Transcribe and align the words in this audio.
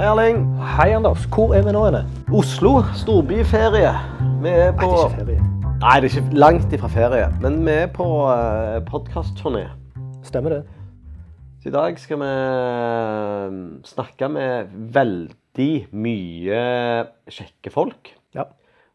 Hei, 0.00 0.06
Erling. 0.08 0.38
Hei, 0.64 0.94
Anders. 0.96 1.26
Hvor 1.28 1.50
er 1.52 1.60
vi 1.60 1.72
nå 1.76 1.80
inne? 1.90 1.98
Oslo, 2.32 2.70
storbyferie. 2.96 3.90
Vi 4.40 4.48
er 4.48 4.70
på 4.72 4.86
Nei, 4.88 4.94
det 4.96 5.02
er 5.04 5.10
ikke 5.10 5.18
ferie. 5.18 5.42
Nei, 5.82 5.90
det 6.00 6.08
er 6.08 6.14
ikke 6.22 6.38
langt 6.40 6.72
ifra 6.72 6.88
ferie. 6.88 7.26
Men 7.42 7.58
vi 7.66 7.74
er 7.82 7.90
på 7.92 8.06
uh, 8.24 8.78
podkastturné. 8.88 9.66
Stemmer 10.24 10.54
det. 10.54 10.60
Så 11.60 11.68
i 11.68 11.74
dag 11.74 12.00
skal 12.00 12.22
vi 12.22 12.30
eh, 12.30 13.58
snakke 13.90 14.30
med 14.32 14.72
veldig 14.96 15.68
mye 15.92 16.64
kjekke 17.36 17.74
folk. 17.76 18.14
Ja. 18.32 18.46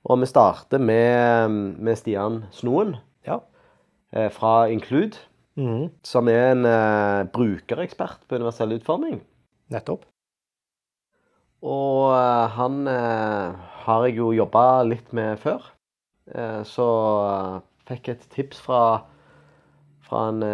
Og 0.10 0.24
vi 0.24 0.32
starter 0.34 0.82
med, 0.82 1.54
med 1.86 2.02
Stian 2.02 2.48
Snoen 2.50 2.96
Ja. 3.30 3.44
eh, 4.10 4.32
fra 4.34 4.56
Include, 4.74 5.22
Mhm. 5.54 5.86
som 6.04 6.28
er 6.34 6.52
en 6.56 6.66
uh, 6.66 7.30
brukerekspert 7.30 8.26
på 8.28 8.42
universell 8.42 8.74
utforming. 8.80 9.22
Nettopp. 9.70 10.10
Og 11.66 12.14
eh, 12.14 12.46
han 12.56 12.86
eh, 12.90 13.66
har 13.86 14.06
jeg 14.06 14.20
jo 14.20 14.30
jobba 14.38 14.86
litt 14.86 15.12
med 15.18 15.42
før. 15.42 15.66
Eh, 16.30 16.62
så 16.68 16.88
fikk 17.90 18.10
jeg 18.10 18.20
et 18.20 18.32
tips 18.34 18.62
fra, 18.66 18.82
fra 20.06 20.28
en 20.32 20.46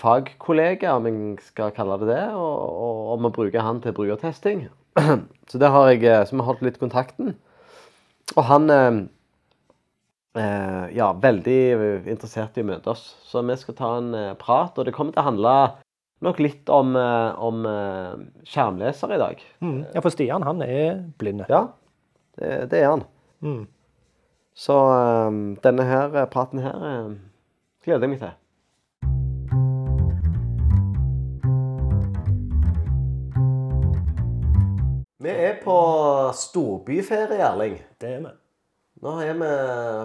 fagkollega, 0.00 0.94
om 0.96 1.06
jeg 1.10 1.46
skal 1.46 1.74
kalle 1.74 1.98
det 2.02 2.10
det, 2.12 2.24
og, 2.34 3.14
om 3.16 3.26
å 3.26 3.34
bruke 3.34 3.62
han 3.62 3.82
til 3.82 3.94
brukertesting. 3.96 4.68
så 5.50 5.62
det 5.62 5.70
har 5.70 5.90
jeg, 5.92 6.26
som 6.30 6.42
har 6.42 6.52
holdt 6.52 6.66
litt 6.66 6.82
kontakten. 6.82 7.34
Og 8.36 8.44
han 8.46 8.70
ja, 10.30 11.08
veldig 11.18 11.60
interessert 12.06 12.58
i 12.58 12.62
å 12.62 12.68
møte 12.68 12.92
oss. 12.92 13.02
Så 13.26 13.42
vi 13.42 13.56
skal 13.58 13.74
ta 13.78 13.88
en 13.98 14.12
prat, 14.38 14.76
og 14.78 14.86
det 14.86 14.94
kommer 14.94 15.14
til 15.14 15.22
å 15.24 15.26
handle 15.26 15.54
nok 16.20 16.40
litt 16.40 16.68
om, 16.68 16.96
eh, 16.96 17.40
om 17.40 17.66
eh, 17.66 18.44
skjermleser 18.44 19.14
i 19.14 19.20
dag. 19.20 19.44
Mm. 19.60 19.78
Ja, 19.94 20.00
for 20.00 20.12
Stian 20.12 20.44
han 20.44 20.62
er 20.64 21.04
blind. 21.20 21.46
Ja, 21.48 21.66
det, 22.38 22.70
det 22.72 22.82
er 22.82 22.90
han. 22.92 23.06
Mm. 23.40 23.64
Så 24.56 24.76
eh, 24.76 25.40
denne 25.64 25.88
her 25.88 26.20
praten 26.32 26.60
her 26.64 27.16
gleder 27.84 28.06
jeg 28.06 28.12
meg 28.12 28.22
til. 28.22 28.36
Vi 35.20 35.32
er 35.32 35.58
på 35.60 35.76
storbyferie, 36.32 37.42
Erling. 37.44 37.74
Det 38.00 38.14
er 38.16 38.22
vi. 38.24 38.36
Nå 39.00 39.12
har 39.16 39.36
vi 39.36 39.50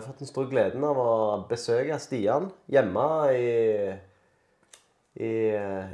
fått 0.06 0.22
den 0.22 0.30
store 0.30 0.48
gleden 0.52 0.84
av 0.88 1.00
å 1.00 1.14
besøke 1.50 1.98
Stian 2.00 2.48
hjemme 2.72 3.08
i, 3.36 3.48
i, 5.16 5.32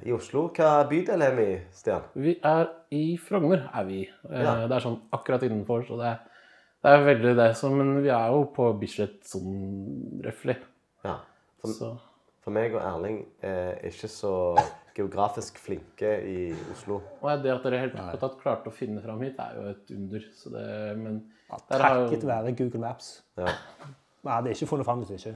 i 0.08 0.14
Oslo. 0.16 0.48
Hva 0.56 0.84
bydel 0.90 1.22
er 1.26 1.36
vi 1.38 1.46
i, 1.54 1.58
Stian? 1.78 2.04
Vi 2.18 2.36
er 2.44 2.70
i 2.98 3.04
Frogner, 3.22 3.68
er 3.74 3.86
vi. 3.88 4.02
Eh, 4.30 4.42
Ja. 4.42 4.56
Det 4.68 4.78
er 4.78 4.86
sånn 4.86 5.00
akkurat 5.14 5.44
innenfor, 5.48 5.86
så 5.88 5.98
det 6.02 6.08
er, 6.12 6.20
det 6.82 6.94
er 6.96 7.06
veldig 7.06 7.34
det. 7.38 7.50
Så, 7.60 7.70
men 7.74 7.96
vi 8.02 8.10
er 8.10 8.30
jo 8.34 8.46
på 8.56 8.72
Bislett 8.82 9.20
sånn 9.30 10.22
røftlig. 10.26 10.58
Ja. 11.06 11.20
For, 11.62 11.76
Så 11.78 11.92
for 12.42 12.56
meg 12.56 12.74
og 12.74 12.82
Erling 12.82 13.20
er 13.46 13.78
ikke 13.86 14.10
så 14.10 14.34
geografisk 14.98 15.60
flinke 15.62 16.10
i 16.28 16.50
Oslo. 16.74 16.98
og 17.22 17.44
det 17.44 17.52
at 17.54 17.64
dere 17.64 17.80
helt 17.86 17.94
tatt 18.20 18.40
klarte 18.42 18.68
å 18.72 18.76
finne 18.76 19.00
fram 19.04 19.22
hit, 19.24 19.38
er 19.40 19.56
jo 19.60 19.70
et 19.70 19.92
under. 19.96 20.26
Så 20.36 20.50
det, 20.52 20.66
men 20.98 21.22
ja, 21.48 21.60
Takket 21.70 22.24
jo 22.26 22.28
være 22.32 22.56
Google 22.58 22.82
Maps. 22.82 23.22
Ja. 23.38 23.54
Vi 24.22 24.30
hadde 24.30 24.52
ikke 24.54 24.68
funnet 24.70 24.86
fram 24.86 25.00
hvis 25.02 25.16
ikke. 25.18 25.36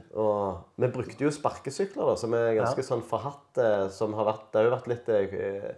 Vi 0.78 0.88
brukte 0.94 1.24
jo 1.26 1.30
sparkesykler, 1.34 2.06
da, 2.06 2.14
som 2.20 2.34
er 2.38 2.52
ganske 2.60 2.84
sånn 2.86 3.02
forhatt. 3.02 3.58
Som 3.90 4.14
har 4.14 4.28
vært, 4.28 4.44
det 4.52 4.60
har 4.60 4.68
jo 4.68 4.74
vært 4.76 4.90
litt 4.92 5.08
eh, 5.10 5.68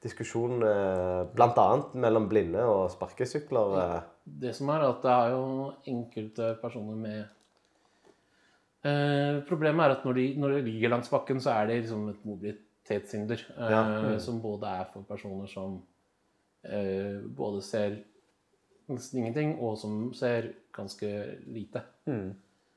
diskusjon 0.00 0.62
eh, 0.64 1.22
bl.a. 1.36 1.66
mellom 2.00 2.28
blinde 2.30 2.64
og 2.64 2.86
sparkesykler. 2.94 3.76
Eh. 3.82 3.98
Det 4.44 4.54
som 4.56 4.70
er 4.72 4.86
at 4.88 5.02
det 5.04 5.12
er 5.12 5.34
jo 5.34 5.42
enkelte 5.92 6.48
personer 6.62 6.96
med 7.02 7.18
eh, 8.88 9.42
Problemet 9.48 9.84
er 9.86 9.96
at 9.98 10.06
når 10.08 10.18
de, 10.20 10.26
når 10.40 10.56
de 10.56 10.62
ligger 10.70 10.94
langs 10.96 11.12
bakken, 11.12 11.40
så 11.42 11.50
er 11.58 11.68
det 11.70 11.80
liksom 11.82 12.08
et 12.12 12.24
mobilitetshinder. 12.24 13.44
Eh, 13.58 13.70
Ja. 13.76 13.84
Som 14.22 14.40
både 14.40 14.72
er 14.80 14.88
for 14.92 15.04
personer 15.08 15.46
som 15.52 15.76
eh, 16.64 17.20
både 17.36 17.62
ser 17.62 17.98
nesten 18.88 19.18
ingenting, 19.20 19.56
og 19.60 19.76
som 19.78 20.12
ser 20.14 20.52
ganske 20.76 21.08
lite. 21.50 21.82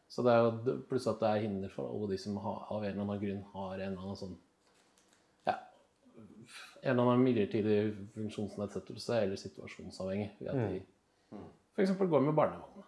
Så 0.09 0.23
det 0.25 0.33
er 0.33 0.39
jo 0.47 0.75
pluss 0.89 1.05
at 1.07 1.19
det 1.21 1.29
er 1.29 1.43
hinder 1.43 1.69
for 1.69 1.89
alle 1.93 2.07
de 2.11 2.17
som 2.17 2.37
har, 2.41 2.63
av 2.73 2.81
en 2.83 2.89
eller 2.89 3.03
annen 3.03 3.19
grunn 3.21 3.43
har 3.53 3.75
en 3.75 3.81
eller 3.91 4.01
annen 4.01 4.17
sånn 4.17 4.31
ja, 5.45 5.53
en 6.81 6.95
eller 6.95 7.03
annen 7.03 7.21
midlertidig 7.27 7.75
funksjonsnedsettelse 8.15 9.19
eller 9.21 9.37
situasjonsavhengig. 9.37 10.31
Ved 10.39 10.49
at 10.49 10.63
de 10.73 10.81
f.eks. 11.77 11.93
går 11.99 12.25
med 12.25 12.33
barnevogn. 12.39 12.85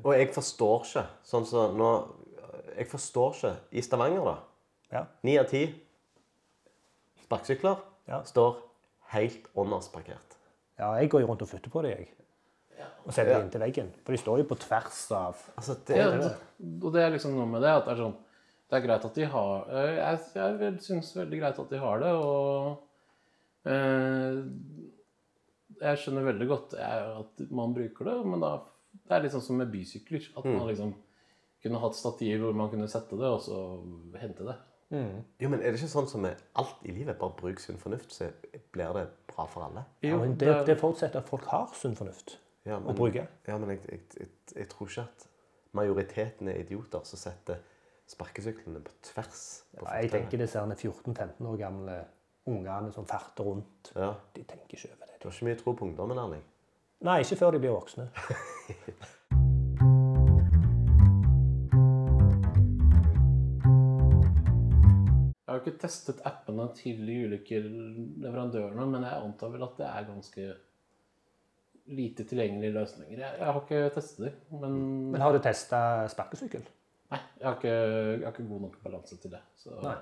Og 0.00 0.10
jeg 0.16 0.30
forstår 0.32 0.86
ikke 0.86 1.04
sånn 1.28 1.44
som 1.46 1.76
nå 1.76 1.90
Jeg 2.78 2.86
forstår 2.88 3.34
ikke 3.36 3.50
I 3.76 3.82
Stavanger, 3.84 4.24
da. 4.24 4.36
Ja. 4.90 5.02
Av 5.42 5.48
ti 5.50 5.66
sparkesykler 7.26 7.76
Ja. 8.08 8.22
står 8.24 8.56
helt 9.12 9.46
undersparkert. 9.54 10.36
ja, 10.78 10.94
jeg 10.96 11.10
går 11.10 11.20
jo 11.20 11.26
rundt 11.26 11.42
og 11.42 11.48
flytter 11.48 11.70
på 11.70 11.82
det, 11.82 11.90
jeg. 11.90 12.08
Og 13.04 13.12
setter 13.12 13.32
det 13.34 13.44
inntil 13.44 13.62
veggen. 13.64 13.88
For 14.04 14.12
de 14.16 14.20
står 14.22 14.42
jo 14.42 14.46
på 14.50 14.58
tvers 14.62 14.98
av 15.16 15.38
Altså, 15.56 15.76
det, 15.88 15.96
Ja, 15.98 16.10
det, 16.16 16.30
og 16.82 16.92
det 16.94 17.02
er 17.04 17.14
liksom 17.14 17.34
noe 17.38 17.46
med 17.50 17.62
det 17.64 17.72
at 17.74 17.86
det 17.88 17.94
er 17.96 18.02
sånn 18.04 18.16
Det 18.70 18.78
er 18.78 18.84
greit 18.86 19.04
at 19.08 19.16
de 19.18 19.24
har 19.32 19.70
eh, 19.70 19.96
Jeg, 19.98 20.20
jeg 20.60 20.80
syns 20.86 21.12
veldig 21.16 21.40
greit 21.42 21.58
at 21.64 21.70
de 21.74 21.80
har 21.82 22.02
det, 22.04 22.12
og 22.14 23.70
eh, 23.70 24.40
Jeg 25.80 26.00
skjønner 26.02 26.26
veldig 26.30 26.48
godt 26.50 26.74
jeg, 26.78 27.12
at 27.24 27.44
man 27.60 27.74
bruker 27.76 28.10
det, 28.10 28.16
men 28.28 28.42
da 28.44 28.54
Det 29.06 29.14
er 29.16 29.22
litt 29.24 29.34
sånn 29.36 29.44
som 29.44 29.56
med 29.60 29.70
bysykler. 29.72 30.30
At 30.36 30.44
man 30.50 30.66
liksom 30.68 30.94
kunne 31.62 31.80
hatt 31.82 31.94
stativ 31.96 32.40
hvor 32.40 32.54
man 32.56 32.70
kunne 32.72 32.88
sette 32.88 33.16
det, 33.20 33.28
og 33.28 33.40
så 33.44 33.56
hente 34.20 34.46
det. 34.48 34.56
Jo, 35.38 35.48
men 35.52 35.60
Er 35.60 35.70
det 35.70 35.78
ikke 35.78 35.90
sånn 35.92 36.08
som 36.10 36.22
med 36.24 36.40
alt 36.58 36.80
i 36.88 36.90
livet? 36.96 37.18
Bare 37.20 37.36
bruk 37.38 37.60
sunn 37.62 37.78
fornuft, 37.78 38.10
så 38.16 38.30
blir 38.74 38.94
det 38.96 39.04
bra 39.30 39.44
for 39.46 39.62
alle. 39.68 39.84
ja, 40.02 40.16
men 40.18 40.34
det, 40.40 40.50
det 40.66 40.78
forutsetter 40.80 41.20
at 41.20 41.28
folk 41.30 41.44
har 41.52 41.68
sunn 41.78 41.94
fornuft 41.98 42.38
Ja, 42.68 42.76
å 42.76 42.92
bruke. 42.92 43.24
Ja, 43.48 43.56
men 43.56 43.72
jeg, 43.72 43.82
jeg, 43.88 44.06
jeg, 44.18 44.30
jeg 44.52 44.68
tror 44.72 44.90
ikke 44.90 45.06
at 45.06 45.26
majoriteten 45.76 46.50
er 46.52 46.60
idioter 46.60 47.04
som 47.08 47.20
setter 47.20 47.62
sparkesyklene 48.10 48.82
på 48.84 48.96
tvers. 49.06 49.44
På 49.78 49.86
Ja, 49.86 50.00
jeg 50.02 50.10
tenker 50.12 50.42
disse 50.42 50.60
her 50.60 50.74
14-15 50.74 51.46
år 51.46 51.60
gamle 51.60 52.00
ungene 52.50 52.92
som 52.92 53.06
farter 53.08 53.46
rundt. 53.48 53.92
Ja. 53.94 54.12
De 54.34 54.44
tenker 54.44 54.76
ikke 54.76 54.92
over 54.92 55.06
det. 55.06 55.16
Du 55.22 55.28
har 55.28 55.36
ikke 55.36 55.48
mye 55.48 55.60
tro 55.60 55.76
på 55.78 55.88
ungdommen, 55.88 56.20
Erling. 56.20 56.44
Nei, 57.06 57.22
ikke 57.24 57.40
før 57.40 57.56
de 57.56 57.62
blir 57.62 57.72
voksne. 57.72 58.10
Jeg 65.50 65.56
har 65.56 65.64
jo 65.64 65.66
ikke 65.66 65.80
testet 65.82 66.20
appene 66.28 66.64
til 66.78 67.00
de 67.02 67.14
ulike 67.26 67.58
leverandørene, 67.58 68.84
men 68.86 69.02
jeg 69.02 69.18
antar 69.18 69.50
vel 69.50 69.64
at 69.66 69.80
det 69.80 69.88
er 69.88 70.04
ganske 70.06 70.44
lite 71.90 72.24
tilgjengelige 72.28 72.72
løsninger. 72.76 73.18
Jeg, 73.18 73.34
jeg 73.40 73.46
har 73.46 73.60
ikke 73.60 73.82
testet 73.94 74.24
dem, 74.28 74.60
men 74.62 74.78
Men 75.12 75.20
har 75.24 75.32
du 75.34 75.38
testa 75.44 75.80
sparkesykkel? 76.12 76.62
nei, 77.10 77.18
jeg 77.40 77.46
har, 77.48 77.56
ikke, 77.58 77.74
jeg 77.74 78.24
har 78.24 78.32
ikke 78.34 78.48
god 78.48 78.60
nok 78.68 78.76
balanse 78.84 79.16
til 79.18 79.30
det. 79.34 79.40
Så, 79.58 79.74
Nei. 79.82 79.96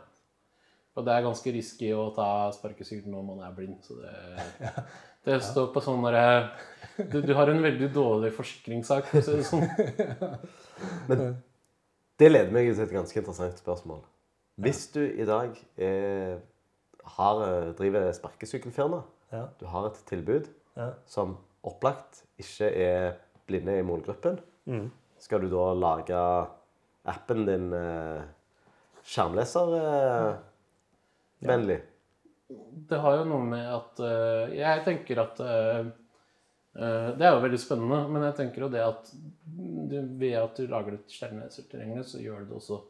Og 0.98 1.04
det 1.06 1.12
er 1.14 1.22
ganske 1.28 1.52
risky 1.54 1.92
å 1.94 2.08
ta 2.16 2.26
sparkesykkel 2.52 3.10
når 3.12 3.22
man 3.28 3.40
er 3.46 3.52
blind, 3.54 3.78
så 3.86 3.94
det, 4.02 4.74
det 5.28 5.38
står 5.46 5.68
på 5.72 5.80
sånn 5.84 6.02
derre 6.04 6.50
du, 7.12 7.20
du 7.22 7.32
har 7.38 7.48
en 7.52 7.62
veldig 7.62 7.88
dårlig 7.94 8.32
forsikringssak, 8.34 9.06
for 9.06 9.18
å 9.20 9.22
si 9.22 9.36
det 9.38 9.46
sånn. 9.46 11.36
Det 12.18 12.26
leder 12.32 12.50
meg 12.50 12.66
til 12.72 12.82
et 12.82 12.90
ganske 12.94 13.20
interessant 13.20 13.60
spørsmål. 13.62 14.00
Hvis 14.58 14.88
du 14.90 15.00
i 15.06 15.22
dag 15.26 15.52
er, 15.78 16.40
har, 17.14 17.42
eh, 17.46 17.68
driver 17.78 18.08
sparkesykkelfirma, 18.16 19.02
Ja. 19.32 19.44
du 19.60 19.66
har 19.66 19.86
et 19.86 20.00
tilbud 20.06 20.48
Ja. 20.76 20.90
som 21.06 21.36
opplagt 21.68 22.22
ikke 22.40 22.68
er 22.84 23.12
blinde 23.48 23.78
i 23.80 23.84
målgruppen, 23.86 24.40
Mm. 24.68 24.90
skal 25.18 25.40
du 25.40 25.48
da 25.48 25.70
lage 25.72 26.18
appen 27.08 27.46
din 27.48 27.70
eh, 27.72 28.22
skjermleservennlig? 29.08 30.34
Eh, 30.34 31.48
vennlig? 31.48 31.78
Det 32.88 32.98
har 33.00 33.16
jo 33.18 33.24
noe 33.28 33.44
med 33.44 33.64
at 33.68 34.00
eh, 34.04 34.54
Jeg 34.58 34.84
tenker 34.86 35.20
at 35.22 35.40
eh, 35.44 35.88
eh, 36.76 37.08
Det 37.16 37.26
er 37.26 37.34
jo 37.34 37.42
veldig 37.44 37.60
spennende, 37.60 38.02
men 38.12 38.24
jeg 38.28 38.36
tenker 38.42 38.64
jo 38.66 38.70
det 38.72 38.84
at 38.84 39.10
du, 39.12 39.96
ved 40.20 40.36
at 40.40 40.56
du 40.60 40.66
lager 40.68 40.96
det 40.96 41.12
skjermleser 41.12 41.68
tilgjengelig, 41.70 42.04
så 42.08 42.20
gjør 42.22 42.44
du 42.44 42.52
det 42.52 42.58
også 42.60 42.80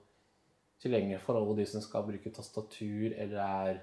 tilgjengelig 0.82 1.20
for 1.24 1.38
alle 1.38 1.56
de 1.58 1.66
som 1.66 1.82
skal 1.82 2.06
bruke 2.06 2.30
tastatur 2.34 3.14
eller 3.14 3.38
er 3.42 3.80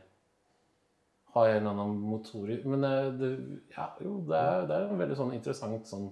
har 1.35 1.49
en 1.51 1.57
eller 1.57 1.71
annen 1.71 1.99
motor 1.99 2.49
i. 2.51 2.59
Men 2.63 2.83
eh, 2.87 3.07
det, 3.19 3.31
ja, 3.75 3.89
jo, 4.03 4.17
det 4.29 4.39
er, 4.39 4.67
det 4.69 4.75
er 4.75 4.89
en 4.89 5.01
veldig 5.01 5.17
sånn 5.19 5.33
interessant 5.35 5.89
sånn 5.89 6.09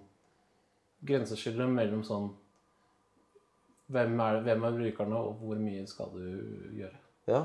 grenseskille 1.03 1.67
mellom 1.67 2.03
sånn 2.07 2.31
hvem 3.93 4.19
er, 4.23 4.39
hvem 4.45 4.63
er 4.67 4.77
brukerne, 4.77 5.19
og 5.19 5.41
hvor 5.43 5.59
mye 5.59 5.83
skal 5.87 6.11
du 6.15 6.25
gjøre? 6.79 6.99
Ja. 7.29 7.43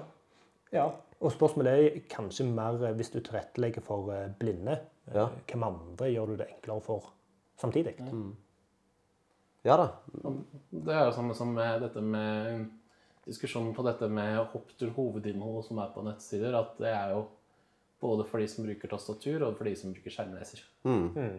Ja, 0.72 0.84
og 1.18 1.32
spørsmålet 1.32 1.72
er 1.72 2.02
kanskje 2.12 2.44
mer 2.50 2.82
eh, 2.84 2.94
hvis 2.98 3.12
du 3.14 3.20
tilrettelegger 3.20 3.84
for 3.84 4.12
eh, 4.14 4.28
blinde. 4.40 4.76
Ja. 5.14 5.28
Hvem 5.48 5.64
andre 5.64 6.10
gjør 6.12 6.32
du 6.32 6.36
det 6.42 6.50
enklere 6.52 6.84
for 6.84 7.08
samtidig? 7.58 7.96
Ja 9.66 9.78
da. 9.80 9.88
Det 10.70 10.94
er 10.94 11.08
jo 11.08 11.14
samme 11.16 11.34
som 11.34 11.54
med 11.56 11.80
dette 11.82 12.02
med 12.04 12.68
diskusjonen 13.28 13.74
på 13.76 13.84
dette 13.84 14.08
med 14.12 14.38
hopp 14.52 14.70
til 14.78 14.92
hovedinnhold 14.96 15.64
som 15.66 15.80
er 15.82 15.90
på 15.94 16.04
nettsider, 16.06 16.54
at 16.56 16.76
det 16.80 16.92
er 16.92 17.16
jo 17.16 17.24
både 18.00 18.24
for 18.28 18.38
de 18.42 18.48
som 18.48 18.66
bruker 18.66 18.90
tastatur, 18.90 19.42
og 19.46 19.56
for 19.58 19.68
de 19.68 19.74
som 19.76 19.92
bruker 19.94 20.14
skjermleser. 20.14 20.64
Mm. 20.86 21.06
Mm. 21.14 21.38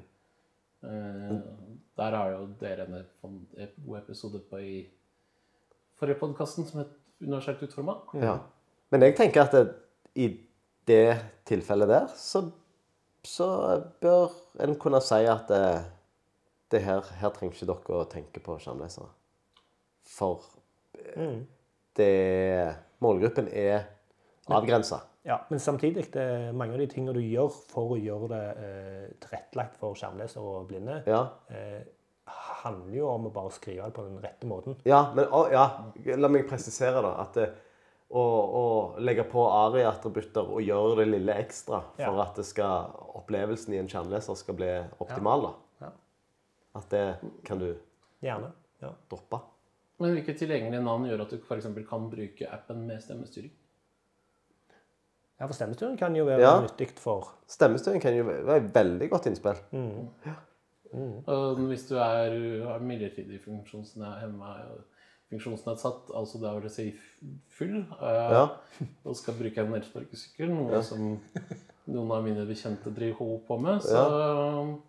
Uh, 0.79 1.35
der 2.00 2.15
har 2.15 2.31
jo 2.31 2.45
dere 2.61 2.85
en 2.88 2.95
en 2.95 3.69
god 3.85 3.97
episode 3.97 4.39
på 4.50 4.59
i 4.63 4.88
forrige 6.00 6.19
podkasten 6.19 6.65
som 6.65 6.79
het 6.79 6.95
Universelt 7.21 7.63
utforma. 7.63 7.97
Ja. 8.13 8.38
Men 8.91 9.01
jeg 9.03 9.15
tenker 9.17 9.41
at 9.44 9.51
det, 9.51 9.73
i 10.15 10.27
det 10.88 11.17
tilfellet 11.45 11.89
der, 11.89 12.07
så, 12.15 12.45
så 13.27 13.47
bør 14.00 14.31
en 14.63 14.75
kunne 14.79 15.01
si 15.03 15.25
at 15.27 15.51
det, 15.51 15.83
det 16.71 16.81
her, 16.85 17.03
her 17.19 17.33
trenger 17.35 17.57
ikke 17.57 17.67
dere 17.67 18.00
å 18.00 18.07
tenke 18.07 18.39
på 18.39 18.56
skjermlesere. 18.59 19.11
For 20.07 20.47
Mm. 21.15 21.45
det, 21.95 22.75
målgruppen 23.00 23.47
er 23.47 23.85
avgrensa. 24.47 25.01
Ja, 25.27 25.42
men 25.50 25.60
samtidig, 25.60 26.06
det 26.13 26.21
er 26.24 26.54
mange 26.56 26.74
av 26.74 26.80
de 26.80 26.88
tingene 26.88 27.13
du 27.13 27.19
gjør 27.21 27.50
for 27.69 27.92
å 27.95 28.00
gjøre 28.00 28.30
det 28.31 28.44
eh, 28.63 29.07
tilrettelagt 29.19 29.75
for 29.81 29.98
skjermlesere 30.00 30.44
og 30.44 30.68
blinde, 30.69 31.01
Ja. 31.10 31.25
eh, 31.51 31.81
handler 32.63 32.94
jo 32.95 33.07
om 33.10 33.25
å 33.27 33.31
bare 33.33 33.51
skrive 33.51 33.86
det 33.89 33.94
på 33.95 34.04
den 34.06 34.19
rette 34.24 34.48
måten. 34.48 34.75
Ja, 34.88 35.12
men 35.16 35.25
å, 35.33 35.44
ja, 35.51 35.66
la 36.16 36.27
meg 36.31 36.48
presisere 36.50 37.01
da, 37.04 37.12
at 37.24 37.33
det, 37.36 37.50
å, 38.10 38.21
å 38.21 38.63
legge 39.04 39.24
på 39.30 39.44
ARI-attributter 39.50 40.48
og 40.56 40.63
gjøre 40.66 40.95
det 41.01 41.07
lille 41.12 41.36
ekstra 41.44 41.81
for 41.95 42.01
Ja. 42.16 42.24
at 42.24 42.36
det 42.39 42.45
skal, 42.48 42.89
opplevelsen 43.19 43.74
i 43.75 43.81
en 43.83 43.89
skjermleser 43.92 44.36
skal 44.39 44.56
bli 44.56 44.71
optimal, 45.04 45.50
da. 45.50 45.54
Ja. 45.88 45.92
At 46.80 46.89
det 46.95 47.06
kan 47.45 47.60
du 47.60 47.74
Gjerne. 48.24 48.51
Ja. 48.81 48.94
droppe. 49.12 49.42
Men 50.00 50.16
hvilke 50.16 50.33
tilgjengelige 50.39 50.83
navn 50.83 51.06
gjør 51.10 51.21
at 51.25 51.30
du 51.36 51.38
f.eks. 51.44 51.68
kan 51.89 52.10
bruke 52.10 52.48
appen 52.51 52.86
med 52.88 53.01
stemmestyring? 53.04 53.51
Ja, 55.39 55.45
for 55.47 55.53
stemmestyring 55.56 55.97
kan 56.00 56.15
jo 56.15 56.25
være 56.27 56.39
Ja. 56.41 56.59
nyttig 56.62 56.89
for 57.00 57.30
Stemmestyring 57.47 58.01
kan 58.01 58.15
jo 58.18 58.24
være 58.25 58.57
et 58.57 58.74
veldig 58.75 59.09
godt 59.09 59.25
innspill. 59.31 59.56
Og 61.27 61.59
hvis 61.69 61.83
du 61.89 61.95
er, 62.01 62.33
er 62.74 62.80
midlertidig 62.81 63.39
funksjonshemma 63.44 64.53
funksjonsnedsatt, 65.30 66.07
altså 66.18 66.39
det 66.41 66.51
vil 66.63 66.69
si 66.74 66.86
full, 67.57 67.75
eh, 68.01 68.31
Ja. 68.33 68.47
og 69.06 69.15
skal 69.15 69.33
bruke 69.38 69.62
en 69.62 69.74
elsparkesykkel, 69.77 70.50
noe 70.50 70.81
som 70.83 71.19
noen 71.88 72.12
av 72.12 72.24
mine 72.25 72.45
bekjente 72.50 72.89
driver 72.95 73.38
på 73.47 73.59
med, 73.62 73.81
så, 73.85 74.80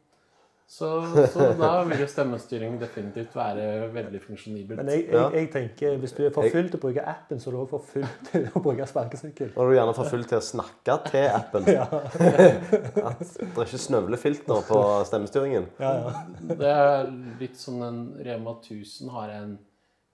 så, 0.71 0.89
så 1.33 1.49
da 1.59 1.69
vil 1.83 1.99
jo 1.99 2.07
stemmestyring 2.07 2.77
definitivt 2.79 3.33
være 3.35 3.89
veldig 3.91 4.21
funksjonibelt. 4.23 4.79
Men 4.79 4.91
jeg, 4.93 5.09
jeg, 5.11 5.33
jeg 5.35 5.49
tenker, 5.51 5.97
hvis 5.99 6.13
du 6.15 6.21
er 6.23 6.35
for 6.37 6.47
full 6.53 6.69
til 6.71 6.79
å 6.79 6.83
bruke 6.85 7.07
appen, 7.11 7.41
så 7.43 7.51
er 7.51 7.57
du 7.57 7.59
også 7.65 7.71
for 7.73 7.89
full 7.89 8.07
til 8.29 8.47
å 8.47 8.63
bruke 8.63 8.87
sparkesykkel. 8.87 9.51
Og 9.57 9.67
du 9.67 9.75
gjerne 9.75 9.95
for 9.97 10.13
full 10.13 10.23
til 10.31 10.39
å 10.39 10.45
snakke 10.47 10.97
til 11.09 11.27
appen. 11.27 11.67
At 11.73 12.15
det 12.21 13.49
er 13.51 13.65
ikke 13.65 13.83
snøvlefilter 13.83 14.63
på 14.69 14.79
stemmestyringen. 15.11 15.67
Ja, 15.83 15.91
ja. 16.05 16.55
Det 16.63 16.71
er 16.77 17.11
litt 17.43 17.59
som 17.59 17.83
en 17.89 18.01
Rema 18.23 18.55
1000 18.61 19.11
har 19.17 19.35
en 19.41 19.59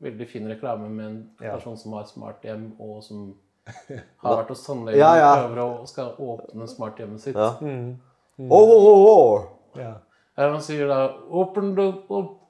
veldig 0.09 0.31
fin 0.33 0.49
reklame 0.49 0.89
med 0.89 1.11
en 1.11 1.21
person 1.43 1.77
som 1.77 1.99
har 2.01 2.09
smarthjem, 2.09 2.71
og 2.81 3.05
som 3.05 3.29
har 4.25 4.41
vært 4.41 4.57
hos 4.57 4.65
tannlegen 4.65 5.05
Ja, 5.05 5.13
ja. 5.21 5.31
og 5.37 5.45
prøver 5.45 5.63
å 5.67 5.71
skal 5.93 6.17
åpne 6.33 6.73
smarthjemmet 6.73 7.29
sitt. 7.29 7.37
Ja. 7.37 7.53
Mm. 7.61 8.01
Mm. 8.41 8.51
Oh, 8.53 8.73
oh, 8.73 8.91
oh, 8.97 9.47
ja. 9.77 9.93
Ja, 9.93 9.95
Man 10.37 10.61
sier 10.61 10.87
da 10.89 11.17
'open 11.31 11.75
door', 11.75 12.03
op, 12.09 12.41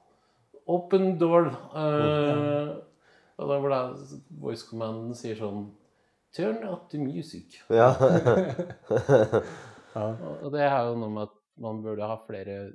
open 0.66 1.18
door 1.18 1.44
Uh, 1.74 2.82
Og 3.38 3.48
da 3.48 3.58
var 3.60 3.68
da 3.68 3.94
voice 4.40 4.66
commanden 4.66 5.14
sier 5.14 5.36
sånn 5.36 5.70
'turn 6.34 6.64
up 6.66 6.90
the 6.90 6.98
music'. 6.98 7.62
Ja. 7.70 7.94
Og 10.42 10.52
det 10.52 10.60
er 10.60 10.86
jo 10.88 10.96
noe 10.96 11.10
med 11.10 11.22
at 11.22 11.34
man 11.56 11.82
burde 11.82 12.02
ha 12.02 12.16
flere 12.26 12.72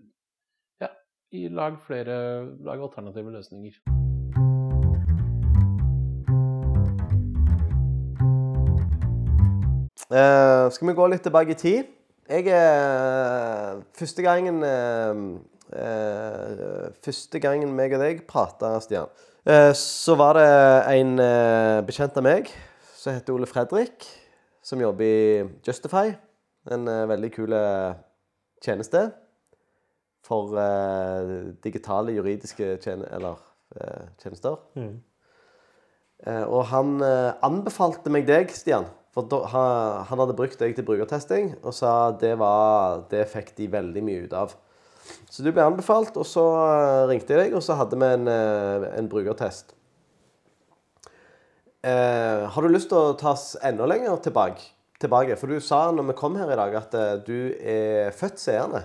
Ja, 0.80 0.88
i 1.32 1.48
lag 1.50 1.82
flere 1.82 2.46
lag 2.64 2.80
alternative 2.80 3.32
løsninger. 3.32 3.74
Eh, 10.12 10.70
skal 10.72 10.88
vi 10.88 10.94
gå 10.94 11.08
litt 11.08 11.24
tilbake 11.24 11.52
i 11.52 11.56
tid? 11.56 11.86
Jeg 12.32 12.48
er 12.48 13.82
Første 14.00 14.24
gangen 14.24 14.62
eh, 14.64 15.18
eh, 15.76 16.92
Første 17.04 17.42
gangen 17.44 17.74
meg 17.76 17.92
og 17.98 18.00
deg 18.06 18.22
prata, 18.30 18.78
Stian, 18.80 19.10
eh, 19.44 19.74
så 19.76 20.16
var 20.16 20.40
det 20.40 20.46
en 20.94 21.20
eh, 21.20 21.82
bekjent 21.84 22.16
av 22.22 22.24
meg 22.24 22.48
som 22.96 23.18
heter 23.18 23.36
Ole 23.36 23.50
Fredrik, 23.50 24.06
som 24.64 24.80
jobber 24.80 25.04
i 25.04 25.44
Justify. 25.68 26.14
En 26.72 26.88
eh, 26.88 27.04
veldig 27.12 27.32
kul 27.36 27.58
eh, 27.58 28.00
tjeneste 28.64 29.10
for 30.24 30.56
eh, 30.62 31.36
digitale 31.66 32.16
juridiske 32.16 32.78
tjen 32.86 33.04
eller, 33.12 33.44
eh, 33.76 34.08
tjenester. 34.24 34.56
Mm. 34.80 35.02
Eh, 36.28 36.44
og 36.46 36.64
han 36.72 36.96
eh, 37.04 37.34
anbefalte 37.44 38.14
meg 38.14 38.30
deg, 38.30 38.56
Stian. 38.56 38.88
For 39.12 39.28
da, 39.28 39.42
ha, 39.52 39.64
han 40.08 40.22
hadde 40.24 40.38
brukt 40.38 40.60
deg 40.62 40.76
til 40.78 40.88
brukertesting 40.88 41.56
og 41.60 41.74
sa 41.76 42.14
det 42.16 42.38
var 42.40 43.02
Det 43.12 43.26
fikk 43.28 43.52
de 43.58 43.68
veldig 43.74 44.04
mye 44.08 44.26
ut 44.28 44.36
av. 44.38 44.56
Så 45.32 45.44
du 45.44 45.50
ble 45.52 45.66
anbefalt, 45.66 46.16
og 46.16 46.28
så 46.28 46.44
eh, 46.62 47.06
ringte 47.10 47.34
jeg 47.34 47.48
deg, 47.48 47.56
og 47.58 47.64
så 47.66 47.76
hadde 47.80 47.98
vi 48.00 48.08
en, 48.08 48.28
eh, 48.32 48.86
en 48.96 49.10
brukertest. 49.12 49.74
Eh, 51.82 52.46
har 52.54 52.62
du 52.62 52.70
lyst 52.70 52.92
til 52.92 53.00
å 53.00 53.18
ta 53.20 53.34
oss 53.34 53.56
enda 53.66 53.88
lenger 53.90 54.22
tilbake? 54.24 54.70
tilbake? 55.02 55.38
For 55.40 55.52
du 55.52 55.62
sa 55.64 55.88
når 55.92 56.12
vi 56.12 56.18
kom 56.20 56.38
her 56.40 56.52
i 56.54 56.58
dag, 56.60 56.76
at 56.78 56.98
eh, 56.98 57.14
du 57.26 57.38
er 57.58 58.16
født 58.16 58.42
seende. 58.42 58.84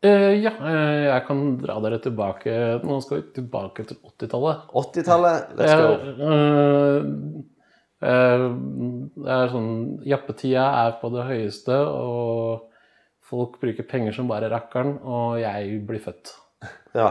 Eh, 0.00 0.40
ja, 0.40 0.54
jeg 0.56 1.24
kan 1.26 1.42
dra 1.60 1.74
dere 1.84 1.98
tilbake 2.00 2.52
Nå 2.88 2.94
skal 3.04 3.18
vi 3.18 3.34
tilbake 3.36 3.84
til 3.84 3.98
80-tallet. 4.00 4.70
80-tallet. 4.80 5.50
Let's 5.60 5.76
go. 5.76 5.90
Eh, 6.30 7.58
det 8.00 9.32
er 9.36 9.50
sånn 9.52 9.72
Jappetida 10.08 10.62
er 10.86 10.94
på 11.02 11.10
det 11.12 11.26
høyeste, 11.28 11.76
og 11.76 12.70
folk 13.30 13.58
bruker 13.60 13.86
penger 13.88 14.16
som 14.16 14.30
bare 14.30 14.48
rakkeren, 14.52 14.96
og 15.04 15.40
jeg 15.42 15.82
blir 15.88 16.02
født. 16.04 16.36
Ja. 16.96 17.10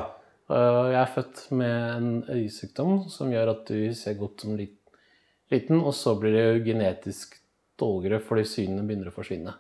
Eh, 0.50 0.86
jeg 0.92 0.98
er 1.00 1.12
født 1.14 1.44
med 1.56 1.76
en 1.94 2.10
øyesykdom 2.34 3.06
som 3.14 3.30
gjør 3.32 3.54
at 3.54 3.70
du 3.70 3.94
ser 3.96 4.18
godt 4.20 4.44
som 4.44 4.58
liten, 4.58 5.80
og 5.80 5.94
så 5.96 6.16
blir 6.20 6.36
det 6.36 6.66
genetisk 6.66 7.38
dårligere 7.80 8.20
fordi 8.26 8.44
synene 8.50 8.84
begynner 8.88 9.12
å 9.12 9.16
forsvinne. 9.16 9.54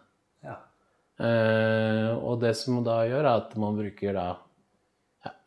Ja. 0.43 0.57
Eh, 1.23 2.11
og 2.17 2.41
det 2.43 2.55
som 2.57 2.81
da 2.83 3.03
gjør, 3.07 3.21
er 3.23 3.33
at 3.35 3.57
man 3.59 3.79
bruker 3.79 4.15
da 4.17 4.29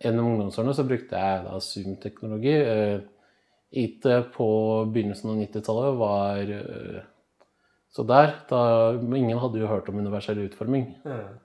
Gjennom 0.02 0.34
ungdomsårene 0.34 0.74
så 0.76 0.84
brukte 0.84 1.16
jeg 1.16 1.44
da 1.46 1.58
Zoom-teknologi. 1.64 2.50
IT 3.72 4.06
på 4.34 4.48
begynnelsen 4.92 5.32
av 5.32 5.40
90-tallet 5.40 5.96
var 6.00 6.52
eh, 6.58 7.00
så 7.92 8.04
der. 8.08 8.36
Da, 8.48 8.60
ingen 9.00 9.40
hadde 9.40 9.60
jo 9.60 9.70
hørt 9.70 9.88
om 9.92 9.98
universell 10.00 10.40
utforming. 10.46 10.86
Mm. 11.04 11.40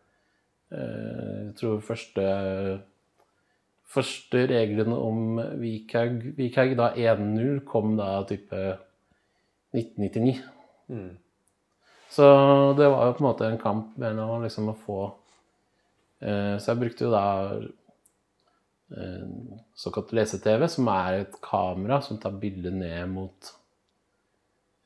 Jeg 0.67 1.51
tror 1.59 1.83
første 1.83 2.23
Første 3.87 4.41
reglene 4.51 4.97
om 4.99 5.37
WCAG, 5.39 6.33
WCAG 6.35 6.73
da 6.75 6.89
1.0 6.91 7.61
kom 7.67 7.95
da 7.95 8.17
type 8.27 8.57
1999. 9.71 10.41
Mm. 10.91 11.13
Så 12.11 12.27
det 12.77 12.89
var 12.91 13.07
jo 13.07 13.15
på 13.15 13.23
en 13.23 13.27
måte 13.29 13.47
en 13.47 13.61
kamp 13.61 13.95
mellom 13.99 14.43
liksom 14.43 14.71
å 14.71 14.75
få 14.79 14.99
eh, 16.23 16.55
Så 16.59 16.71
jeg 16.71 16.79
brukte 16.81 17.07
jo 17.07 17.11
da 17.11 17.25
såkalt 19.75 20.13
lese-TV, 20.15 20.67
som 20.71 20.87
er 20.93 21.21
et 21.25 21.33
kamera 21.43 21.97
som 22.01 22.19
tar 22.23 22.37
bildet 22.39 22.73
ned 22.73 23.09
mot 23.11 23.49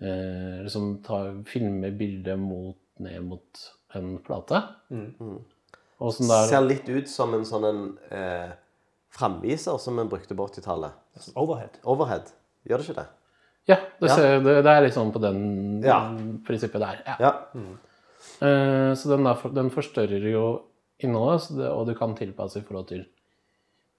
Eller 0.01 0.69
som 0.73 0.95
tar, 1.05 1.43
filmer 1.45 1.91
bildet 1.93 2.39
mot, 2.41 2.79
ned 2.97 3.21
mot 3.21 3.59
en 3.93 4.15
plate. 4.25 4.63
Mm. 4.89 5.37
Og 6.01 6.13
som 6.15 6.31
da 6.31 6.39
Ser 6.49 6.65
litt 6.65 6.89
ut 6.89 7.09
som 7.11 7.35
en 7.37 7.45
sånn 7.45 7.67
en 7.69 7.81
eh, 8.09 8.49
framviser 9.13 9.77
som 9.77 9.99
en 10.01 10.09
brukte 10.09 10.33
på 10.37 10.47
80-tallet. 10.49 10.97
Overhead. 11.37 11.77
Overhead. 11.85 12.31
Gjør 12.65 12.81
det 12.81 12.87
ikke 12.89 12.97
det? 13.03 13.07
Ja, 13.69 13.77
det, 13.99 14.09
Ja. 14.09 14.15
Ser, 14.15 14.41
det, 14.41 14.57
det 14.65 14.73
er 14.73 14.81
litt 14.87 14.97
sånn 14.97 15.13
på 15.13 15.21
den 15.21 15.83
Ja. 15.85 15.99
prinsippet 16.47 16.81
der. 16.81 17.03
Ja. 17.05 17.15
Ja. 17.21 17.31
Eh, 18.41 18.91
så 18.97 19.13
den, 19.13 19.27
der, 19.29 19.47
den 19.53 19.69
forstørrer 19.69 20.25
jo 20.31 20.45
innholdet, 21.01 21.45
så 21.45 21.57
det, 21.59 21.69
og 21.69 21.85
du 21.89 21.93
kan 21.97 22.15
tilpasse 22.17 22.57
i 22.61 22.65
forhold 22.65 22.89
til 22.89 23.05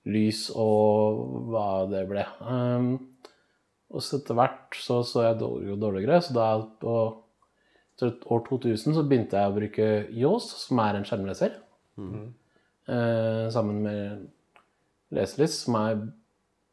lys 0.07 0.51
og 0.59 1.49
hva 1.53 1.67
det 1.91 2.07
ble. 2.11 2.25
Um, 2.41 3.09
Og 3.93 4.01
så 4.01 4.17
etter 4.19 4.35
hvert 4.39 4.73
så 4.81 5.03
så 5.05 5.23
jeg 5.27 5.39
dårlig, 5.43 5.75
dårligere, 5.79 6.23
så 6.25 6.33
da 6.33 6.47
på 6.81 6.95
år 8.03 8.41
2000 8.49 8.95
så 8.97 9.03
begynte 9.05 9.37
jeg 9.37 9.51
å 9.51 9.55
bruke 9.55 9.89
Yaws, 10.17 10.47
som 10.65 10.79
er 10.81 10.97
en 10.97 11.05
skjermleser. 11.05 11.59
Eh, 12.89 13.51
sammen 13.53 13.83
med 13.85 14.31
Leselist, 15.13 15.67
som 15.67 15.77
er 15.77 16.01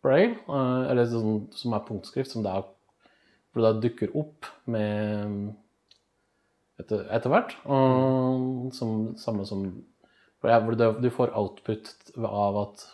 braille, 0.01 0.37
uh, 0.47 0.87
eller 0.89 1.05
sånn, 1.11 1.41
som 1.53 1.73
er 1.75 1.83
punktskrift, 1.85 2.31
som 2.31 2.41
da, 2.41 2.61
da 3.53 3.73
dukker 3.83 4.15
opp 4.15 4.47
med 4.65 5.51
etter, 6.79 7.03
etter 7.11 7.29
hvert. 7.29 7.53
Og 7.67 8.71
som, 8.73 9.11
samme 9.19 9.45
som 9.45 9.67
hvor 10.39 10.49
jeg- 10.53 10.63
hvor 10.63 11.01
du 11.01 11.09
får 11.11 11.35
output 11.35 11.93
av 12.17 12.57
at 12.63 12.87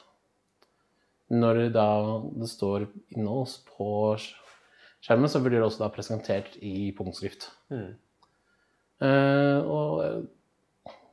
når 1.34 1.62
da 1.74 1.88
det 2.38 2.50
står 2.52 2.88
innhold 3.16 3.56
på 3.76 3.90
skjermen, 4.20 5.30
så 5.32 5.42
blir 5.42 5.58
det 5.58 5.66
også 5.66 5.86
da 5.86 5.92
presentert 5.94 6.58
i 6.62 6.92
punktskrift. 6.98 7.50
Eh, 7.72 9.60
og 9.66 10.28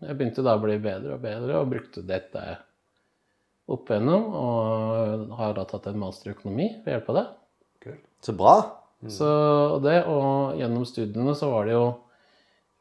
jeg 0.03 0.19
begynte 0.19 0.45
da 0.45 0.57
å 0.59 0.63
bli 0.63 0.77
bedre 0.83 1.17
og 1.17 1.25
bedre, 1.25 1.59
og 1.61 1.73
brukte 1.73 2.05
dette 2.07 2.45
opp 3.73 3.91
igjennom. 3.91 4.29
Og 4.37 5.35
har 5.39 5.57
da 5.57 5.67
tatt 5.69 5.89
en 5.91 6.01
master 6.03 6.31
i 6.31 6.37
økonomi 6.37 6.69
ved 6.85 6.97
hjelp 6.97 7.13
av 7.13 7.21
det. 7.21 7.27
Cool. 7.85 7.99
Så 8.23 8.37
bra. 8.39 8.57
Så 9.11 9.29
det, 9.83 10.05
og 10.07 10.59
gjennom 10.61 10.85
studiene 10.87 11.35
så 11.35 11.49
var 11.51 11.67
det 11.67 11.73
jo 11.75 11.87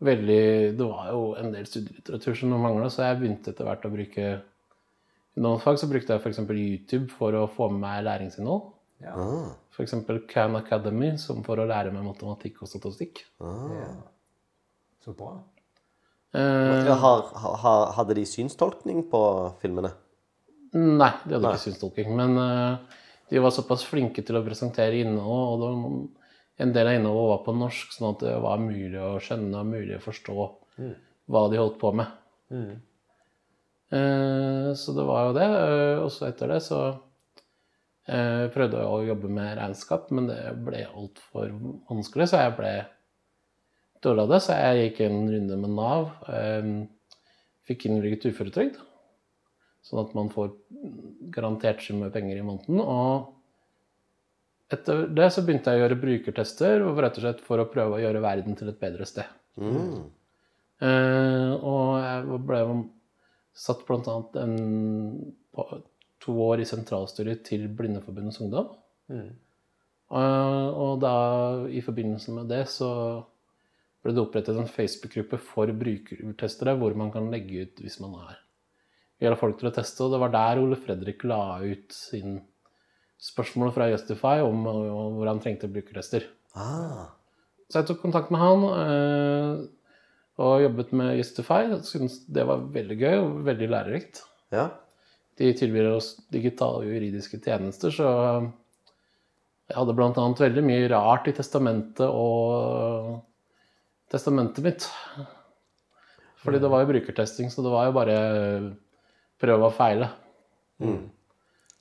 veldig 0.05 0.43
Det 0.77 0.85
var 0.85 1.07
jo 1.13 1.21
en 1.37 1.51
del 1.53 1.65
studielitteratur 1.69 2.37
som 2.37 2.53
mangla, 2.61 2.89
så 2.89 3.05
jeg 3.05 3.19
begynte 3.19 3.53
etter 3.53 3.67
hvert 3.67 3.85
å 3.85 3.91
bruke 3.93 4.29
I 5.37 5.43
noen 5.43 5.61
fag 5.63 5.79
så 5.79 5.87
brukte 5.87 6.15
jeg 6.15 6.23
f.eks. 6.23 6.41
YouTube 6.51 7.07
for 7.15 7.35
å 7.37 7.47
få 7.51 7.69
med 7.71 7.83
meg 7.85 8.03
læringsinnhold. 8.07 8.71
Ja. 9.01 9.15
Ah, 9.17 9.51
F.eks. 9.73 9.95
Khan 10.29 10.57
Academy 10.59 11.15
som 11.21 11.41
for 11.45 11.61
å 11.61 11.67
lære 11.69 11.93
meg 11.95 12.05
matematikk 12.05 12.61
og 12.61 12.71
statistikk. 12.71 13.23
ah. 13.43 13.69
ja. 13.79 13.91
Så 15.01 15.15
bra. 15.17 15.31
Eh, 16.37 16.89
har, 17.01 17.21
har, 17.33 17.85
hadde 17.97 18.15
de 18.19 18.25
synstolkning 18.29 19.01
på 19.09 19.21
filmene? 19.63 19.89
Nei, 20.77 21.09
de 21.25 21.35
hadde 21.35 21.41
Nei. 21.43 21.55
ikke 21.55 21.63
synstolking. 21.65 22.11
Men 22.15 22.37
uh, 22.37 23.01
de 23.31 23.41
var 23.43 23.53
såpass 23.55 23.83
flinke 23.87 24.23
til 24.23 24.37
å 24.39 24.43
presentere 24.45 25.01
innhold, 25.01 25.65
og 25.65 25.81
var, 25.81 25.97
en 26.61 26.75
del 26.75 26.91
av 26.91 26.99
innholdet 26.99 27.31
var 27.33 27.41
på 27.47 27.57
norsk, 27.57 27.97
sånn 27.97 28.11
at 28.13 28.23
det 28.23 28.37
var 28.45 28.61
mulig 28.63 29.01
å 29.01 29.15
skjønne 29.23 29.63
og 29.63 29.73
mulig 29.73 29.97
å 29.97 30.05
forstå 30.05 30.37
hva 31.31 31.43
de 31.51 31.59
holdt 31.59 31.81
på 31.81 31.91
med. 31.97 32.15
Mm. 32.53 32.71
Eh, 33.91 34.71
så 34.77 34.95
det 34.95 35.07
var 35.07 35.27
jo 35.27 35.37
det. 35.37 35.49
også 35.51 36.03
og 36.05 36.11
så 36.15 36.29
etter 36.29 36.55
det 36.55 36.61
så 36.67 36.81
jeg 38.11 38.49
prøvde 38.51 38.79
jeg 38.81 38.89
å 38.89 39.03
jobbe 39.05 39.29
med 39.31 39.53
regnskap, 39.59 40.09
men 40.11 40.25
det 40.27 40.39
ble 40.65 40.81
altfor 40.89 41.51
vanskelig, 41.87 42.25
så 42.27 42.41
jeg 42.41 42.55
ble 42.57 42.71
dårlig 44.03 44.23
av 44.25 44.31
det. 44.33 44.39
Så 44.43 44.57
jeg 44.57 44.79
gikk 44.85 45.03
en 45.05 45.19
runde 45.31 45.59
med 45.61 45.75
Nav. 45.77 46.07
Eh, 46.27 46.71
fikk 47.69 47.85
innvilget 47.87 48.25
uføretrygd, 48.31 48.79
sånn 49.85 50.01
at 50.01 50.15
man 50.17 50.31
får 50.33 50.49
garantert 51.33 51.83
sum 51.85 52.01
med 52.03 52.13
penger 52.15 52.41
i 52.41 52.47
måneden. 52.47 52.81
Og 52.81 53.29
etter 54.73 55.05
det 55.11 55.29
så 55.35 55.43
begynte 55.45 55.71
jeg 55.71 55.79
å 55.79 55.85
gjøre 55.85 56.01
brukertester, 56.01 56.87
rett 56.97 57.19
og 57.19 57.25
slett 57.25 57.45
for 57.45 57.61
å 57.61 57.69
prøve 57.69 57.99
å 57.99 58.01
gjøre 58.01 58.23
verden 58.23 58.57
til 58.59 58.71
et 58.71 58.81
bedre 58.81 59.07
sted. 59.07 59.29
Mm. 59.61 60.09
Eh, 60.81 61.51
og 61.61 62.01
jeg 62.01 62.41
ble 62.49 62.61
satt 63.53 63.83
annet 63.89 64.37
på, 65.51 65.65
to 66.21 66.35
år 66.45 66.61
i 66.61 66.67
sentralstyret 66.67 67.43
til 67.47 67.67
Blindeforbundets 67.67 68.41
Ungdom. 68.43 68.69
Mm. 69.11 69.31
Eh, 70.11 70.69
og 70.85 71.01
da, 71.03 71.15
i 71.71 71.81
forbindelse 71.83 72.35
med 72.35 72.51
det, 72.51 72.63
så 72.71 72.91
ble 74.01 74.15
det 74.15 74.23
opprettet 74.23 74.57
en 74.57 74.69
Facebook-gruppe 74.69 75.39
for 75.41 75.71
brukertestere, 75.77 76.77
hvor 76.79 76.95
man 76.97 77.11
kan 77.13 77.29
legge 77.33 77.67
ut 77.67 77.83
hvis 77.83 77.99
man 78.03 78.17
er 78.29 78.39
gjelder 79.21 79.39
folk 79.39 79.59
til 79.59 79.69
å 79.69 79.75
teste. 79.75 80.03
Og 80.05 80.13
det 80.13 80.21
var 80.23 80.33
der 80.33 80.61
Ole 80.61 80.77
Fredrik 80.79 81.25
la 81.29 81.61
ut 81.61 81.93
sin 81.95 82.39
spørsmål 83.21 83.73
fra 83.75 83.89
Justify 83.91 84.41
om 84.41 84.65
om 84.65 85.19
hvor 85.19 85.29
han 85.29 85.41
trengte 85.43 85.69
brukertester. 85.71 86.25
Ah. 86.57 87.13
Så 87.69 87.79
jeg 87.79 87.91
tok 87.91 88.01
kontakt 88.03 88.33
med 88.33 88.41
han 88.41 88.65
eh, 88.67 89.61
og 90.41 90.63
jobbet 90.65 90.93
med 90.97 91.17
Justify. 91.19 91.67
Jeg 91.69 91.83
Syntes 91.87 92.21
det 92.33 92.45
var 92.49 92.63
veldig 92.73 92.97
gøy 92.97 93.17
og 93.19 93.43
veldig 93.47 93.69
lærerikt. 93.71 94.23
Ja. 94.53 94.69
De 95.39 95.51
tilbyr 95.57 95.93
oss 95.93 96.15
digitale 96.33 96.89
juridiske 96.89 97.39
tjenester, 97.41 97.93
så 97.93 98.07
jeg 99.71 99.77
hadde 99.77 99.93
bl.a. 99.95 100.23
veldig 100.41 100.63
mye 100.67 100.89
rart 100.91 101.29
i 101.31 101.35
testamentet 101.35 102.09
og 102.09 103.21
testamentet 104.11 104.65
mitt. 104.65 104.87
Fordi 106.41 106.59
det 106.59 106.71
var 106.73 106.83
jo 106.83 106.89
brukertesting, 106.89 107.51
så 107.53 107.63
det 107.63 107.71
var 107.71 107.87
jo 107.87 107.95
bare 107.95 108.17
prøve 109.41 109.69
og 109.69 109.77
feile. 109.77 110.09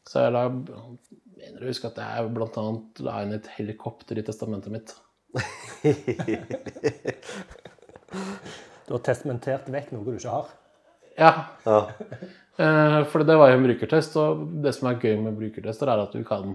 Så 0.07 0.25
jeg 0.25 0.35
la, 0.37 0.45
mener 0.51 1.65
å 1.65 1.71
huske 1.71 1.91
at 1.91 2.01
jeg 2.01 2.33
bl.a. 2.37 2.67
la 3.07 3.23
inn 3.25 3.37
et 3.37 3.51
helikopter 3.57 4.21
i 4.21 4.27
testamentet 4.27 4.77
mitt. 4.77 4.95
Du 8.91 8.97
har 8.97 9.03
testamentert 9.07 9.69
vekk 9.71 9.93
noe 9.95 10.03
du 10.03 10.17
ikke 10.17 10.33
har. 10.35 10.55
Ja, 11.19 11.35
ja. 11.67 11.81
Eh, 12.61 12.95
For 13.09 13.25
det 13.25 13.39
var 13.41 13.49
jo 13.49 13.57
en 13.57 13.63
brukertest, 13.65 14.17
og 14.21 14.41
det 14.61 14.75
som 14.77 14.91
er 14.91 14.99
gøy 15.01 15.15
med 15.23 15.39
brukertester, 15.39 15.89
er 15.89 16.03
at 16.03 16.13
du 16.13 16.21
kan 16.29 16.51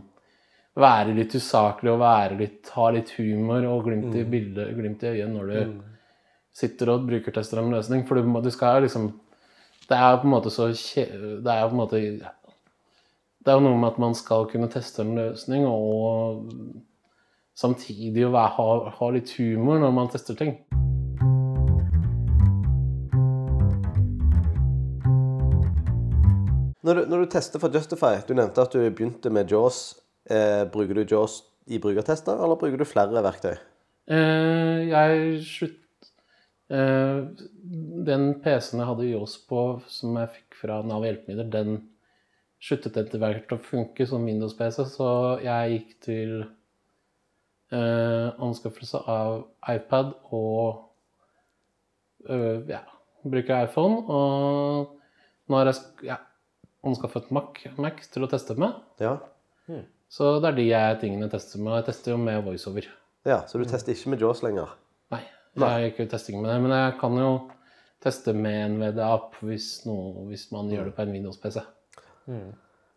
være 0.78 1.16
litt 1.18 1.34
usaklig 1.34 1.90
og 1.90 1.98
være 2.04 2.38
litt, 2.38 2.70
ha 2.76 2.90
litt 2.94 3.10
humor 3.16 3.66
og 3.72 3.88
glimt 3.88 4.14
i 4.14 4.22
bildet, 4.30 4.76
glimt 4.78 5.02
i 5.02 5.16
øyet 5.16 5.32
når 5.34 5.50
du 5.50 5.74
sitter 6.54 6.92
og 6.94 7.08
brukertester 7.08 7.64
en 7.64 7.74
løsning. 7.74 8.06
For 8.06 8.20
du, 8.22 8.30
du 8.38 8.52
skal 8.54 8.78
jo 8.78 8.86
liksom 8.86 9.10
Det 9.90 9.98
er 9.98 10.12
jo 10.12 10.22
på 10.22 10.30
en 10.30 10.36
måte 10.36 10.54
så 10.54 10.70
kje, 10.78 11.08
Det 11.42 11.56
er 11.56 11.64
jo 11.64 11.72
på 11.72 11.78
en 11.80 11.82
måte 11.82 12.04
Det 12.06 13.50
er 13.50 13.58
jo 13.58 13.66
noe 13.66 13.82
med 13.82 13.96
at 13.96 14.02
man 14.06 14.14
skal 14.14 14.46
kunne 14.52 14.70
teste 14.70 15.02
en 15.02 15.16
løsning, 15.24 15.66
og 15.66 16.54
samtidig 17.58 18.28
å 18.28 18.36
være, 18.36 18.56
ha, 18.60 18.98
ha 19.00 19.14
litt 19.16 19.34
humor 19.40 19.82
når 19.82 20.02
man 20.04 20.14
tester 20.14 20.38
ting. 20.38 20.60
Når, 26.86 27.00
du, 27.00 27.06
når 27.10 27.24
du 27.24 27.32
tester 27.34 27.62
for 27.62 27.74
Justify, 27.74 28.20
du 28.28 28.36
nevnte 28.38 28.62
at 28.62 28.74
du 28.76 28.84
begynte 28.84 29.32
med 29.34 29.50
Jaws. 29.50 29.96
Eh, 30.30 30.66
bruker 30.70 31.00
du 31.00 31.16
Jaws 31.16 31.40
i 31.66 31.80
brukertester, 31.82 32.38
eller 32.38 32.60
bruker 32.62 32.78
du 32.78 32.86
flere 32.86 33.24
verktøy? 33.26 33.56
Eh, 34.14 34.86
jeg 34.92 35.40
slutt... 35.50 36.12
Eh, 36.70 37.24
den 38.06 38.28
PC-en 38.42 38.82
jeg 38.82 38.90
hadde 38.90 39.08
Jaws 39.10 39.34
på, 39.50 39.64
som 39.90 40.18
jeg 40.22 40.32
fikk 40.36 40.60
fra 40.62 40.80
Nav 40.86 41.06
hjelpemidler, 41.06 41.50
den 41.54 41.80
sluttet 42.62 42.98
etter 43.02 43.22
hvert 43.22 43.54
å 43.54 43.62
funke 43.62 44.06
som 44.10 44.26
Windows-PC, 44.26 44.86
så 44.90 45.10
jeg 45.42 45.74
gikk 45.74 45.98
til 46.06 46.36
eh, 47.74 48.30
anskaffelse 48.30 49.02
av 49.10 49.42
iPad 49.74 50.14
og 50.34 50.86
øh, 52.30 52.62
ja, 52.70 52.82
bruker 53.26 53.66
iPhone. 53.66 54.02
Og 54.06 55.50
nå 55.50 55.62
har 55.62 55.70
jeg 55.74 56.10
ja, 56.14 56.22
anskaffet 56.86 57.32
Mac, 57.36 57.64
Mac 57.82 58.04
til 58.14 58.24
å 58.26 58.30
teste 58.32 58.56
med. 58.62 58.76
Ja. 59.02 59.18
Så 60.16 60.36
det 60.42 60.52
er 60.52 60.56
de 60.60 60.68
jeg 60.70 61.00
tingene 61.02 61.30
tester 61.32 61.60
med. 61.60 61.80
Jeg 61.82 61.88
tester 61.90 62.14
jo 62.14 62.18
med 62.22 62.44
VoiceOver. 62.46 62.86
ja. 63.26 63.40
Så 63.50 63.58
du 63.60 63.66
tester 63.66 63.94
ikke 63.96 64.10
med 64.14 64.22
Jaws 64.22 64.44
lenger? 64.46 64.70
Nei, 65.12 65.24
jeg 65.56 65.64
har 65.72 65.86
ikke 65.90 66.10
testing 66.12 66.42
med 66.44 66.52
det. 66.52 66.58
Men 66.66 66.72
jeg 66.76 66.98
kan 67.00 67.16
jo 67.18 67.30
teste 68.04 68.34
med 68.36 68.58
en 68.66 68.74
VDA-app 68.82 69.38
hvis, 69.42 69.70
hvis 70.28 70.50
man 70.52 70.68
gjør 70.70 70.90
det 70.90 70.96
på 70.98 71.02
en 71.06 71.14
Windows-PC. 71.16 71.62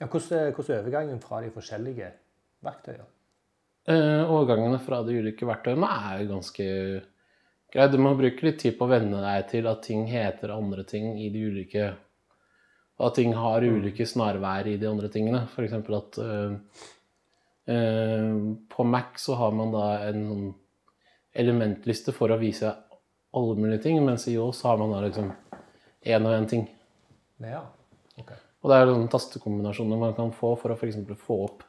Ja, 0.01 0.07
hvordan, 0.07 0.33
er- 0.39 0.53
hvordan 0.53 0.75
er 0.75 0.83
overgangen 0.83 1.21
fra 1.23 1.41
de 1.45 1.51
forskjellige 1.55 2.11
verktøyene? 2.67 3.07
Eh, 3.89 4.25
overgangene 4.31 4.81
fra 4.85 5.03
de 5.07 5.15
ulike 5.23 5.47
verktøyene 5.49 5.87
er 6.11 6.25
jo 6.25 6.33
ganske 6.35 6.67
greit. 7.73 7.93
Du 7.93 7.99
må 8.03 8.13
bruke 8.19 8.43
litt 8.45 8.59
tid 8.61 8.77
på 8.79 8.85
å 8.85 8.91
venne 8.91 9.23
deg 9.23 9.47
til 9.55 9.67
at 9.71 9.83
ting 9.87 10.05
heter 10.11 10.51
andre 10.53 10.85
ting 10.85 11.15
i 11.23 11.31
de 11.31 11.47
ulike 11.49 11.87
Og 12.99 13.11
at 13.11 13.19
ting 13.21 13.35
har 13.37 13.63
ulike 13.63 14.07
snarveier 14.09 14.73
i 14.73 14.79
de 14.81 14.89
andre 14.91 15.11
tingene. 15.13 15.45
F.eks. 15.53 15.77
at 15.79 16.19
uh, 16.19 16.57
uh, 17.71 18.33
på 18.75 18.87
Mac 18.87 19.21
så 19.23 19.39
har 19.39 19.55
man 19.55 19.71
da 19.75 19.85
en 20.09 20.25
sånn 20.31 20.49
elementliste 21.39 22.15
for 22.17 22.35
å 22.35 22.41
vise 22.41 22.73
alle 23.39 23.55
mulige 23.61 23.85
ting, 23.85 24.01
mens 24.03 24.27
i 24.27 24.35
Yaws 24.35 24.65
har 24.67 24.81
man 24.81 24.91
da 24.97 25.05
liksom 25.05 25.31
én 26.09 26.27
og 26.27 26.35
én 26.35 26.49
ting. 26.51 26.67
Ja. 27.45 27.63
Okay. 28.19 28.41
Og 28.65 28.73
det 28.73 28.79
er 28.79 28.91
sånne 28.91 29.13
tastekombinasjoner 29.13 30.01
man 30.01 30.17
kan 30.17 30.33
få 30.35 30.57
for 30.59 30.75
å 30.75 30.79
f.eks. 30.79 30.99
få 31.23 31.43
opp 31.47 31.63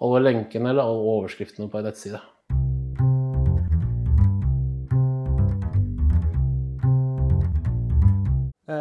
alle 0.00 0.22
lenkene 0.24 0.72
eller 0.72 0.82
alle 0.82 1.14
overskriftene 1.14 1.68
på 1.70 1.78
en 1.78 1.86
nettside. 1.90 2.20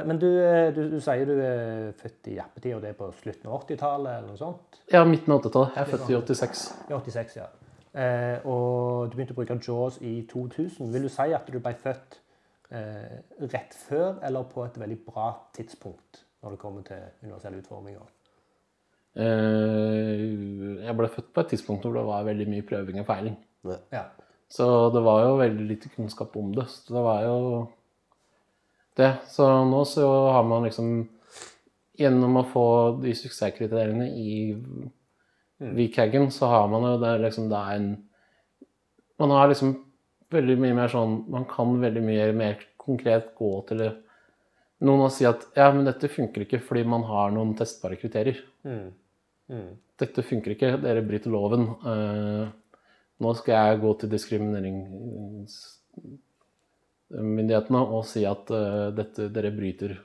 Men 0.07 0.19
du, 0.21 0.27
eh, 0.27 0.69
du, 0.75 0.83
du 0.91 0.99
sier 1.03 1.25
du 1.27 1.37
er 1.41 1.89
født 1.99 2.29
i 2.31 2.35
jappetid, 2.37 2.75
og 2.75 2.83
det 2.83 2.91
er 2.91 2.99
på 2.99 3.09
slutten 3.21 3.49
av 3.49 3.63
80-tallet 3.63 4.11
eller 4.17 4.29
noe 4.29 4.39
sånt? 4.39 4.79
Ja, 4.91 5.05
midten 5.07 5.33
av 5.35 5.41
80-tallet. 5.43 5.75
Jeg 5.77 5.85
er 5.85 5.91
født 5.93 6.11
i 6.11 6.17
86. 6.19 6.63
I 6.89 6.95
86, 6.97 7.37
ja. 7.39 7.47
Eh, 7.89 8.45
og 8.45 9.09
du 9.09 9.17
begynte 9.17 9.33
å 9.33 9.39
bruke 9.39 9.57
Jaws 9.65 9.97
i 10.05 10.19
2000. 10.29 10.91
Vil 10.93 11.07
du 11.07 11.11
si 11.11 11.29
at 11.33 11.49
du 11.49 11.57
ble 11.57 11.73
født 11.79 12.19
eh, 12.75 13.17
rett 13.49 13.75
før 13.87 14.21
eller 14.25 14.45
på 14.51 14.63
et 14.67 14.77
veldig 14.79 14.99
bra 15.07 15.31
tidspunkt 15.57 16.23
når 16.43 16.55
det 16.55 16.61
kommer 16.61 16.85
til 16.87 17.01
universelle 17.25 17.63
utforminger? 17.63 18.05
Eh, 19.19 20.25
jeg 20.85 20.95
ble 20.99 21.09
født 21.15 21.33
på 21.33 21.43
et 21.43 21.53
tidspunkt 21.55 21.87
hvor 21.87 21.97
det 21.97 22.05
var 22.07 22.27
veldig 22.29 22.49
mye 22.51 22.67
prøving 22.69 23.01
og 23.01 23.09
feiling. 23.09 23.39
Ja. 23.91 24.05
Så 24.49 24.65
det 24.93 25.01
var 25.05 25.25
jo 25.25 25.41
veldig 25.41 25.65
lite 25.69 25.91
kunnskap 25.93 26.37
om 26.37 26.53
det. 26.55 26.69
Så 26.69 26.93
det 26.93 27.03
var 27.05 27.25
jo 27.25 27.39
det. 28.97 29.13
Så 29.29 29.47
nå 29.65 29.83
så 29.85 30.07
har 30.33 30.43
man 30.47 30.67
liksom 30.67 31.07
Gjennom 31.99 32.37
å 32.39 32.45
få 32.47 32.65
de 33.03 33.11
suksesskriteriene 33.11 34.05
i 34.15 34.53
Weekhagen, 35.59 36.29
så 36.31 36.47
har 36.47 36.69
man 36.71 36.85
jo 36.87 36.93
det 37.01 37.09
er 37.11 37.23
liksom 37.25 37.49
det 37.51 37.57
er 37.59 37.73
en 37.75 37.89
Man 39.19 39.33
har 39.35 39.49
liksom 39.51 39.73
veldig 40.31 40.55
mye 40.63 40.77
mer 40.77 40.93
sånn 40.93 41.17
Man 41.27 41.47
kan 41.49 41.75
veldig 41.81 42.03
mye 42.05 42.29
mer 42.31 42.63
konkret 42.79 43.33
gå 43.35 43.51
til 43.67 43.83
det. 43.83 43.89
noen 44.79 45.03
og 45.09 45.11
si 45.11 45.27
at 45.27 45.43
ja, 45.59 45.67
men 45.75 45.83
dette 45.85 46.07
funker 46.07 46.45
ikke 46.45 46.61
fordi 46.63 46.85
man 46.87 47.03
har 47.03 47.33
noen 47.35 47.51
testbare 47.59 47.99
kriterier. 47.99 48.39
Mm. 48.63 48.93
Mm. 49.51 49.73
Dette 49.99 50.23
funker 50.23 50.55
ikke, 50.55 50.71
dere 50.79 51.03
bryter 51.03 51.33
loven. 51.33 51.67
Uh, 51.83 52.47
nå 53.19 53.33
skal 53.35 53.55
jeg 53.57 53.81
gå 53.83 53.93
til 53.99 54.13
diskrimineringsmyndighetene 57.09 57.81
og 57.81 58.05
si 58.05 58.23
at 58.29 58.51
uh, 58.53 58.89
dette, 58.95 59.29
dere 59.33 59.51
bryter 59.55 59.97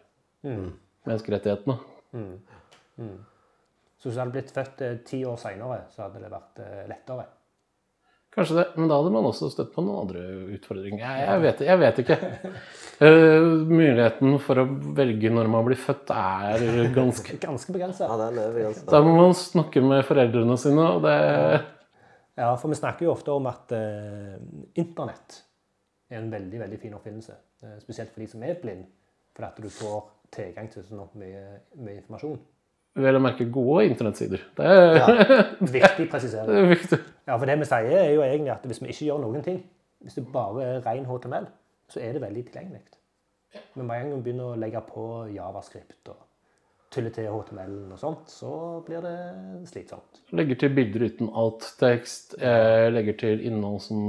Mm. 0.45 0.73
menneskerettighetene. 1.07 1.79
Mm. 2.13 2.41
Mm. 2.99 3.25
Så 3.97 4.09
hvis 4.09 4.17
du 4.17 4.21
hadde 4.21 4.35
blitt 4.35 4.51
født 4.53 4.83
eh, 4.85 4.99
ti 5.09 5.23
år 5.25 5.39
seinere, 5.41 5.79
så 5.95 6.05
hadde 6.05 6.21
det 6.21 6.29
vært 6.29 6.61
eh, 6.61 6.83
lettere? 6.91 7.25
Kanskje 8.35 8.57
det, 8.59 8.65
men 8.77 8.91
da 8.91 8.99
hadde 8.99 9.13
man 9.15 9.29
også 9.29 9.49
støtt 9.49 9.71
på 9.73 9.85
noen 9.87 10.03
andre 10.03 10.25
utfordringer. 10.57 11.01
Jeg, 11.01 11.23
jeg, 11.25 11.43
vet, 11.45 11.63
jeg 11.65 11.81
vet 11.81 12.01
ikke. 12.03 12.19
Uh, 12.99 13.47
muligheten 13.81 14.37
for 14.43 14.61
å 14.61 14.67
velge 14.99 15.31
når 15.33 15.49
man 15.55 15.65
blir 15.69 15.81
født, 15.81 16.11
er 16.13 16.93
ganske 16.93 17.39
Ganske 17.47 17.77
begrensa. 17.77 18.11
Ja, 18.11 18.29
begrenset. 18.35 18.85
Da 18.91 19.01
må 19.07 19.15
man 19.17 19.33
snakke 19.39 19.81
med 19.87 20.05
foreldrene 20.05 20.59
sine, 20.61 20.91
og 20.99 21.07
det 21.07 21.17
Ja, 22.35 22.53
for 22.59 22.69
vi 22.69 22.77
snakker 22.83 23.07
jo 23.07 23.15
ofte 23.15 23.33
om 23.33 23.47
at 23.49 23.73
uh, 23.73 24.35
internett 24.77 25.41
er 26.15 26.23
en 26.23 26.33
veldig 26.33 26.61
veldig 26.65 26.79
fin 26.83 26.95
oppfinnelse. 26.97 27.37
Eh, 27.63 27.77
spesielt 27.83 28.11
for 28.15 28.21
de 28.25 28.27
som 28.31 28.43
er 28.47 28.59
blind, 28.63 28.85
for 29.37 29.47
at 29.49 29.61
du 29.63 29.69
får 29.73 30.03
tilgang 30.35 30.71
til 30.73 30.83
sånn 30.87 31.05
mye, 31.21 31.45
mye 31.77 32.01
informasjon. 32.01 32.39
Vel 32.95 33.17
å 33.19 33.23
merke 33.23 33.47
gode 33.51 33.89
internettsider. 33.89 34.43
Det 34.55 34.67
er, 34.71 34.99
Ja, 35.01 35.07
Viktig 35.79 36.09
presisering. 36.13 36.51
er 36.61 36.69
viktig. 36.71 36.99
Ja, 37.27 37.37
for 37.39 37.47
det 37.51 37.57
vi 37.59 37.67
sier 37.67 37.97
er 37.99 38.13
jo 38.15 38.23
egentlig 38.23 38.53
at 38.55 38.67
hvis 38.71 38.83
vi 38.83 38.93
ikke 38.93 39.09
gjør 39.09 39.25
noen 39.25 39.43
ting, 39.43 39.63
hvis 40.05 40.15
det 40.21 40.27
bare 40.33 40.63
er 40.77 40.85
ren 40.87 41.07
HTML, 41.09 41.49
så 41.91 42.01
er 42.01 42.13
det 42.15 42.23
veldig 42.23 42.45
tilgjengelig. 42.51 42.83
Men 43.75 43.87
med 43.87 43.97
en 43.97 44.09
gang 44.11 44.21
vi 44.21 44.25
begynner 44.29 44.53
å 44.53 44.59
legge 44.59 44.81
på 44.87 45.03
javascript 45.35 46.09
og 46.13 46.23
tulle 46.95 47.11
til 47.15 47.27
HTML 47.31 47.75
og 47.95 47.99
sånt, 47.99 48.31
så 48.31 48.51
blir 48.87 49.03
det 49.03 49.15
slitsomt. 49.71 50.21
Legger 50.39 50.61
til 50.63 50.75
bilder 50.77 51.07
uten 51.09 51.31
alt-tekst. 51.35 52.37
Eh, 52.39 52.87
legger 52.95 53.17
til 53.19 53.43
innhold 53.49 53.81
som 53.83 54.05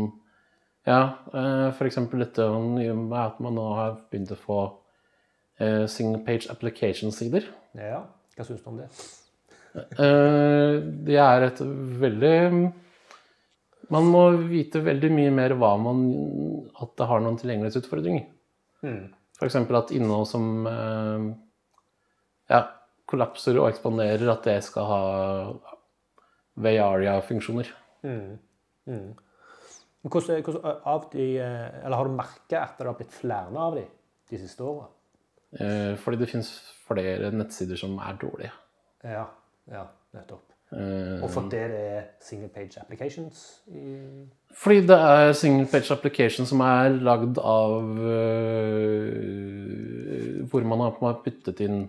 Ja, 0.86 1.18
eh, 1.34 1.68
f.eks. 1.74 1.98
dette 2.13 2.46
med 2.46 3.18
at 3.18 3.39
man 3.42 3.58
nå 3.58 3.65
har 3.74 3.96
begynt 4.12 4.34
å 4.36 4.38
få 4.38 4.60
eh, 5.58 5.86
single 5.89 6.22
page 6.25 6.50
application-sider. 6.54 7.48
Ja, 7.80 8.04
hva 8.38 8.46
syns 8.46 8.62
du 8.62 8.70
om 8.70 8.77
det? 8.84 8.89
Eh, 9.75 10.75
det 11.10 11.18
er 11.20 11.44
et 11.44 11.58
veldig 12.00 12.38
Man 13.92 14.06
må 14.08 14.22
vite 14.48 14.80
veldig 14.80 15.10
mye 15.12 15.34
mer 15.36 15.51
hva 15.60 15.74
man 15.75 16.06
At 16.79 16.94
det 16.96 17.09
har 17.09 17.20
noen 17.20 17.36
tilgjengelighetsutfordringer. 17.42 18.24
Mm. 18.86 19.09
F.eks. 19.36 19.57
at 19.59 19.92
innhold 19.92 20.29
som 20.29 20.46
ja, 22.48 22.62
kollapser 23.09 23.57
og 23.59 23.68
ekspanderer, 23.72 24.29
at 24.31 24.46
det 24.48 24.59
skal 24.64 24.88
ha 24.88 25.01
Vayaria-funksjoner. 26.62 27.72
Mm. 28.05 28.38
Mm. 28.88 29.09
Hvordan, 30.05 30.44
hvordan 30.46 30.81
av 30.85 31.07
de, 31.11 31.37
eh, 31.41 31.85
eller 31.85 31.98
har 31.98 32.05
du 32.05 32.11
merka 32.15 32.61
at 32.61 32.77
det 32.77 32.85
har 32.85 32.98
blitt 32.98 33.11
flere 33.13 33.57
av 33.57 33.75
de 33.75 33.85
de 34.29 34.37
siste 34.41 34.61
åra? 34.63 34.87
Eh, 35.59 35.96
fordi 36.01 36.18
det 36.20 36.29
finnes 36.29 36.50
flere 36.87 37.31
nettsider 37.31 37.77
som 37.79 37.98
er 38.00 38.18
dårlige. 38.22 38.51
Ja, 39.03 39.25
ja, 39.72 39.85
nettopp. 40.13 40.44
Eh, 40.74 41.24
Og 41.24 41.29
for 41.29 41.46
det 41.50 41.59
er 41.61 42.07
single 42.20 42.50
page 42.50 42.79
applications 42.81 43.61
fordi 44.55 44.81
det 44.87 44.98
er 44.98 45.31
single 45.37 45.68
page 45.70 45.91
applications 45.94 46.50
som 46.50 46.59
er 46.65 46.89
lagd 47.05 47.37
av 47.37 48.00
eh, 49.05 49.22
Hvor 50.50 50.65
man 50.65 50.79
har 50.79 50.91
på 50.98 51.13
puttet 51.24 51.61
inn 51.61 51.85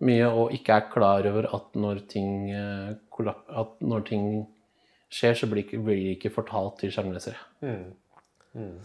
mye 0.00 0.26
og 0.26 0.52
ikke 0.56 0.72
er 0.78 0.88
klar 0.90 1.26
over 1.28 1.46
at 1.54 1.76
når 1.78 2.00
ting, 2.08 2.50
at 2.52 3.70
når 3.80 4.00
ting 4.08 4.24
skjer, 5.14 5.38
så 5.38 5.48
blir, 5.50 5.70
det 5.70 6.16
ikke 6.16 6.32
fortalt 6.34 6.80
til 6.82 6.92
skjermlesere. 6.94 7.40
mm. 7.64 7.84
Mm. 8.54 8.76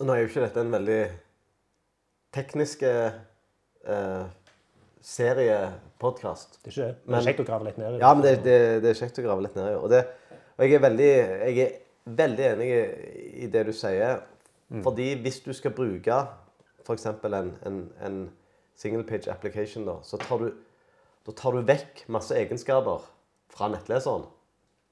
Nå 0.00 0.14
er 0.14 0.22
jo 0.22 0.28
ikke 0.30 0.40
dette 0.46 0.62
en 0.64 0.72
veldig 0.72 1.00
teknisk 2.32 2.82
eh, 2.88 4.22
seriepodkast. 5.04 6.56
Det 6.62 6.70
er 6.70 6.72
ikke 6.72 6.86
det. 6.86 6.96
Det 7.04 7.18
er 7.18 7.26
kjekt 7.26 7.42
å 7.42 7.46
grave 7.50 7.68
litt 7.68 7.80
ned 7.80 7.90
i 7.90 7.92
det. 7.98 8.00
Ja, 8.00 8.14
men 8.14 8.24
det, 8.24 8.32
det, 8.46 8.56
det 8.84 8.90
er 8.92 9.00
kjekt 9.02 9.20
å 9.20 9.26
grave 9.26 9.44
litt 9.44 9.58
ned 9.58 9.68
i. 9.68 9.76
Og, 9.76 9.90
det, 9.92 10.00
og 10.56 10.64
jeg, 10.64 10.78
er 10.78 10.84
veldig, 10.86 11.10
jeg 11.50 11.66
er 11.66 11.76
veldig 12.22 12.48
enig 12.54 12.70
i, 12.72 13.50
det 13.52 13.66
du 13.68 13.74
sier. 13.76 14.24
Fordi 14.86 15.12
hvis 15.20 15.40
du 15.44 15.52
skal 15.56 15.74
bruke 15.76 16.16
f.eks. 16.86 17.06
En, 17.10 17.54
en, 17.66 17.80
en 18.06 18.18
single 18.78 19.04
page 19.04 19.28
application, 19.28 19.84
da, 19.88 19.98
så 20.06 20.20
tar 20.22 20.44
du, 20.46 20.52
da 21.26 21.36
tar 21.36 21.56
du 21.56 21.66
vekk 21.68 22.06
masse 22.12 22.36
egenskaper 22.36 23.04
fra 23.52 23.68
nettleseren. 23.72 24.28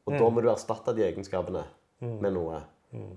Og 0.09 0.17
da 0.17 0.31
må 0.33 0.43
du 0.45 0.49
erstatte 0.53 0.95
de 0.97 1.05
egenskapene 1.07 1.65
med 2.01 2.35
noe. 2.35 2.63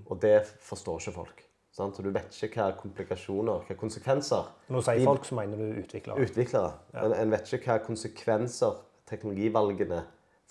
Og 0.06 0.20
det 0.22 0.42
forstår 0.60 1.00
ikke 1.00 1.16
folk. 1.16 1.42
Sant? 1.72 1.96
Så 1.96 2.04
du 2.04 2.10
vet 2.12 2.34
ikke 2.44 2.60
hva 2.60 2.72
komplikasjoner, 2.76 3.62
hva 3.64 3.76
konsekvenser 3.80 4.50
Når 4.68 4.82
du 4.82 4.86
sier 4.90 5.04
folk, 5.08 5.24
så 5.24 5.38
mener 5.38 5.56
du 5.56 5.78
utviklere. 5.80 6.20
utviklere. 6.20 6.74
En, 7.00 7.14
en 7.16 7.32
vet 7.32 7.52
ikke 7.56 7.70
hva 7.70 7.78
konsekvenser 7.86 8.82
teknologivalgene 9.08 10.02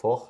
får. 0.02 0.24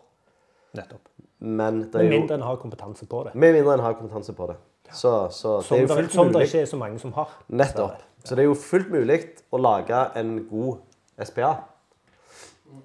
Nettopp. 0.76 1.08
Men 1.39 1.86
det 1.91 2.04
er 2.04 2.10
jo 2.10 2.17
mindre 2.17 2.38
en 2.38 2.45
har 2.45 2.60
kompetanse 2.62 3.08
på 3.10 3.24
det. 3.28 3.34
Med 3.39 3.56
mindre 3.56 3.80
en 3.80 3.86
har 3.86 3.95
kompetanse 3.97 4.36
på 4.36 4.52
det. 4.52 4.60
Så, 4.91 5.30
så 5.32 5.62
Som 5.63 5.80
det 5.80 5.95
er 5.95 6.08
som 6.12 6.32
det 6.34 6.43
ikke 6.50 6.62
er 6.65 6.67
så 6.67 6.78
mange 6.78 7.00
som 7.00 7.13
har. 7.15 7.32
Nettopp. 7.47 8.04
Så 8.24 8.36
det 8.36 8.43
er 8.43 8.50
jo 8.52 8.58
fullt 8.60 8.91
mulig 8.91 9.21
å 9.50 9.60
lage 9.62 10.02
en 10.19 10.36
god 10.50 10.84
SPA. 11.24 11.54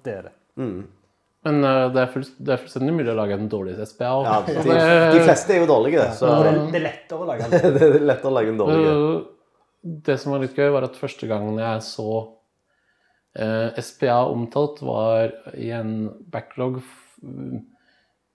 Det 0.05 0.13
er 0.13 0.29
det. 0.29 0.33
Men 1.45 1.59
eh, 1.63 1.83
det, 1.93 2.01
er 2.01 2.09
full, 2.11 2.23
det 2.43 2.53
er 2.55 2.61
fullstendig 2.63 2.93
mulig 2.97 3.11
å 3.13 3.17
lage 3.19 3.35
en 3.37 3.49
dårlig 3.51 3.75
SPA. 3.87 4.09
Ja, 4.25 4.37
Så 4.47 4.63
de, 4.65 4.77
de 5.13 5.21
fleste 5.23 5.53
er 5.53 5.61
jo 5.61 5.67
dårlige, 5.69 6.07
så 6.17 6.31
det, 6.31 6.49
er- 6.49 6.57
det 6.73 6.79
er 6.81 6.85
lettere 6.87 7.19
å 7.23 7.27
lage 7.29 7.47
den. 7.51 7.75
det 7.77 7.85
er 7.91 8.07
lettere 8.09 8.31
å 8.31 8.35
lage 8.39 8.53
en 8.55 8.61
dårlig. 8.63 8.87
Det 10.07 10.17
som 10.19 10.33
var 10.33 10.41
litt 10.43 10.57
gøy, 10.57 10.67
var 10.73 10.87
at 10.89 10.97
første 10.99 11.29
gangen 11.29 11.59
jeg 11.61 11.83
så 11.85 12.07
eh, 13.37 13.77
SPA 13.85 14.17
omtalt, 14.33 14.81
var 14.83 15.31
i 15.55 15.69
en 15.77 15.93
backlog 16.33 16.81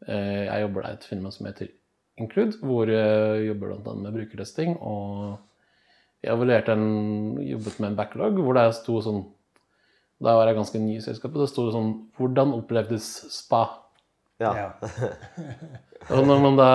eh, 0.07 0.45
Jeg 0.47 0.65
jobber 0.67 0.87
der 0.87 0.95
i 0.95 0.99
et 1.01 1.09
firma 1.11 1.33
som 1.35 1.49
heter 1.51 1.73
Include, 2.21 2.59
hvor 2.61 2.91
jeg 2.93 3.47
jobber 3.49 3.71
blant 3.73 3.87
annet 3.89 4.05
med 4.05 4.17
brukertesting. 4.19 4.75
Og 4.85 5.39
jeg 6.23 6.31
evaluerte 6.37 6.75
en, 6.77 7.39
jobbet 7.43 7.79
med 7.81 7.89
en 7.91 7.97
backlog 7.99 8.37
hvor 8.45 8.55
det 8.59 8.67
sto 8.79 8.99
sånn 9.03 9.23
Da 10.23 10.37
var 10.39 10.47
jeg 10.47 10.59
ganske 10.59 10.79
ny 10.83 10.97
i 10.97 11.05
selskapet. 11.05 11.41
Det 11.43 11.51
sto 11.51 11.69
sånn 11.75 11.93
Hvordan 12.19 12.55
opplevdes 12.57 13.07
spa? 13.35 13.65
Ja. 14.43 14.53
Ja. 14.59 14.69
Og 16.17 16.27
når 16.27 16.43
man 16.43 16.59
da 16.59 16.71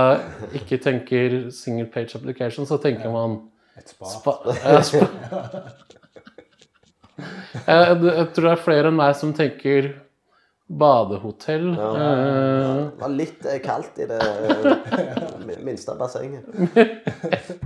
ikke 0.55 0.79
tenker 0.83 1.49
single 1.55 1.87
page 1.91 2.15
application, 2.15 2.67
så 2.67 2.79
tenker 2.79 3.11
man 3.11 3.41
Et 3.77 3.91
spa. 3.91 4.09
Spa, 4.09 4.37
ja, 4.63 4.81
spa. 4.81 5.07
Jeg, 7.17 7.95
jeg 8.05 8.25
tror 8.35 8.45
det 8.45 8.51
er 8.51 8.59
flere 8.61 8.89
enn 8.91 8.97
meg 8.99 9.15
som 9.17 9.31
tenker 9.33 9.87
badehotell. 10.67 11.71
Ja, 11.73 11.87
Det 12.91 13.01
var 13.01 13.13
litt 13.15 13.45
eh, 13.47 13.57
kaldt 13.63 13.97
i 14.03 14.07
det 14.09 14.19
eh, 14.21 15.63
minste 15.65 15.95
bassenget. 15.97 16.45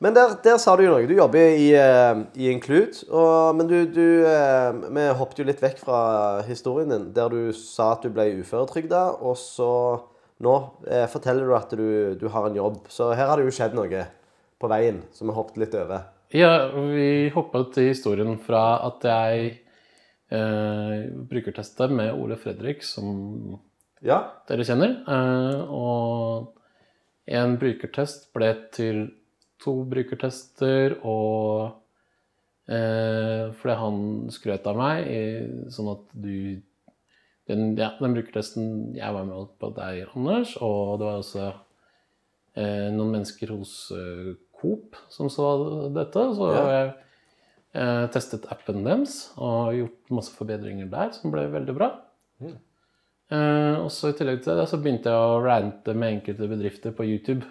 Men 0.00 0.14
der, 0.16 0.30
der 0.44 0.56
sa 0.56 0.72
du 0.78 0.84
jo 0.86 0.94
noe. 0.94 1.04
Du 1.08 1.12
jobber 1.12 1.56
i, 1.60 1.66
eh, 1.76 2.20
i 2.40 2.46
Include. 2.48 3.02
Og, 3.12 3.56
men 3.58 3.68
du, 3.68 3.76
du 3.92 4.24
eh, 4.24 4.78
Vi 4.96 5.02
hoppet 5.18 5.42
jo 5.42 5.48
litt 5.50 5.60
vekk 5.60 5.82
fra 5.82 5.98
historien 6.46 6.88
din, 6.94 7.10
der 7.16 7.28
du 7.32 7.50
sa 7.56 7.90
at 7.98 8.06
du 8.06 8.08
ble 8.14 8.30
uføretrygda, 8.40 9.02
og 9.20 9.36
så 9.36 9.68
nå 10.40 10.54
eh, 10.88 11.04
forteller 11.12 11.44
du 11.44 11.52
at 11.58 11.74
du, 11.76 11.84
du 12.16 12.24
har 12.32 12.48
en 12.48 12.56
jobb. 12.56 12.78
Så 12.88 13.10
her 13.12 13.28
har 13.28 13.36
det 13.36 13.44
jo 13.50 13.52
skjedd 13.58 13.76
noe 13.76 14.06
på 14.60 14.70
veien 14.72 15.02
som 15.12 15.28
vi 15.28 15.36
hoppet 15.36 15.60
litt 15.60 15.76
over. 15.76 16.06
Ja, 16.32 16.70
vi 16.72 17.28
hoppet 17.34 17.74
til 17.76 17.90
historien 17.90 18.38
fra 18.40 18.78
at 18.86 19.04
jeg 19.04 19.52
eh, 20.32 20.96
brukertestet 21.28 21.92
med 21.92 22.14
Ole 22.16 22.40
Fredrik, 22.40 22.84
som 22.88 23.58
Ja. 24.00 24.22
dere 24.48 24.64
kjenner. 24.64 24.96
Eh, 25.04 25.60
og 25.68 26.54
en 27.28 27.58
brukertest 27.60 28.30
ble 28.32 28.54
til 28.72 29.10
to 29.60 29.74
brukertester, 29.90 30.96
og 31.04 31.70
eh, 32.70 33.50
fordi 33.60 33.76
han 33.82 34.02
skrøt 34.32 34.66
av 34.70 34.78
meg, 34.80 35.06
i, 35.10 35.70
sånn 35.72 35.92
at 35.94 36.04
du 36.14 36.60
den, 37.50 37.74
ja, 37.78 37.90
den 37.98 38.14
brukertesten 38.14 38.94
jeg 38.94 39.14
var 39.16 39.26
med 39.26 39.50
på 39.58 39.72
deg, 39.74 40.04
Anders, 40.14 40.54
og 40.62 41.00
det 41.00 41.08
var 41.08 41.18
også 41.18 41.46
eh, 42.54 42.88
noen 42.94 43.16
mennesker 43.16 43.50
hos 43.56 43.74
eh, 43.96 44.32
Coop 44.60 44.98
som 45.10 45.30
så 45.32 45.48
dette. 45.94 46.26
Så 46.36 46.50
Ja. 46.54 46.64
jeg 46.70 46.90
eh, 47.74 48.06
testet 48.14 48.46
appen 48.52 48.84
deres 48.86 49.32
og 49.36 49.74
gjort 49.74 50.14
masse 50.14 50.34
forbedringer 50.36 50.90
der, 50.92 51.10
som 51.16 51.32
ble 51.34 51.48
veldig 51.50 51.74
bra. 51.74 51.90
Eh, 53.30 53.76
og 53.80 53.90
så 53.94 54.10
I 54.10 54.18
tillegg 54.18 54.42
til 54.44 54.58
det 54.58 54.68
så 54.70 54.78
begynte 54.82 55.10
jeg 55.10 55.34
å 55.34 55.42
rante 55.42 55.94
med 55.94 56.20
enkelte 56.20 56.48
bedrifter 56.50 56.94
på 56.94 57.06
YouTube. 57.08 57.46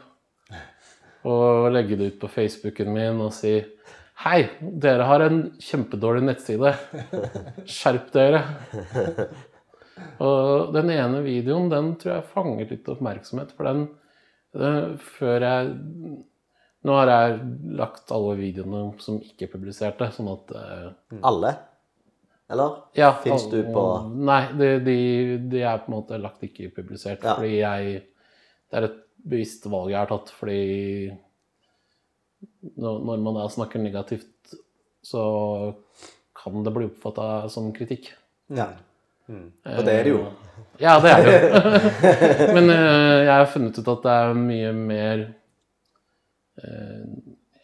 Og 1.28 1.70
legge 1.74 1.98
det 2.00 2.14
ut 2.14 2.20
på 2.22 2.32
Facebooken 2.32 2.94
min 2.96 3.20
og 3.24 3.34
si 3.36 3.58
Hei, 4.20 4.50
dere 4.60 5.06
har 5.08 5.24
en 5.24 5.38
kjempedårlig 5.64 6.26
nettside. 6.28 6.74
Skjerp 7.64 8.10
dere. 8.12 8.42
Og 10.24 10.74
den 10.76 10.92
ene 10.92 11.22
videoen 11.24 11.70
den 11.72 11.94
tror 12.00 12.18
jeg 12.18 12.32
fanget 12.34 12.74
litt 12.74 12.92
oppmerksomhet, 12.92 13.54
for 13.56 13.68
den 13.68 13.86
den 14.56 14.98
Før 14.98 15.46
jeg 15.46 15.74
Nå 16.88 16.96
har 16.96 17.12
jeg 17.12 17.40
lagt 17.76 18.12
alle 18.16 18.38
videoene 18.40 18.86
som 19.04 19.18
ikke 19.20 19.50
er 19.50 19.52
publiserte, 19.52 20.08
sånn 20.16 20.30
at 20.32 20.54
uh, 20.56 21.20
Alle? 21.28 21.52
Eller? 22.50 22.78
ja, 22.98 23.12
Finns 23.22 23.46
du 23.52 23.60
på 23.68 23.84
Nei, 24.16 24.42
de, 24.58 24.70
de, 24.86 24.96
de 25.52 25.62
er 25.62 25.84
på 25.84 25.92
en 25.92 25.98
måte 26.00 26.18
lagt 26.18 26.46
ikke 26.48 26.72
publisert. 26.80 27.22
Ja. 27.22 27.36
Fordi 27.38 27.60
jeg 27.60 28.00
Det 28.70 28.80
er 28.80 28.88
et 28.88 28.98
bevisst 29.26 29.66
valg 29.70 29.94
jeg 29.94 30.00
har 30.00 30.10
tatt, 30.12 30.32
fordi 30.38 30.60
når, 32.80 33.18
man 33.20 33.36
da 33.38 33.48
snakker 33.52 33.82
negativt, 33.84 34.54
så 35.04 35.24
kan 36.40 36.64
det 36.64 36.74
bli 36.76 36.88
oppfatta 36.88 37.50
som 37.52 37.72
kritikk. 37.76 38.12
Ja. 38.56 38.72
Og 39.30 39.82
det 39.86 39.94
er 39.94 40.08
det 40.08 40.14
jo. 40.14 40.22
Ja, 40.82 40.96
det 41.04 41.12
er 41.12 41.26
det 41.26 41.34
jo. 41.36 41.74
Men 42.56 42.72
eh, 42.74 43.18
jeg 43.28 43.34
har 43.34 43.50
funnet 43.52 43.78
ut 43.78 43.92
at 43.94 44.06
det 44.06 44.16
er 44.16 44.40
mye 44.40 44.72
mer 44.76 45.26
eh, 46.64 47.04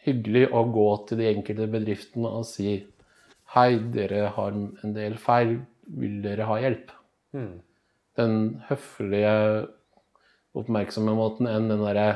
hyggelig 0.06 0.44
å 0.54 0.62
gå 0.72 0.86
til 1.08 1.22
de 1.22 1.30
enkelte 1.32 1.66
bedriftene 1.72 2.30
og 2.38 2.46
si 2.48 2.76
Hei, 3.56 3.78
dere 3.94 4.26
har 4.34 4.52
en 4.52 4.92
del 4.92 5.14
feil. 5.22 5.54
Vil 5.96 6.18
dere 6.24 6.48
ha 6.48 6.56
hjelp? 6.60 6.90
Den 8.18 8.34
høflige, 8.66 9.34
oppmerksomme 10.56 11.14
måten 11.16 11.48
enn 11.50 11.70
den 11.72 11.84
derre 11.84 12.08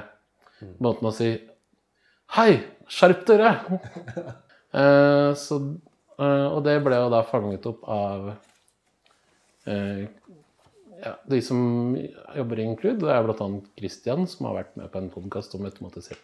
måten 0.82 1.08
å 1.10 1.14
si 1.14 1.32
Hei, 2.36 2.60
skjerp 2.90 3.26
dere! 3.30 3.56
Eh, 4.70 5.32
så, 5.34 5.56
eh, 6.14 6.44
og 6.46 6.60
det 6.62 6.76
ble 6.84 6.94
jo 6.94 7.08
da 7.10 7.24
fanget 7.26 7.64
opp 7.66 7.80
av 7.90 8.28
eh, 9.66 10.04
ja, 11.00 11.16
de 11.26 11.40
som 11.42 11.96
jobber 12.36 12.60
i 12.60 12.66
Include. 12.68 13.00
Det 13.02 13.10
er 13.10 13.26
bl.a. 13.26 13.48
Christian, 13.74 14.28
som 14.30 14.46
har 14.46 14.60
vært 14.60 14.78
med 14.78 14.92
på 14.92 15.02
en 15.02 15.10
podkast 15.10 15.56
om 15.58 15.66
automatisert 15.66 16.22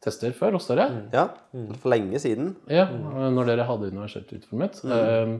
tester 0.00 0.32
før 0.32 0.56
hos 0.56 0.70
dere. 0.70 0.88
Ja. 1.12 1.26
For 1.82 1.92
lenge 1.92 2.16
siden. 2.24 2.54
Ja, 2.72 2.86
når 2.88 3.52
dere 3.52 3.68
hadde 3.68 3.92
universelt 3.92 4.32
utformet. 4.38 4.80
Mm. 4.88 5.36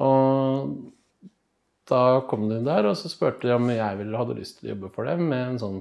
og 0.00 0.72
da 1.86 2.20
kom 2.30 2.48
de 2.50 2.60
der, 2.66 2.88
og 2.88 2.96
så 2.98 3.10
spurte 3.10 3.46
de 3.46 3.54
om 3.54 3.68
jeg 3.70 3.98
ville 4.00 4.18
hadde 4.18 4.38
lyst 4.38 4.58
til 4.58 4.68
å 4.68 4.72
jobbe 4.74 4.90
for 4.94 5.08
dem 5.08 5.28
med 5.30 5.42
en 5.52 5.60
sånn 5.62 5.78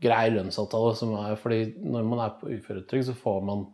grei 0.00 0.30
lønnsavtale. 0.32 0.92
Som 0.98 1.16
er, 1.18 1.34
fordi 1.40 1.74
når 1.82 2.06
man 2.06 2.22
er 2.24 2.36
på 2.40 2.52
uføretrygd, 2.52 3.08
så 3.10 3.16
får 3.18 3.40
man 3.48 3.66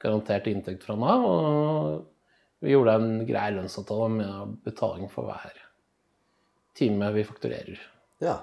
garantert 0.00 0.46
inntekt 0.50 0.86
fra 0.86 0.96
Nav. 0.98 1.26
Og 1.26 2.62
vi 2.64 2.74
gjorde 2.74 2.94
en 3.00 3.26
grei 3.28 3.48
lønnsavtale 3.56 4.08
med 4.14 4.54
betaling 4.66 5.10
for 5.12 5.28
hver 5.30 5.58
time 6.78 7.10
vi 7.16 7.26
fakturerer. 7.26 7.82
Ja. 8.22 8.38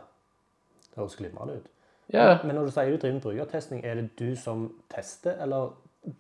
Det 0.92 1.00
høres 1.00 1.18
glimrende 1.18 1.60
ut. 1.62 1.74
Ja, 2.14 2.40
Men 2.44 2.56
når 2.56 2.70
du 2.70 2.72
sier 2.72 2.92
du 2.92 2.98
driver 3.02 3.18
med 3.18 3.24
brukertesting, 3.26 3.82
er 3.84 4.00
det 4.00 4.10
du 4.20 4.36
som 4.40 4.70
tester, 4.90 5.36
eller 5.44 5.74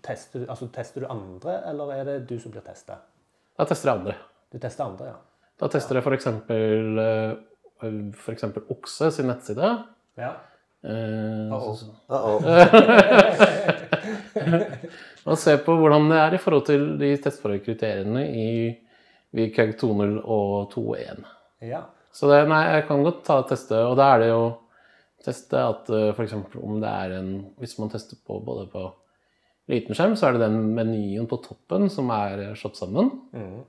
tester, 0.03 0.43
altså, 0.49 0.67
tester 0.75 1.03
du 1.03 1.07
andre, 1.07 1.61
eller 1.69 1.93
er 1.95 2.03
det 2.09 2.17
du 2.29 2.35
som 2.43 2.51
blir 2.51 2.65
testa? 2.65 2.99
Jeg 3.57 3.71
tester 3.71 3.93
andre. 3.93 4.17
Du 4.53 4.57
tester 4.63 4.83
andre, 4.87 5.05
ja. 5.11 5.17
Da 5.57 5.65
tester 5.73 5.97
jeg 5.97 6.03
f.eks. 6.05 6.27
For 8.17 8.31
eksempel 8.33 8.61
Okse 8.73 9.05
sin 9.13 9.27
nettside. 9.29 9.67
Ja. 10.17 10.31
Eh, 10.85 11.51
Uh-oh. 11.51 11.77
Uh-oh. 12.07 12.39
Og 15.27 15.35
se 15.41 15.57
på 15.65 15.71
hvordan 15.75 16.03
det 16.11 16.19
er 16.21 16.31
i 16.37 16.41
forhold 16.41 16.65
til 16.69 16.83
de 17.01 17.09
testforholdskriteriene 17.23 18.23
i 18.31 18.47
VKG 19.35 19.71
2.0 19.81 20.13
og 20.23 20.71
2.1. 20.73 21.21
ja. 21.67 21.81
Så 22.17 22.25
det, 22.31 22.37
nei, 22.49 22.63
jeg 22.65 22.85
kan 22.87 23.03
godt 23.05 23.19
ta 23.27 23.35
og 23.43 23.49
teste, 23.51 23.75
og 23.85 23.93
da 23.99 24.05
er 24.15 24.19
det 24.23 24.29
jo 24.31 24.43
teste 25.21 25.57
at 25.59 25.83
f.eks. 25.85 26.15
for 26.17 26.23
eksempel 26.23 26.63
om 26.65 26.79
det 26.81 26.89
er 26.89 27.09
en 27.19 27.27
Hvis 27.61 27.75
man 27.77 27.91
tester 27.93 28.17
på 28.25 28.39
både 28.41 28.63
på 28.71 28.81
liten 29.69 29.93
skjerm, 29.93 30.15
så 30.17 30.25
er 30.29 30.33
det 30.37 30.47
den 30.47 30.57
menyen 30.73 31.27
på 31.29 31.37
toppen 31.43 31.89
som 31.93 32.09
er 32.15 32.55
slått 32.57 32.77
sammen. 32.79 33.11
Mhm. 33.35 33.59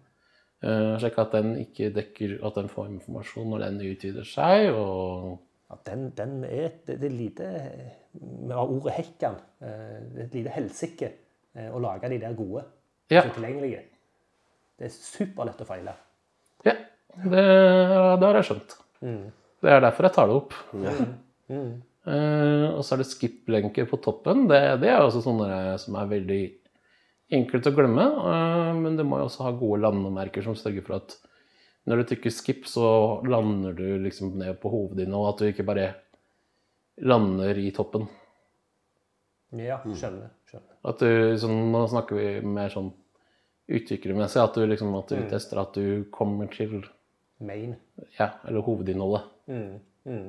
Uh, 0.58 0.96
Sjekke 0.98 1.22
at 1.22 1.34
den 1.36 1.52
ikke 1.62 1.92
dekker 1.94 2.32
At 2.48 2.56
den 2.58 2.66
får 2.72 2.88
informasjon 2.90 3.46
når 3.52 3.60
den 3.62 3.76
utvider 3.92 4.24
seg, 4.26 4.72
og 4.74 5.36
ja 5.68 5.76
den, 5.86 6.08
den 6.16 6.32
er 6.48 6.64
et, 6.66 6.80
det 6.88 7.04
er 7.06 7.12
lite 7.14 7.48
Vi 8.18 8.50
har 8.56 8.72
ordet 8.72 8.94
hekkan. 8.96 9.36
Eh, 9.60 9.98
Det 10.14 10.22
er 10.22 10.24
et 10.24 10.34
lite 10.38 10.54
helsike 10.54 11.10
eh, 11.54 11.68
å 11.70 11.78
lage 11.84 12.08
de 12.08 12.18
der 12.22 12.34
gode. 12.34 12.64
Ja. 13.08 13.22
som 13.22 13.30
er 13.30 13.34
tilgjengelige. 13.36 13.82
Det 14.78 14.88
er 14.88 14.94
superlett 14.96 15.60
å 15.62 15.66
feile. 15.68 15.94
Ja, 16.66 16.74
det, 17.24 17.44
det 17.44 18.26
har 18.26 18.38
jeg 18.40 18.48
skjønt. 18.48 18.74
Det 19.00 19.70
er 19.72 19.80
derfor 19.84 20.08
jeg 20.08 20.16
tar 20.16 20.28
det 20.28 20.36
opp. 20.40 20.56
Eh, 22.08 22.66
og 22.72 22.80
så 22.84 22.94
er 22.96 23.02
det 23.02 23.08
skip-lenker 23.10 23.88
på 23.90 24.00
toppen. 24.04 24.46
Det, 24.50 24.60
det 24.82 24.90
er 24.92 25.02
også 25.04 25.20
sånne 25.24 25.76
som 25.82 25.96
er 26.00 26.10
veldig 26.12 26.42
enkelt 27.32 27.66
å 27.68 27.74
glemme. 27.76 28.04
eh, 28.32 28.74
men 28.78 28.96
du 28.96 29.04
må 29.04 29.18
jo 29.20 29.28
også 29.28 29.46
ha 29.46 29.54
gode 29.56 29.82
landemerker 29.84 30.44
som 30.44 30.56
sørger 30.58 30.84
for 30.86 31.00
at 31.00 31.16
når 31.88 32.02
du 32.02 32.08
trykker 32.10 32.32
skip, 32.34 32.66
så 32.68 33.22
lander 33.24 33.72
du 33.72 33.86
liksom 34.04 34.34
ned 34.38 34.58
på 34.60 34.68
hovedet 34.68 35.06
ditt, 35.06 35.14
og 35.16 35.28
At 35.30 35.38
du 35.40 35.48
ikke 35.48 35.64
bare 35.64 35.94
lander 37.00 37.58
i 37.58 37.70
toppen. 37.72 38.08
Ja, 39.56 39.78
skjønner. 39.80 40.28
skjønner. 40.50 40.74
At 40.84 41.00
du, 41.00 41.38
sånn, 41.40 41.70
nå 41.72 41.86
snakker 41.88 42.18
vi 42.18 42.26
mer 42.44 42.68
sånn 42.72 42.90
utviklermessig. 43.72 44.42
At 44.42 44.58
du 44.58 44.66
liksom 44.68 44.92
at 44.98 45.14
du 45.14 45.22
tester 45.30 45.62
at 45.62 45.78
du 45.78 46.04
kommer 46.12 46.50
til 46.52 46.82
Main. 47.40 47.76
ja, 48.18 48.32
eller 48.44 48.64
hovedinnholdet. 48.66 49.24
Mm. 49.46 49.80
Mm. 50.04 50.28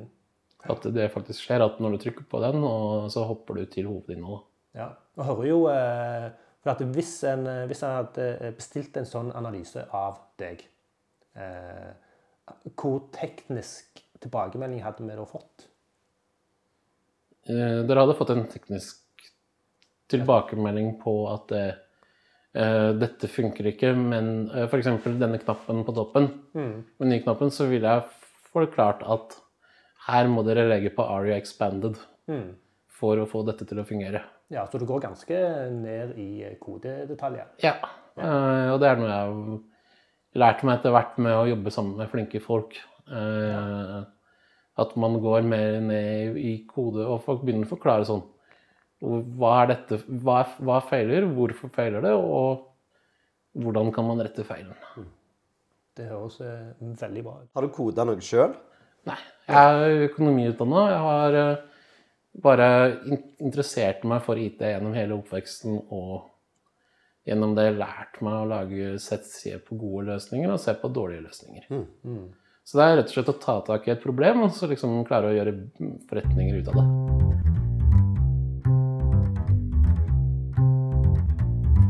At 0.70 0.86
det 0.94 1.10
faktisk 1.12 1.44
skjer. 1.44 1.64
At 1.66 1.80
når 1.82 1.96
du 1.96 2.04
trykker 2.04 2.28
på 2.30 2.40
den, 2.40 2.62
og 2.64 3.10
så 3.12 3.26
hopper 3.28 3.60
du 3.60 3.66
til 3.66 3.90
hovedinnholdet. 3.90 4.46
Ja. 4.78 4.92
Og 5.18 5.26
hører 5.26 5.48
jo 5.50 5.60
eh, 5.72 6.30
for 6.60 6.72
at 6.74 6.82
hvis 6.94 7.14
en, 7.28 7.46
eh, 7.46 7.66
hvis 7.70 7.82
en 7.86 7.96
hadde 7.96 8.52
bestilt 8.56 8.96
en 9.00 9.08
sånn 9.08 9.32
analyse 9.36 9.86
av 9.96 10.18
deg, 10.40 10.62
eh, 11.36 11.90
hvor 12.76 13.04
teknisk 13.14 14.02
tilbakemelding 14.20 14.82
hadde 14.84 15.06
vi 15.06 15.16
da 15.16 15.24
fått? 15.28 15.68
Eh, 17.48 17.80
dere 17.88 18.02
hadde 18.04 18.16
fått 18.18 18.32
en 18.34 18.46
teknisk 18.50 18.98
tilbakemelding 20.10 20.96
på 21.00 21.14
at 21.32 21.52
eh, 21.56 21.74
eh, 22.54 22.90
dette 22.98 23.30
funker 23.30 23.70
ikke, 23.72 23.94
men 23.96 24.50
eh, 24.50 24.66
f.eks. 24.66 24.90
denne 25.06 25.38
knappen 25.40 25.84
på 25.86 25.94
toppen, 25.96 26.28
menyknappen, 27.00 27.52
så 27.54 27.68
ville 27.70 27.88
jeg 27.88 28.26
forklart 28.50 29.04
at 29.06 29.38
her 30.08 30.28
må 30.32 30.42
dere 30.42 30.66
legge 30.68 30.90
på 30.96 31.06
Aria 31.06 31.36
Expanded 31.38 32.00
Mm. 32.30 32.52
for 32.86 33.18
å 33.18 33.24
få 33.26 33.40
dette 33.42 33.64
til 33.66 33.80
å 33.80 33.84
fungere. 33.88 34.20
Ja, 34.50 34.64
så 34.66 34.78
du 34.82 34.86
går 34.88 35.02
ganske 35.04 35.40
ned 35.74 36.16
i 36.18 36.30
kodedetaljer. 36.60 37.52
Ja, 37.62 37.76
eh, 38.18 38.70
og 38.74 38.80
det 38.82 38.88
er 38.90 38.98
noe 38.98 39.10
jeg 39.10 39.18
har 39.20 40.40
lært 40.42 40.64
meg 40.66 40.78
etter 40.80 40.94
hvert 40.94 41.18
med 41.22 41.36
å 41.36 41.46
jobbe 41.50 41.70
sammen 41.74 42.00
med 42.00 42.10
flinke 42.10 42.40
folk. 42.42 42.78
Eh, 43.10 44.00
At 44.80 44.94
man 44.96 45.18
går 45.20 45.42
mer 45.44 45.80
ned 45.84 46.36
i 46.40 46.52
kode, 46.70 47.02
og 47.04 47.22
folk 47.26 47.42
begynner 47.44 47.66
å 47.66 47.72
forklare 47.74 48.06
sånn 48.08 48.22
Hva 49.02 49.50
er 49.62 49.66
dette? 49.74 49.98
Hva, 50.06 50.38
er, 50.44 50.52
hva 50.64 50.78
feiler? 50.86 51.26
Hvorfor 51.36 51.70
feiler 51.74 52.04
det? 52.04 52.12
Og 52.14 52.66
hvordan 53.60 53.90
kan 53.92 54.06
man 54.06 54.20
rette 54.22 54.44
feilen? 54.46 54.74
Det 55.96 56.06
høres 56.08 56.38
eh, 56.44 56.70
veldig 56.80 57.22
bra 57.26 57.34
ut. 57.42 57.48
Har 57.56 57.66
du 57.66 57.72
koda 57.74 58.04
noe 58.06 58.20
sjøl? 58.24 58.54
Nei, 59.08 59.16
jeg 59.48 59.56
er 59.80 60.04
økonomiutdanna. 60.10 60.82
Jeg 60.92 61.00
har 61.06 61.38
eh, 61.40 61.62
bare 62.42 62.66
in 63.06 63.20
interessert 63.40 64.04
meg 64.08 64.22
for 64.24 64.40
IT 64.40 64.62
gjennom 64.64 64.94
hele 64.96 65.16
oppveksten 65.16 65.78
og 65.90 66.28
gjennom 67.28 67.54
det 67.56 67.70
lært 67.76 68.20
meg 68.24 68.36
å 68.38 68.48
lage 68.48 68.94
sett, 69.02 69.26
se 69.28 69.56
på 69.62 69.76
gode 69.78 70.08
løsninger 70.14 70.52
og 70.52 70.60
se 70.60 70.74
på 70.80 70.90
dårlige 70.92 71.26
løsninger. 71.28 71.68
Så 72.64 72.78
det 72.78 72.86
er 72.86 72.98
rett 73.00 73.10
og 73.10 73.16
slett 73.16 73.32
å 73.32 73.40
ta 73.42 73.56
tak 73.66 73.88
i 73.88 73.94
et 73.94 74.02
problem 74.02 74.44
og 74.46 74.54
så 74.56 74.68
liksom 74.70 75.02
klare 75.08 75.30
å 75.30 75.36
gjøre 75.36 75.56
forretninger 76.10 76.60
ut 76.60 76.72
av 76.72 76.80
det. 76.80 76.86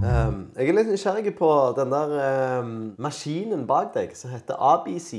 Um, 0.00 0.38
jeg 0.56 0.70
er 0.70 0.76
litt 0.78 0.88
nysgjerrig 0.90 1.34
på 1.38 1.50
den 1.76 1.92
der 1.92 2.14
um, 2.62 2.70
maskinen 3.02 3.66
bak 3.68 3.92
deg 3.94 4.14
som 4.18 4.32
heter 4.32 4.58
ABC. 4.58 5.12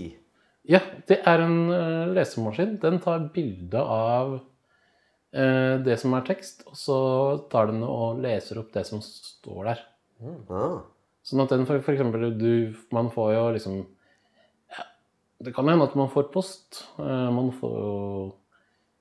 Ja, 0.67 0.81
det 1.07 1.21
er 1.29 1.43
en 1.45 1.59
uh, 1.69 2.09
lesemaskin. 2.15 2.75
Den 2.81 2.99
tar 3.01 3.29
bilde 3.33 3.81
av 3.81 4.39
det 5.31 5.95
som 6.01 6.11
er 6.17 6.25
tekst, 6.27 6.65
og 6.67 6.75
så 6.75 6.95
tar 7.51 7.69
den 7.69 7.85
og 7.87 8.17
leser 8.19 8.59
opp 8.59 8.73
det 8.75 8.81
som 8.89 8.99
står 8.99 9.69
der. 9.69 9.83
Ah. 10.51 10.81
Sånn 11.25 11.43
at 11.43 11.51
den 11.53 11.67
for, 11.69 11.81
for 11.85 11.93
eksempel, 11.93 12.31
du, 12.37 12.73
man 12.93 13.11
får 13.13 13.33
jo 13.35 13.43
liksom 13.55 13.75
ja, 14.73 14.85
Det 15.45 15.53
kan 15.53 15.69
hende 15.69 15.85
at 15.85 15.97
man 15.97 16.09
får 16.13 16.31
post. 16.33 16.83
Eh, 16.97 17.29
man 17.33 17.51
får 17.57 17.75
jo 17.77 17.95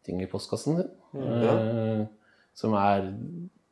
ting 0.06 0.20
i 0.22 0.28
postkassen 0.30 0.80
sin 0.80 1.20
eh, 1.20 2.04
som 2.56 2.76
er 2.76 3.10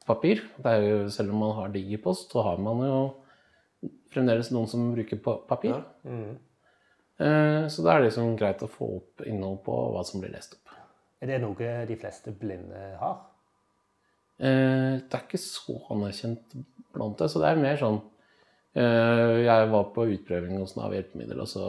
papir. 0.08 0.42
Det 0.56 0.74
er 0.74 0.84
jo, 0.86 0.98
selv 1.12 1.34
om 1.34 1.44
man 1.44 1.56
har 1.58 1.72
digipost, 1.74 2.32
så 2.32 2.44
har 2.46 2.60
man 2.62 2.80
jo 2.86 3.00
fremdeles 4.12 4.48
noen 4.54 4.68
som 4.70 4.88
bruker 4.94 5.20
papir. 5.20 5.76
Ja. 6.08 6.20
Eh, 7.18 7.64
så 7.68 7.84
da 7.84 7.94
er 7.94 8.00
det 8.00 8.08
liksom 8.08 8.36
greit 8.40 8.64
å 8.64 8.70
få 8.72 8.94
opp 9.02 9.26
innhold 9.28 9.60
på 9.66 9.76
hva 9.92 10.04
som 10.08 10.22
blir 10.22 10.32
lest 10.32 10.56
opp. 10.56 10.67
Er 11.22 11.32
det 11.32 11.40
noe 11.42 11.70
de 11.88 11.96
fleste 11.98 12.30
blinde 12.38 12.82
har? 13.00 13.16
Eh, 14.38 15.00
det 15.02 15.16
er 15.18 15.24
ikke 15.24 15.40
så 15.42 15.74
anerkjent 15.90 16.52
blant 16.94 17.18
det, 17.18 17.26
så 17.32 17.40
det 17.42 17.48
er 17.50 17.58
mer 17.62 17.78
sånn 17.80 17.96
eh, 18.78 19.32
Jeg 19.44 19.70
var 19.72 19.88
på 19.96 20.04
utprøving 20.14 20.60
hos 20.60 20.76
Nav 20.78 20.94
hjelpemiddel, 20.94 21.40
og 21.42 21.50
så 21.50 21.64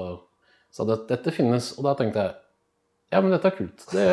sa 0.69 0.85
de 0.85 0.93
at 0.93 1.07
dette 1.09 1.33
finnes, 1.33 1.71
og 1.79 1.87
da 1.87 1.95
tenkte 1.97 2.27
jeg 2.27 2.35
ja, 3.09 3.23
men 3.25 3.31
dette 3.33 3.49
er 3.49 3.55
kult. 3.57 3.81
Det, 3.89 4.03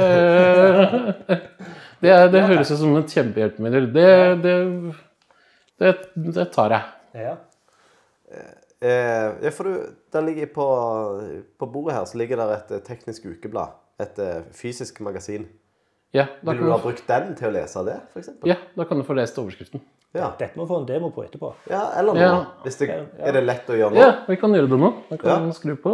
det, 2.01 2.09
er- 2.15 2.31
det 2.33 2.41
høres 2.49 2.71
ut 2.73 2.79
som 2.81 2.95
et 2.97 3.13
kjempehjelpemiddel. 3.13 3.91
Det, 3.93 4.07
det, 4.41 4.55
det, 5.83 5.91
det 6.33 6.47
tar 6.55 6.73
jeg. 6.73 6.95
Ja. 7.27 7.35
Eh, 8.81 9.51
for 9.53 9.69
du, 9.69 9.85
der 10.17 10.25
ligger 10.25 10.49
på, 10.57 10.69
på 11.61 11.69
bordet 11.75 11.99
her 11.99 12.09
så 12.09 12.17
ligger 12.23 12.41
det 12.41 12.47
et 12.57 12.73
eh, 12.79 12.83
teknisk 12.89 13.29
ukeblad. 13.35 13.77
Et 13.99 14.19
eh, 14.19 14.43
fysisk 14.53 15.01
magasin. 15.01 15.47
Ja 16.15 16.27
da, 16.43 16.53
Vil 16.53 16.61
du 16.65 16.71
ha 16.71 16.79
brukt 16.81 17.07
den 17.09 17.35
til 17.37 17.49
å 17.49 17.53
lese 17.53 17.83
det, 17.85 17.97
f.eks.? 18.15 18.29
ja, 18.45 18.57
da 18.77 18.85
kan 18.89 18.99
du 18.99 19.05
få 19.05 19.15
lest 19.17 19.37
overskriften. 19.39 19.81
Ja. 20.15 20.31
Dette 20.39 20.57
må 20.57 20.65
vi 20.65 20.71
få 20.71 20.79
en 20.81 20.87
demo 20.89 21.11
på 21.13 21.25
etterpå. 21.27 21.51
ja, 21.69 21.91
eller 21.99 22.15
nå. 22.15 22.21
Ja. 22.21 22.37
Hvis 22.65 22.79
det, 22.81 22.89
er 23.19 23.33
det 23.37 23.43
lett 23.45 23.67
å 23.69 23.77
gjøre 23.77 23.93
nå? 23.93 24.01
Ja, 24.01 24.13
vi 24.29 24.37
kan 24.41 24.55
gjøre 24.55 24.69
det 24.71 24.79
nå. 24.81 24.93
Vi 25.11 25.19
kan 25.19 25.49
Ja. 25.49 25.53
skru 25.53 25.75
på. 25.77 25.93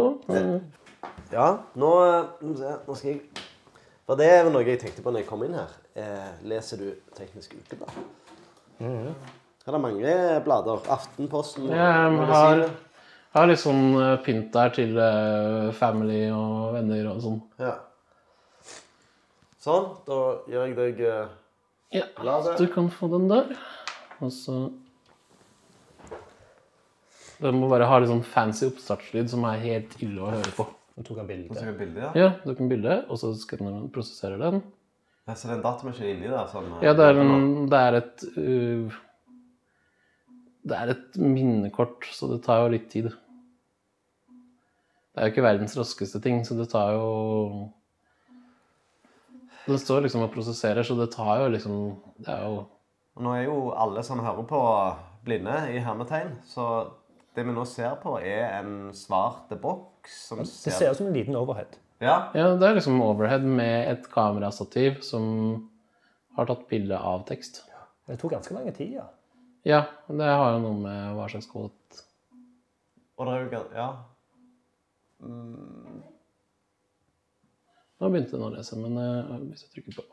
Ja, 1.33 1.47
nå, 1.75 1.89
eh, 2.05 2.77
nå 2.87 2.95
skal 2.95 3.09
jeg- 3.11 3.21
For 4.05 4.15
det 4.15 4.25
er 4.29 4.49
noe 4.51 4.63
jeg 4.63 4.79
tenkte 4.79 5.01
på 5.01 5.11
når 5.11 5.19
jeg 5.23 5.27
kom 5.27 5.43
inn 5.43 5.53
her. 5.53 5.69
Eh, 5.95 6.31
leser 6.43 6.77
du 6.77 6.91
Teknisk 7.15 7.53
Ukeblad? 7.55 7.89
Mhm. 8.79 9.13
Her 9.65 9.67
er 9.67 9.71
det 9.71 9.81
mange 9.81 10.43
blader. 10.43 10.77
Aftenposten, 10.91 11.69
Jeg 11.69 11.77
har, 12.27 12.69
har 13.31 13.47
litt 13.47 13.59
sånn 13.59 14.21
pynt 14.23 14.51
der 14.51 14.69
til 14.69 14.93
family 15.73 16.29
og 16.29 16.73
venner 16.73 17.07
og 17.13 17.21
sånn. 17.21 17.41
Ja. 17.59 17.75
Sånn. 19.63 19.85
Da 20.07 20.19
gir 20.49 20.59
jeg 20.59 20.75
deg 20.75 21.01
eh, 21.07 21.27
Ja, 21.95 22.07
Bladet. 22.17 22.57
du 22.59 22.67
kan 22.73 22.89
få 22.91 23.07
den 23.13 23.29
der. 23.31 23.53
Og 24.19 24.31
så 24.35 24.57
Den 27.39 27.59
må 27.59 27.69
bare 27.71 27.87
ha 27.87 27.97
litt 27.99 28.11
sånn 28.11 28.23
fancy 28.27 28.67
oppstartslyd 28.69 29.31
som 29.31 29.43
er 29.49 29.61
helt 29.63 29.95
ille 30.03 30.21
å 30.23 30.31
høre 30.31 30.51
på. 30.55 30.67
Nå 30.93 31.03
tok 31.07 31.17
han 31.23 31.27
bilde. 31.27 31.55
et 31.57 31.77
bilde, 31.79 31.99
ja. 32.03 32.11
Ja, 32.15 32.27
du 32.45 32.53
kan 32.55 32.69
bilde, 32.69 32.99
og 33.09 33.17
så 33.19 33.31
skanner 33.39 33.71
den, 33.73 33.87
prosesserer 33.91 34.37
den. 34.39 34.61
ja. 35.27 35.33
Så 35.33 35.47
det 35.47 35.55
er 35.55 35.57
en 35.57 35.63
datamaskin 35.65 36.11
inni 36.11 36.29
der? 36.29 36.45
Sånn, 36.51 36.69
eh, 36.77 36.83
Ja, 36.85 36.93
det 36.99 37.07
er, 37.09 37.19
en, 37.23 37.65
det 37.71 37.79
er 37.87 37.97
et 37.99 38.25
uh, 38.37 38.99
Det 40.63 40.77
er 40.77 40.91
et 40.93 41.17
minnekort, 41.19 42.05
så 42.13 42.29
det 42.31 42.43
tar 42.45 42.61
jo 42.63 42.73
litt 42.75 42.89
tid. 42.91 43.09
Det 45.13 45.21
er 45.21 45.27
jo 45.27 45.33
ikke 45.33 45.47
verdens 45.47 45.75
raskeste 45.77 46.21
ting, 46.21 46.43
så 46.45 46.55
det 46.59 46.69
tar 46.71 46.93
jo 46.95 47.09
Den 49.65 49.79
står 49.79 50.03
liksom 50.05 50.25
og 50.25 50.31
prosesserer, 50.33 50.83
så 50.83 50.95
det 50.99 51.11
tar 51.13 51.39
jo 51.43 51.51
liksom 51.53 51.75
Det 52.19 52.29
er 52.33 52.43
jo 52.43 52.57
Og 53.15 53.23
Nå 53.23 53.35
er 53.37 53.43
jo 53.45 53.57
alle 53.77 54.03
som 54.03 54.19
hører 54.19 54.45
på, 54.49 54.59
blinde 55.23 55.53
i 55.71 55.79
hermetegn. 55.79 56.33
Så 56.49 56.65
det 57.35 57.45
vi 57.45 57.53
nå 57.53 57.63
ser 57.69 57.95
på, 58.01 58.17
er 58.19 58.59
en 58.59 58.89
svart 58.97 59.53
boks 59.61 60.15
som 60.29 60.41
Det 60.41 60.47
ser 60.49 60.91
ut 60.91 60.97
som 60.97 61.07
en 61.07 61.13
liten 61.13 61.37
overhead. 61.37 61.77
Ja. 62.01 62.31
Ja, 62.35 62.55
det 62.57 62.67
er 62.67 62.75
liksom 62.79 63.01
overhead 63.01 63.45
med 63.45 63.91
et 63.91 64.09
kamerastativ 64.11 64.99
som 65.05 65.69
har 66.35 66.49
tatt 66.49 66.65
bilde 66.67 66.97
av 66.97 67.23
tekst. 67.29 67.61
Det 68.07 68.17
tok 68.19 68.33
ganske 68.35 68.55
lang 68.57 68.67
tid, 68.75 68.97
ja. 68.97 69.05
Ja, 69.63 69.83
det 70.09 70.27
har 70.27 70.57
jo 70.57 70.63
noe 70.65 70.79
med 70.81 71.13
hva 71.15 71.29
slags 71.31 71.47
kvot 71.47 72.01
Og 73.15 73.29
det 73.29 73.35
er 73.37 73.45
jo 73.45 73.63
Ja. 73.77 73.87
Nå 78.03 78.09
begynte 78.11 78.35
den 78.35 78.43
å 78.43 78.51
lese, 78.51 78.75
men 78.75 78.99
uh, 78.99 79.37
hvis 79.47 79.63
jeg 79.63 79.77
trykker 79.77 80.01
på 80.01 80.03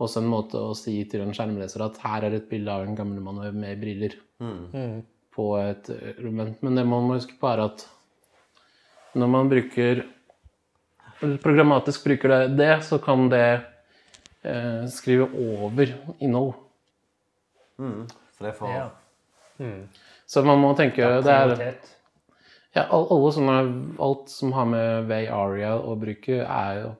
også 0.00 0.22
en 0.22 0.30
måte 0.30 0.54
å 0.58 0.74
si 0.78 0.94
til 1.10 1.20
en 1.22 1.34
skjermleser 1.34 1.82
at 1.84 1.98
her 2.06 2.24
er 2.28 2.34
et 2.38 2.48
bilde 2.48 2.70
av 2.70 2.86
en 2.86 2.94
gammel 2.96 3.20
mann 3.20 3.42
med 3.58 3.80
briller. 3.82 4.14
Mm. 4.40 4.70
Mm. 4.72 5.02
på 5.32 5.44
et 5.56 5.88
element. 6.18 6.62
Men 6.62 6.74
det 6.76 6.82
man 6.86 7.06
må 7.08 7.14
huske 7.14 7.38
på, 7.40 7.48
er 7.48 7.60
at 7.64 7.86
når 9.14 9.28
man 9.28 9.48
bruker 9.50 10.04
programmatisk 11.42 12.04
bruker 12.04 12.32
det, 12.32 12.40
det 12.58 12.70
så 12.86 12.98
kan 13.02 13.28
det 13.30 13.44
eh, 14.42 14.84
skrive 14.90 15.28
over 15.38 15.92
innhold. 16.20 16.54
For 17.78 18.46
det 18.46 18.54
får 18.58 18.72
Ja. 18.74 18.88
Så 20.26 20.42
man 20.44 20.58
må 20.58 20.72
tenke 20.76 21.04
det 21.22 21.30
er, 21.30 21.74
ja, 22.74 22.86
all- 22.88 23.06
alle 23.12 23.32
sånne, 23.36 23.56
Alt 24.00 24.28
som 24.32 24.52
har 24.56 24.64
med 24.66 25.06
Way 25.10 25.26
Aria 25.28 25.74
å 25.78 25.94
bruke, 26.00 26.40
er 26.42 26.80
jo 26.80 26.90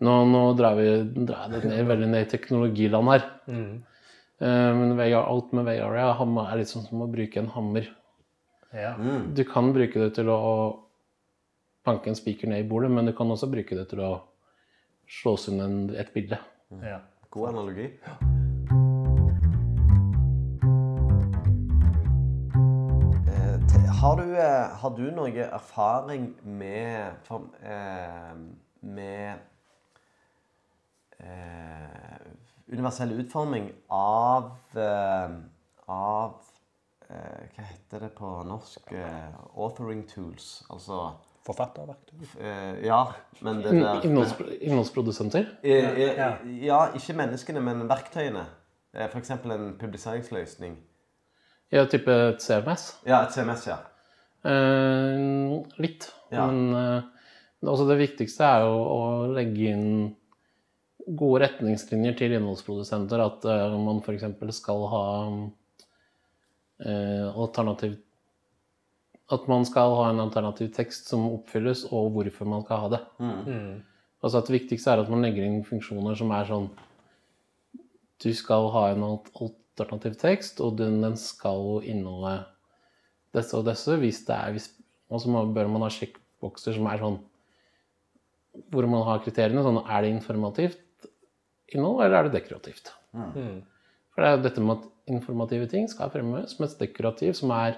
Nå, 0.00 0.12
nå 0.30 0.40
drar 0.56 0.76
vi 0.78 0.88
drar 1.26 1.48
jeg 1.50 1.60
det 1.62 1.70
ned, 1.72 1.86
veldig 1.88 2.08
ned 2.08 2.26
i 2.26 2.30
teknologiland 2.30 3.08
her. 3.10 3.24
Eh, 3.50 4.72
men 4.78 4.92
alt 5.18 5.52
med 5.52 5.64
Way 5.66 5.80
Aria 5.82 6.12
er 6.14 6.56
litt 6.60 6.68
sånn 6.70 6.86
som 6.86 7.02
å 7.02 7.08
bruke 7.10 7.36
en 7.40 7.48
hammer. 7.50 7.88
Ja. 8.72 8.94
Du 9.34 9.42
kan 9.44 9.72
bruke 9.74 9.98
det 9.98 10.14
til 10.14 10.28
å 10.30 10.87
banke 11.88 12.12
en 12.12 12.18
spiker 12.18 12.52
ned 12.52 12.64
i 12.64 12.68
bordet, 12.68 12.90
men 12.92 13.08
du 13.08 13.14
kan 13.16 13.30
også 13.32 13.48
bruke 13.50 13.76
det 13.78 13.88
til 13.90 14.04
å 14.04 14.12
slå 15.08 15.36
sammen 15.40 15.88
et 15.96 16.12
bilde. 16.14 16.38
ja. 16.84 17.00
God 17.30 17.48
analogi. 17.50 17.90
Eh, 23.28 23.90
Har 24.00 24.16
du, 24.16 24.36
eh, 24.36 24.68
har 24.80 24.90
du 24.96 25.10
noe 25.10 25.44
erfaring 25.44 26.34
med 26.44 27.12
for, 27.24 27.48
eh, 27.62 28.34
med 28.80 29.38
eh, 31.20 32.26
universell 32.72 33.12
utforming 33.20 33.72
av 33.90 34.52
eh, 34.76 35.36
av 35.88 36.34
eh, 37.08 37.44
Hva 37.56 37.64
heter 37.64 38.00
det 38.06 38.14
på 38.16 38.32
norsk? 38.44 38.92
Authoring 39.56 40.06
tools. 40.08 40.62
Altså 40.70 41.12
Forfatterverktøy. 41.48 42.18
eh, 42.44 42.84
Ja, 42.86 43.00
men 43.40 43.62
det 43.64 43.72
der 43.72 44.04
innholdsprodusenter. 44.04 45.46
Eh, 45.64 45.88
eh, 45.88 46.16
Ja. 46.18 46.30
Ja, 46.44 46.80
ikke 46.94 47.16
menneskene, 47.16 47.60
men 47.64 47.86
verktøyene. 47.88 48.44
F.eks. 48.94 49.30
En 49.30 49.74
publiseringsløsning. 49.80 50.76
Ja, 51.72 51.84
type 51.86 52.08
et 52.10 52.40
CMS. 52.42 52.90
Ja, 53.06 53.22
et 53.26 53.32
CMS, 53.36 53.66
ja. 53.68 53.76
Eh, 54.44 55.64
litt. 55.78 56.10
Ja. 56.32 56.46
Men 56.46 56.74
eh, 56.74 57.02
også 57.64 57.88
det 57.88 57.98
viktigste 58.00 58.44
er 58.46 58.64
jo 58.64 58.78
å 58.78 59.00
legge 59.34 59.72
inn 59.72 60.14
gode 61.16 61.40
retningslinjer 61.46 62.16
til 62.16 62.32
innholdsprodusenter. 62.38 63.20
At 63.24 63.44
eh, 63.48 63.76
man 63.80 64.00
f.eks. 64.04 64.24
skal 64.56 64.84
ha 64.92 65.04
eh, 66.84 67.26
alternativ 67.34 67.96
At 69.30 69.48
man 69.48 69.64
skal 69.68 69.94
ha 69.98 70.08
en 70.10 70.22
alternativ 70.22 70.70
tekst 70.72 71.10
som 71.10 71.26
oppfylles, 71.28 71.84
og 71.92 72.14
hvorfor 72.14 72.48
man 72.48 72.62
skal 72.64 72.82
ha 72.84 72.88
det. 72.94 73.00
Altså 74.22 74.38
at 74.38 74.46
Det 74.48 74.54
viktigste 74.56 74.90
er 74.90 75.02
at 75.02 75.10
man 75.10 75.22
legger 75.22 75.44
inn 75.44 75.64
funksjoner 75.64 76.16
som 76.18 76.30
er 76.34 76.48
sånn 76.48 76.70
Du 78.18 78.32
skal 78.34 78.70
ha 78.74 78.88
en 78.90 79.04
alternativ 79.04 80.16
tekst, 80.18 80.60
og 80.60 80.78
den, 80.78 81.02
den 81.02 81.16
skal 81.16 81.84
inneholde 81.84 82.46
disse 83.36 83.54
og 83.54 83.66
disse 83.68 83.94
hvis 84.00 84.24
det 84.26 84.34
er 84.34 84.52
hvis, 84.56 84.72
Og 85.10 85.20
så 85.20 85.44
bør 85.54 85.68
man 85.68 85.84
ha 85.84 85.90
sjekkbokser 85.92 86.74
som 86.74 86.88
er 86.90 86.98
sånn 86.98 87.18
Hvor 88.72 88.88
man 88.90 89.04
har 89.06 89.22
kriteriene. 89.22 89.62
Sånn 89.62 89.84
er 89.84 90.02
det 90.02 90.14
informativt 90.16 90.80
innhold, 91.68 92.00
eller 92.02 92.16
er 92.18 92.28
det 92.28 92.40
dekorativt? 92.40 92.90
For 93.12 94.24
det 94.24 94.28
er 94.28 94.36
jo 94.36 94.42
dette 94.42 94.62
med 94.64 94.80
at 94.80 95.12
informative 95.12 95.68
ting 95.70 95.86
skal 95.88 96.10
fremmes, 96.10 96.56
mens 96.58 96.74
dekorativ, 96.80 97.36
som 97.38 97.52
er 97.54 97.76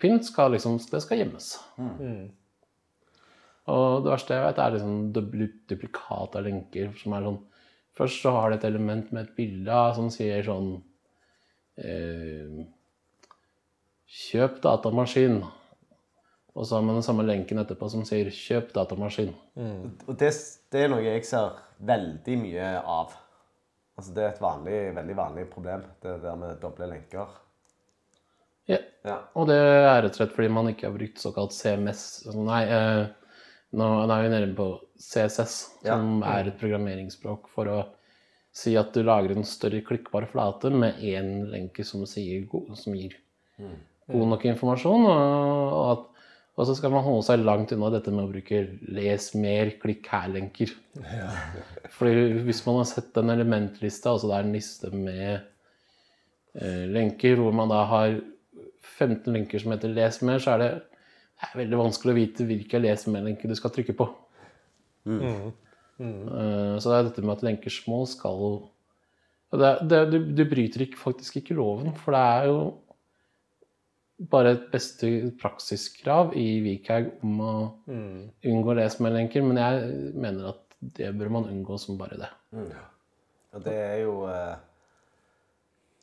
pynt, 0.00 0.24
skal 0.26 0.52
liksom, 0.56 0.78
det 0.90 1.02
skal 1.04 1.20
gjemmes. 1.22 1.52
Og 3.70 4.02
det 4.04 4.10
verste 4.10 4.34
jeg 4.34 4.46
vet, 4.48 4.58
er 4.58 4.74
liksom 4.74 5.12
dupli- 5.14 5.52
duplikat 5.70 6.36
av 6.40 6.44
lenker. 6.48 6.92
som 6.98 7.12
er 7.14 7.22
sånn, 7.28 7.40
Først 8.00 8.22
så 8.22 8.30
har 8.32 8.50
det 8.50 8.60
et 8.60 8.68
element 8.70 9.10
med 9.12 9.26
et 9.26 9.36
bilde 9.36 9.78
som 9.94 10.06
sier 10.14 10.42
sånn 10.46 10.82
eh, 11.76 12.62
Kjøp 14.10 14.60
datamaskin. 14.62 15.42
Og 16.54 16.66
så 16.66 16.76
har 16.78 16.82
man 16.82 16.96
den 16.98 17.04
samme 17.06 17.22
lenken 17.26 17.60
etterpå 17.62 17.88
som 17.90 18.02
sier 18.04 18.26
'kjøp 18.30 18.72
datamaskin'. 18.74 19.34
Og 20.08 20.16
det, 20.18 20.32
det 20.72 20.80
er 20.84 20.88
noe 20.88 21.02
jeg 21.04 21.24
ser 21.24 21.52
veldig 21.78 22.38
mye 22.40 22.70
av. 22.82 23.12
Altså, 23.96 24.14
det 24.16 24.24
er 24.24 24.32
et 24.32 24.40
vanlig, 24.42 24.94
veldig 24.96 25.16
vanlig 25.16 25.44
problem, 25.50 25.84
det 26.02 26.22
der 26.22 26.34
med 26.40 26.58
doble 26.62 26.86
lenker. 26.90 27.28
Ja. 28.70 28.80
Ja. 29.06 29.16
Og 29.38 29.46
det 29.48 29.56
er 29.56 30.02
rett 30.04 30.12
og 30.12 30.18
slett 30.20 30.34
fordi 30.36 30.50
man 30.52 30.68
ikke 30.68 30.88
har 30.90 30.92
brukt 30.96 31.22
såkalt 31.22 31.54
CMS. 31.56 32.02
Altså, 32.26 32.42
Nei, 32.44 32.60
eh, 32.68 33.06
nå, 33.80 33.86
er 34.04 34.22
vi 34.26 34.32
nede 34.34 34.50
på 34.58 34.66
CSS, 35.00 35.54
som 35.86 36.20
er 36.26 36.50
et 36.50 36.58
programmeringsspråk 36.60 37.48
for 37.54 37.70
å 37.72 37.78
si 38.52 38.74
at 38.76 38.92
du 38.92 39.04
lager 39.06 39.32
en 39.36 39.46
større 39.46 39.80
klikkbar 39.86 40.26
flate 40.28 40.72
med 40.74 40.98
én 41.06 41.46
lenke 41.52 41.84
som, 41.86 42.02
sier, 42.10 42.42
go- 42.50 42.66
som 42.76 42.96
gir 42.98 43.14
god 44.10 44.26
nok 44.34 44.44
informasjon. 44.50 45.06
Og, 45.06 45.92
at, 45.94 46.26
og 46.58 46.66
så 46.68 46.74
skal 46.76 46.92
man 46.92 47.06
holde 47.06 47.24
seg 47.28 47.44
langt 47.46 47.72
unna 47.72 47.92
dette 47.94 48.10
med 48.12 48.26
å 48.26 48.32
bruke 48.32 48.58
'les 48.90 49.30
mer, 49.38 49.70
klikk 49.80 50.10
her'-lenker. 50.12 50.74
Fordi 51.96 52.42
hvis 52.44 52.64
man 52.66 52.82
har 52.82 52.90
sett 52.90 53.14
den 53.14 53.30
elementlista, 53.32 54.10
altså 54.12 54.28
det 54.28 54.36
er 54.36 54.44
en 54.48 54.52
liste 54.58 54.90
med 54.92 55.40
eh, 56.58 56.84
lenker 56.90 57.38
hvor 57.40 57.54
man 57.56 57.70
da 57.72 57.84
har 57.88 58.18
15 59.00 59.32
lenker 59.34 59.62
som 59.62 59.72
heter 59.74 59.94
'les 59.94 60.20
mer', 60.22 60.42
så 60.42 60.54
er 60.54 60.58
det, 60.62 60.70
det 61.40 61.48
er 61.48 61.58
veldig 61.64 61.80
vanskelig 61.80 62.12
å 62.12 62.20
vite 62.20 62.46
hvilke 62.48 62.82
les 62.82 63.06
mer-lenker 63.06 63.48
du 63.48 63.56
skal 63.58 63.72
trykke 63.74 63.96
på. 63.96 64.08
Eh, 66.00 66.76
så 66.80 66.86
det 66.90 66.98
er 66.98 67.08
dette 67.08 67.24
med 67.24 67.36
at 67.36 67.42
lenker 67.44 67.72
små 67.72 68.06
skal 68.08 68.44
og 69.50 69.58
det, 69.58 69.70
det, 69.90 69.98
du, 70.12 70.18
du 70.38 70.44
bryter 70.46 70.84
ikke, 70.84 70.98
faktisk 71.00 71.40
ikke 71.40 71.56
loven, 71.58 71.90
for 71.98 72.14
det 72.14 72.20
er 72.22 72.44
jo 72.46 72.58
bare 74.30 74.52
et 74.54 74.66
beste 74.70 75.08
praksiskrav 75.40 76.36
i 76.38 76.60
Wikhaug 76.62 77.08
om 77.26 77.40
å 77.42 77.52
unngå 77.90 78.76
les-med-lenker, 78.78 79.42
men 79.42 79.58
jeg 79.58 80.14
mener 80.14 80.52
at 80.52 80.62
det 81.00 81.10
bør 81.18 81.32
man 81.34 81.48
unngå 81.50 81.78
som 81.82 81.98
bare 81.98 82.20
det. 82.20 82.30
Og 83.50 83.64
det 83.64 83.74
er 83.74 83.96
jo 84.04 84.14
eh, 84.30 84.54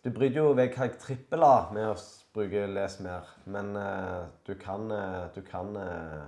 Du 0.08 0.14
bryter 0.16 0.40
jo 0.40 0.54
VKG 0.56 0.94
trippel 1.02 1.44
A 1.44 1.68
med 1.76 1.90
å 1.90 1.96
bruke 2.32 2.62
les 2.72 2.94
mer, 3.04 3.28
men 3.52 3.74
eh, 3.76 4.22
du 4.48 4.54
kan 4.56 4.86
eh, 4.96 5.24
Du 5.36 5.42
kan 5.44 5.74
eh, 5.76 6.22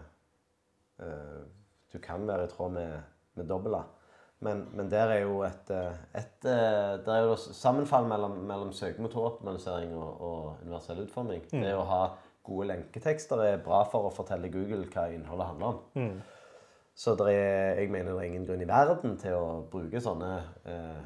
eh, 1.06 1.38
Du 1.94 1.96
kan 2.04 2.26
være 2.28 2.50
i 2.50 2.50
tråd 2.52 2.74
med, 2.76 2.98
med 3.39 3.48
dobbel 3.48 3.78
A. 3.78 3.86
Men, 4.44 4.65
men 4.76 4.89
der 4.92 5.13
er 5.13 5.22
jo 5.22 5.38
et, 5.48 5.72
et 6.12 6.44
Der 6.44 7.08
er 7.13 7.30
jo 7.30 7.38
sammenfall 7.39 8.08
mellom, 8.08 8.36
mellom 8.50 8.74
søkemotoroptimalisering 8.76 9.96
og, 9.96 10.10
og 10.28 10.65
universell 10.65 11.00
utforming. 11.06 11.46
Det 11.52 11.72
å 11.76 11.88
ha 11.88 12.02
gode 12.50 12.68
lenketekster 12.74 13.46
er 13.46 13.63
bra 13.63 13.86
for 13.88 14.10
å 14.10 14.12
fortelle 14.15 14.52
Google 14.52 14.89
hva 14.92 15.08
innholdet 15.12 15.54
handler 15.54 15.72
om. 15.72 15.80
Så 17.00 17.15
det 17.20 17.32
er, 17.32 17.80
jeg 17.80 17.92
mener 17.96 18.12
det 18.12 18.26
er 18.26 18.32
ingen 18.34 18.48
grunn 18.48 18.63
i 18.63 18.68
verden 18.68 19.15
til 19.20 19.39
å 19.39 19.48
bruke 19.72 20.04
sånne 20.04 20.32
eh, 20.68 21.04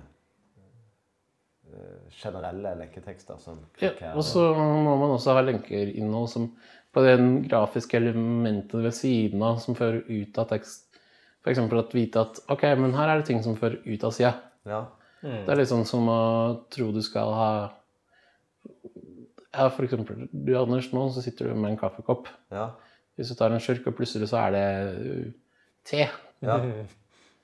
generelle 2.13 2.75
lenketekster 2.79 3.39
som 3.41 3.59
Ja, 3.81 3.91
og 4.13 4.23
så 4.27 4.51
må 4.57 4.95
man 4.99 5.15
også 5.15 5.35
ha 5.37 5.43
lenkerinnhold 5.45 6.29
som 6.31 6.49
på 6.93 7.01
den 7.01 7.39
grafiske 7.47 7.97
elementet 7.97 8.83
ved 8.83 8.93
siden 8.93 9.41
av 9.45 9.59
som 9.63 9.77
fører 9.77 10.03
ut 10.05 10.37
av 10.37 10.49
tekst. 10.51 10.89
F.eks. 11.43 11.59
at 11.59 11.95
vite 11.95 12.21
at 12.21 12.41
ok, 12.53 12.67
men 12.79 12.93
her 12.95 13.09
er 13.09 13.19
det 13.19 13.27
ting 13.31 13.41
som 13.43 13.57
fører 13.59 13.81
ut 13.83 14.05
av 14.05 14.13
sida. 14.15 14.35
Ja. 14.69 14.85
Det 15.23 15.49
er 15.49 15.59
litt 15.59 15.71
sånn 15.71 15.87
som 15.87 16.07
å 16.11 16.21
tro 16.73 16.91
du 16.91 17.01
skal 17.03 17.31
ha 17.37 17.51
Ja, 19.53 19.67
for 19.69 19.85
eksempel, 19.85 20.27
du 20.31 20.55
Anders, 20.57 20.89
nå 20.91 21.05
så 21.13 21.21
sitter 21.23 21.49
du 21.49 21.55
med 21.55 21.73
en 21.73 21.79
kaffekopp. 21.79 22.27
Ja. 22.51 22.71
Hvis 23.17 23.29
du 23.29 23.37
tar 23.37 23.53
en 23.53 23.61
slurk, 23.61 23.85
og 23.87 23.97
plutselig 23.97 24.31
så 24.31 24.39
er 24.47 24.55
det 24.55 24.65
uh, 24.97 25.27
te. 25.85 26.07
ja. 26.41 26.57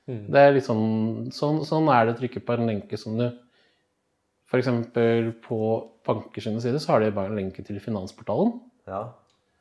Det 0.09 0.41
er 0.41 0.55
litt 0.55 0.65
sånn, 0.65 1.29
sånn, 1.35 1.59
sånn 1.69 1.89
er 1.93 2.07
det 2.07 2.15
å 2.15 2.17
trykke 2.17 2.41
på 2.41 2.55
en 2.55 2.65
lenke 2.65 2.97
som 2.97 3.19
du 3.19 3.27
F.eks. 4.49 4.69
på 5.45 5.57
banker 6.05 6.41
sine 6.41 6.61
sider 6.63 6.81
så 6.81 6.95
har 6.95 7.03
de 7.03 7.11
bare 7.13 7.29
en 7.29 7.35
lenke 7.37 7.61
til 7.65 7.79
Finansportalen. 7.83 8.55
ja. 8.87 9.03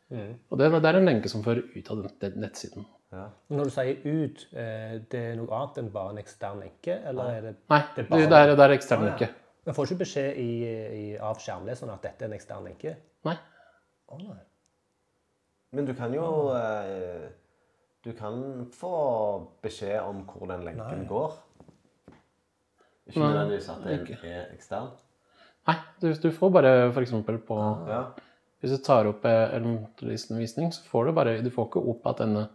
Og 0.09 0.57
det, 0.57 0.71
det 0.73 0.89
er 0.89 0.97
en 0.97 1.05
lenke 1.05 1.29
som 1.29 1.43
fører 1.45 1.67
ut 1.77 1.91
av 1.93 1.99
den, 2.01 2.13
den 2.23 2.39
nettsiden. 2.41 2.87
ja. 3.13 3.27
Når 3.53 3.65
du 3.69 3.71
sier 3.75 3.99
ut, 4.09 4.47
eh, 4.57 4.95
det 5.13 5.21
er 5.21 5.35
noe 5.37 5.53
annet 5.53 5.77
enn 5.83 5.91
bare 5.93 6.15
en 6.15 6.21
ekstern 6.23 6.63
lenke? 6.65 6.95
Eller 7.11 7.29
er 7.35 7.41
det 7.45 7.53
Nei, 7.69 7.83
Det 7.97 8.07
er 8.07 8.07
det, 8.07 8.09
bare- 8.09 8.31
det 8.31 8.39
er, 8.39 8.55
det 8.57 8.65
er 8.65 8.75
ekstern 8.79 9.05
ja. 9.05 9.11
lenke. 9.11 9.29
Man 9.69 9.75
får 9.77 9.85
ikke 9.91 9.99
beskjed 10.07 10.39
i, 10.41 10.49
i, 10.65 11.03
av 11.21 11.37
skjermleseren 11.45 11.93
at 11.93 12.01
dette 12.09 12.25
er 12.25 12.31
en 12.31 12.37
ekstern 12.39 12.65
lenke? 12.65 12.95
Nei. 13.29 13.35
Oh, 14.09 14.23
nei. 14.23 14.39
Men 15.77 15.85
du 15.85 15.93
kan 15.93 16.15
jo 16.17 16.25
eh, 16.57 17.29
Du 18.09 18.13
kan 18.17 18.41
få 18.73 18.95
beskjed 19.61 20.01
om 20.01 20.23
hvor 20.25 20.49
den 20.49 20.65
lenken 20.65 21.03
Nei. 21.03 21.09
går. 21.11 21.37
Ikke 23.09 23.21
nødvendigvis 23.21 23.69
at 23.73 23.85
den 23.85 24.01
ikke. 24.01 24.19
er 24.29 24.55
ekstern. 24.55 24.89
Nei, 25.69 25.77
du, 26.01 26.09
du 26.23 26.31
får 26.33 26.51
bare 26.55 26.73
f.eks. 26.93 27.13
på 27.47 27.59
Ja. 27.89 28.03
Hvis 28.61 28.73
du 28.75 28.83
tar 28.83 29.07
opp 29.07 29.25
en 29.29 29.53
elementlisten-visning, 29.55 30.73
så 30.75 30.83
får 30.91 31.05
du 31.07 31.13
bare 31.15 31.43
Du 31.43 31.51
får 31.55 31.69
ikke 31.69 31.83
opp 31.93 32.07
at 32.11 32.25
denne, 32.25 32.49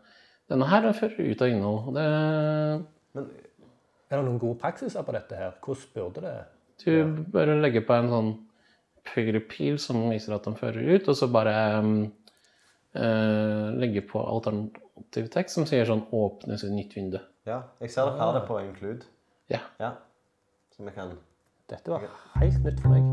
denne 0.51 0.67
her 0.67 0.89
fører 0.97 1.31
ut 1.31 1.41
av 1.41 1.47
innhold. 1.53 1.93
Det, 1.95 2.07
Men 3.13 3.29
Er 4.09 4.17
det 4.17 4.25
noen 4.25 4.39
gode 4.39 4.59
praksiser 4.59 5.01
på 5.01 5.15
dette 5.15 5.35
her? 5.35 5.55
Hvordan 5.63 5.93
burde 5.93 6.21
det 6.21 6.41
du 6.85 7.23
bare 7.31 7.61
legger 7.61 7.85
på 7.87 7.95
en 7.95 8.09
sånn 8.11 8.31
høyre 9.13 9.41
pil 9.47 9.77
som 9.81 10.01
viser 10.09 10.35
at 10.35 10.47
den 10.47 10.57
fører 10.59 10.95
ut, 10.95 11.09
og 11.11 11.17
så 11.17 11.29
bare 11.31 11.53
um, 11.79 11.93
uh, 12.97 13.69
legge 13.79 14.03
på 14.07 14.21
alternativ 14.21 15.29
tekst 15.33 15.59
som 15.59 15.67
sier 15.69 15.87
sånn 15.87 16.05
'åpnes 16.11 16.65
i 16.65 16.71
nytt 16.73 16.95
vindu'. 16.97 17.21
ja, 17.45 17.61
jeg 17.79 17.91
ser 17.91 18.09
dere 18.09 18.19
har 18.19 18.33
det 18.39 18.47
på 18.47 18.59
include. 18.63 19.05
Ja. 19.51 19.59
Ja. 19.79 19.91
Så 20.73 20.83
vi 20.83 20.91
kan 20.91 21.17
Dette 21.69 21.91
var 21.91 22.01
helt 22.41 22.63
nytt 22.65 22.79
for 22.81 22.89
meg. 22.91 23.03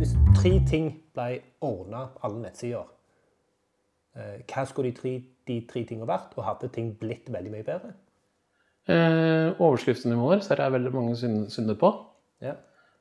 Hvis 0.00 0.14
tre 0.38 0.52
ting 0.66 0.86
ble 1.14 1.42
ordna 1.62 2.06
på 2.14 2.20
alle 2.26 2.40
nettsider, 2.46 2.86
eh, 4.16 4.38
hva 4.48 4.64
skulle 4.66 4.90
de 4.90 4.96
tre, 4.96 5.12
de 5.46 5.66
tre 5.68 5.84
tingene 5.86 6.08
vært, 6.08 6.32
og 6.38 6.44
hadde 6.48 6.68
ting 6.72 6.98
blitt 6.98 7.30
veldig 7.30 7.52
mye 7.52 7.68
bedre? 7.68 7.90
Eh, 8.88 9.48
overskriftsnivåer 9.60 10.40
ser 10.42 10.56
jeg 10.64 10.74
veldig 10.74 10.92
mange 10.96 11.14
synder 11.52 11.76
på. 11.78 11.90
Ja. 12.42 12.54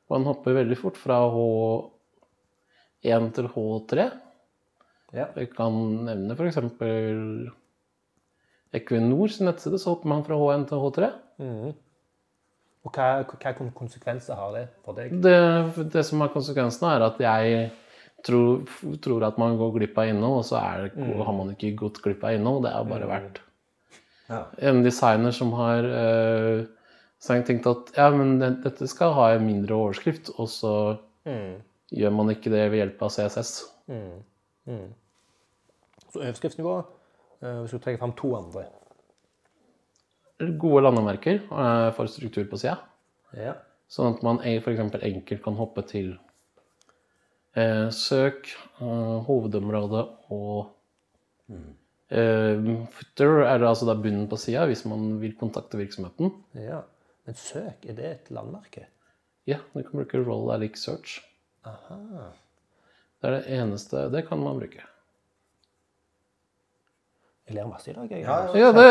Og 0.10 0.16
han 0.20 0.28
hopper 0.28 0.60
veldig 0.60 0.78
fort 0.78 0.98
fra 1.00 1.18
H1 1.32 3.32
til 3.40 3.48
H3. 3.56 3.92
Ja. 5.16 5.26
Jeg 5.40 5.48
kan 5.56 5.74
nevne 6.06 6.36
f.eks. 6.36 6.58
Equinor 8.74 9.28
sin 9.34 9.48
nettside, 9.50 9.80
så 9.82 9.94
hopper 9.96 10.08
man 10.14 10.24
fra 10.24 10.38
H1 10.40 10.68
til 10.70 10.78
H3. 10.84 11.10
Og 12.82 12.96
hva, 12.96 13.08
hva 13.28 13.70
konsekvenser 13.78 14.38
har 14.40 14.54
det 14.56 14.64
for 14.86 14.98
deg? 14.98 15.12
Det, 15.22 15.36
det 15.94 16.04
som 16.08 16.24
er 16.24 16.32
konsekvensen, 16.34 16.88
er 16.90 17.04
at 17.06 17.20
jeg 17.22 17.68
tror, 18.26 18.64
tror 19.04 19.26
at 19.28 19.38
man 19.42 19.58
går 19.60 19.76
glipp 19.76 19.98
av 20.02 20.10
innhold, 20.10 20.40
og 20.42 20.46
så 20.48 20.58
er 20.62 20.88
det, 20.88 21.08
har 21.22 21.36
man 21.38 21.52
ikke 21.54 21.74
gått 21.84 22.00
glipp 22.02 22.24
av 22.26 22.38
innhold. 22.38 22.64
Det 22.66 22.74
har 22.74 22.88
bare 22.90 23.10
vært 23.12 23.42
Ja. 24.32 24.46
en 24.72 24.82
designer 24.86 25.34
som 25.36 25.52
har 25.60 25.84
øh, 25.84 26.62
tenkt 27.20 27.68
at 27.68 27.92
ja, 27.98 28.08
men 28.16 28.38
dette 28.40 28.88
skal 28.88 29.12
ha 29.18 29.26
en 29.36 29.46
mindre 29.46 29.76
overskrift, 29.76 30.32
og 30.40 30.48
så 30.50 30.74
gjør 31.92 32.14
man 32.16 32.32
ikke 32.32 32.50
det 32.54 32.64
ved 32.72 32.80
hjelp 32.86 33.02
av 33.04 33.12
CSS. 33.12 33.52
Så 36.12 36.20
overskriftsnivå, 36.22 36.78
eh, 36.80 36.86
hvis 37.42 37.74
du 37.74 37.80
trekker 37.82 38.02
fram 38.02 38.16
to 38.18 38.32
andre. 38.38 38.68
Gode 40.62 40.84
landemerker 40.86 41.42
eh, 41.42 41.90
for 41.98 42.10
struktur 42.10 42.48
på 42.50 42.60
sida. 42.62 42.78
Ja. 43.38 43.56
Sånn 43.92 44.16
at 44.16 44.22
man 44.26 44.40
f.eks. 44.42 44.80
enkelt 44.82 45.44
kan 45.44 45.58
hoppe 45.60 45.84
til 45.90 46.14
eh, 47.58 47.90
søk, 47.94 48.54
eh, 48.80 49.18
hovedområde 49.28 50.06
og 50.32 50.72
eh, 51.52 52.72
footer, 52.96 53.44
er 53.46 53.62
det 53.62 53.70
altså 53.70 53.90
da 53.90 53.98
bunnen 54.00 54.30
på 54.32 54.40
sida 54.40 54.66
hvis 54.70 54.86
man 54.90 55.18
vil 55.22 55.36
kontakte 55.40 55.82
virksomheten. 55.82 56.34
ja. 56.58 56.84
Men 57.22 57.36
søk, 57.38 57.84
er 57.86 57.94
det 57.94 58.08
et 58.08 58.30
landmerke? 58.34 58.88
Ja, 59.46 59.60
du 59.76 59.84
kan 59.86 60.00
bruke 60.00 60.24
roll 60.26 60.48
alic 60.56 60.80
search. 60.82 61.20
Aha. 61.70 62.32
Det 63.22 63.30
er 63.30 63.36
det 63.36 63.60
eneste 63.60 64.08
Det 64.10 64.24
kan 64.26 64.42
man 64.42 64.58
bruke. 64.58 64.82
Jeg 67.52 67.58
ler 67.60 67.68
masse 67.68 67.92
i 67.92 67.94
dag, 67.98 68.08
jeg. 68.12 68.24
Ja, 68.24 68.40
Ja, 68.56 68.72
det, 68.72 68.88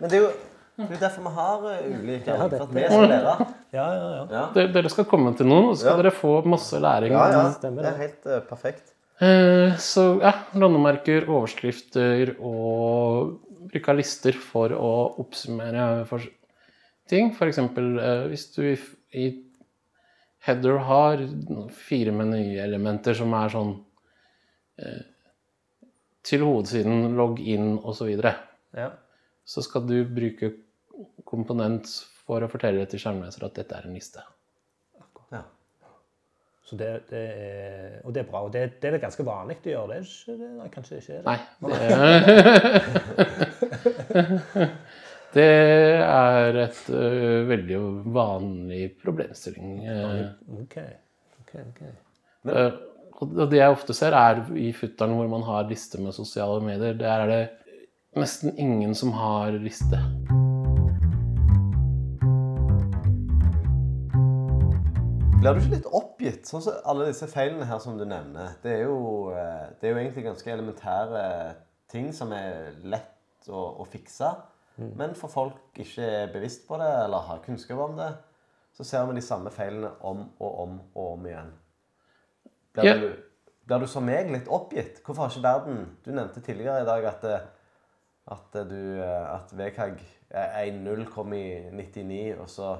Men 0.00 0.10
det 0.10 0.16
er 0.18 0.22
jo 0.24 0.32
det 0.74 0.88
er 0.88 0.94
jo 0.96 1.00
derfor 1.04 1.22
vi 1.22 1.30
har 1.36 1.60
uh, 1.62 1.82
ulike 2.00 2.26
Ja, 2.32 2.36
for 2.40 2.48
det- 2.50 2.60
at 2.64 2.70
vi 2.74 2.82
skal 2.88 3.04
lære. 3.12 3.34
ja, 3.76 3.84
ja. 3.94 4.06
ja. 4.32 4.46
Ja, 4.56 4.66
dere 4.74 4.90
skal 4.90 5.04
komme 5.06 5.30
til 5.38 5.46
noen, 5.46 5.68
og 5.70 5.76
så 5.76 5.84
skal 5.84 5.96
Ja. 5.98 6.02
dere 6.02 6.10
få 6.16 6.32
masse 6.50 6.80
læring. 6.82 7.12
ja. 7.14 7.28
ja. 7.30 7.42
Stemmer 7.52 7.82
Det 7.84 7.92
er 7.92 8.00
helt 8.00 8.26
uh, 8.26 8.40
perfekt. 8.48 8.90
Uh, 9.22 9.76
så 9.78 10.06
ja, 10.24 10.32
landemerker, 10.58 11.28
overskrifter 11.30 12.34
og 12.40 13.36
bruk 13.70 13.88
av 13.88 13.96
lister 14.00 14.32
for 14.34 14.74
å 14.74 14.90
oppsummere 15.22 16.04
for 16.10 16.20
ting. 17.08 17.30
Eksempel 17.40 17.98
eh, 18.00 18.26
hvis 18.32 18.48
du 18.56 18.62
i, 18.72 18.74
i 19.14 19.24
header 20.46 20.78
har 20.78 21.22
fire 21.72 22.12
menyelementer 22.12 23.14
som 23.16 23.32
er 23.38 23.48
sånn 23.54 23.72
eh, 24.78 25.00
til 26.24 26.44
hovedsiden, 26.46 27.10
logg 27.18 27.40
inn 27.40 27.74
osv. 27.84 28.10
Så, 28.20 28.32
ja. 28.78 28.90
så 29.44 29.64
skal 29.64 29.84
du 29.88 29.98
bruke 30.08 30.52
komponent 31.28 31.90
for 32.24 32.44
å 32.44 32.48
fortelle 32.48 32.86
til 32.88 33.00
skjermleser 33.02 33.44
at 33.46 33.58
dette 33.58 33.76
er 33.76 33.84
en 33.88 33.96
liste. 33.98 34.22
Ja. 35.34 35.42
Så 36.64 36.78
det, 36.80 36.90
det 37.10 37.20
er, 37.20 37.98
og 38.06 38.14
det 38.16 38.22
er 38.22 38.28
bra. 38.30 38.40
Og 38.46 38.52
det, 38.54 38.62
det 38.80 38.88
er 38.88 39.02
ganske 39.02 39.26
vanlig 39.26 39.58
å 39.66 39.68
gjøre. 39.74 39.98
Det 40.00 40.06
ikke 40.08 40.36
det? 40.40 40.50
Nei, 40.56 40.68
kanskje 40.72 41.00
ikke 41.02 41.18
det. 41.18 41.24
Nei, 41.28 41.38
det, 41.68 41.78
det 45.36 45.50
er 46.06 46.60
et 46.64 46.80
uh, 46.88 47.40
veldig 47.50 47.78
vanlig 48.16 48.82
problemstilling. 49.02 49.68
eh, 49.84 50.24
Ok. 50.62 50.76
ok, 51.42 51.54
ok. 51.68 51.82
ø, 52.48 52.64
og 53.22 53.50
det 53.50 53.60
jeg 53.60 53.70
ofte 53.70 53.94
ser, 53.94 54.14
er 54.16 54.42
i 54.58 54.72
futteren 54.74 55.14
hvor 55.14 55.28
man 55.30 55.44
har 55.46 55.68
liste 55.68 56.00
med 56.02 56.16
sosiale 56.16 56.58
medier. 56.64 56.96
Der 56.98 57.24
er 57.24 57.30
det 57.30 57.42
nesten 58.18 58.56
ingen 58.58 58.94
som 58.94 59.12
har 59.14 59.54
liste. 59.62 60.00
Blir 65.44 65.54
du 65.54 65.60
ikke 65.60 65.74
litt 65.74 65.88
oppgitt? 65.92 66.46
Sånn 66.48 66.62
som 66.64 66.86
alle 66.88 67.10
disse 67.10 67.28
feilene 67.28 67.66
her 67.68 67.80
som 67.82 67.98
du 68.00 68.06
nevner. 68.08 68.54
Det 68.62 68.78
er 68.78 68.86
jo, 68.86 69.00
eh, 69.36 69.66
det 69.76 69.88
er 69.88 69.92
jo 69.92 70.00
egentlig 70.00 70.24
ganske 70.24 70.54
elementære 70.54 71.24
ting 71.92 72.08
som 72.16 72.32
er 72.32 72.78
lett 72.82 73.50
å, 73.50 73.82
å 73.84 73.84
fikse. 73.92 74.30
Men 74.96 75.12
for 75.18 75.30
folk 75.30 75.76
ikke 75.84 76.06
er 76.22 76.32
bevisst 76.32 76.64
på 76.66 76.78
det 76.80 76.88
eller 77.04 77.28
har 77.28 77.44
kunnskap 77.44 77.82
om 77.84 77.98
det, 77.98 78.08
så 78.74 78.88
ser 78.88 79.04
vi 79.06 79.18
de 79.20 79.22
samme 79.22 79.52
feilene 79.54 79.92
om 80.02 80.24
og 80.40 80.56
om 80.64 80.80
og 80.94 81.12
om 81.12 81.28
igjen. 81.28 81.52
Blir, 82.74 82.84
Ja. 82.84 82.94
du, 82.98 83.12
blir 83.66 83.78
du 83.84 83.86
som 83.86 84.04
meg 84.06 84.30
litt 84.32 84.48
oppgitt? 84.48 85.02
Hvorfor 85.04 85.22
har 85.24 85.30
ikke 85.30 85.42
verden 85.46 85.84
Du 86.04 86.10
nevnte 86.10 86.40
tidligere 86.42 86.82
i 86.82 86.88
dag 86.88 87.04
at, 87.10 87.24
eh, 87.24 87.46
at, 88.34 88.58
du, 88.70 88.80
eh, 89.02 89.34
at 89.34 89.52
VKG 89.54 90.02
1.0 90.34 91.04
kom 91.12 91.32
i 91.32 91.70
99, 91.70 92.34
og 92.40 92.48
så 92.50 92.72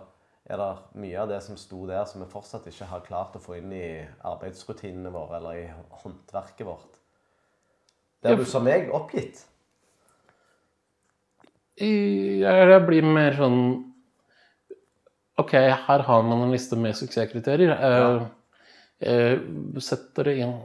er 0.45 0.59
det 0.61 1.01
mye 1.01 1.21
av 1.23 1.29
det 1.31 1.39
som 1.43 1.57
sto 1.57 1.87
der 1.87 2.05
som 2.05 2.21
vi 2.21 2.29
fortsatt 2.29 2.67
ikke 2.67 2.89
har 2.91 3.05
klart 3.07 3.37
å 3.39 3.41
få 3.41 3.57
inn 3.61 3.73
i 3.73 4.05
arbeidsrutinene 4.27 5.13
våre 5.15 5.39
eller 5.39 5.61
i 5.63 5.67
håndverket 6.03 6.67
vårt. 6.67 6.99
Blir 8.25 8.37
du 8.41 8.45
som 8.49 8.65
meg 8.65 8.91
oppgitt? 8.93 9.45
Jeg 11.81 12.87
blir 12.87 13.03
mer 13.03 13.35
sånn 13.39 13.59
OK, 15.43 15.51
her 15.59 16.05
har 16.07 16.23
man 16.23 16.45
en 16.45 16.53
liste 16.55 16.77
med 16.79 16.95
suksesskriterier. 16.95 17.73
Ja. 17.75 18.03
eh, 18.17 18.27
inn, 19.05 20.57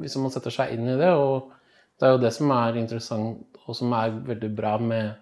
hvis 0.00 0.16
man 0.20 0.32
setter 0.32 0.54
seg 0.54 0.74
inn 0.76 0.88
i 0.88 0.98
det, 1.00 1.12
og 1.12 1.52
det 1.96 2.08
er 2.08 2.14
jo 2.14 2.22
det 2.22 2.32
som 2.36 2.52
er 2.54 2.80
interessant, 2.80 3.60
og 3.66 3.76
som 3.76 3.94
er 3.96 4.18
veldig 4.26 4.50
bra 4.56 4.76
med 4.80 5.14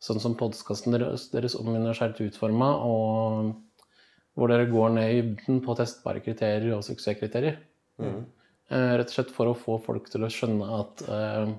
sånn 0.00 0.20
som 0.22 0.36
podkasten 0.38 0.96
deres, 0.96 1.28
deres 1.34 1.56
om 1.58 1.68
universelt 1.74 2.20
utforma, 2.24 2.70
og 2.86 3.50
hvor 4.38 4.52
dere 4.52 4.70
går 4.70 4.94
ned 4.96 5.10
i 5.10 5.18
dybden 5.20 5.58
på 5.64 5.74
testbare 5.76 6.22
kriterier 6.24 6.72
og 6.76 6.86
suksesskriterier. 6.86 7.58
Mm. 8.00 8.22
rett 8.70 9.10
og 9.10 9.12
slett 9.12 9.32
for 9.34 9.50
å 9.50 9.58
få 9.58 9.74
folk 9.84 10.06
til 10.08 10.22
å 10.24 10.30
skjønne 10.32 10.68
at 10.78 11.02
uh, 11.04 11.50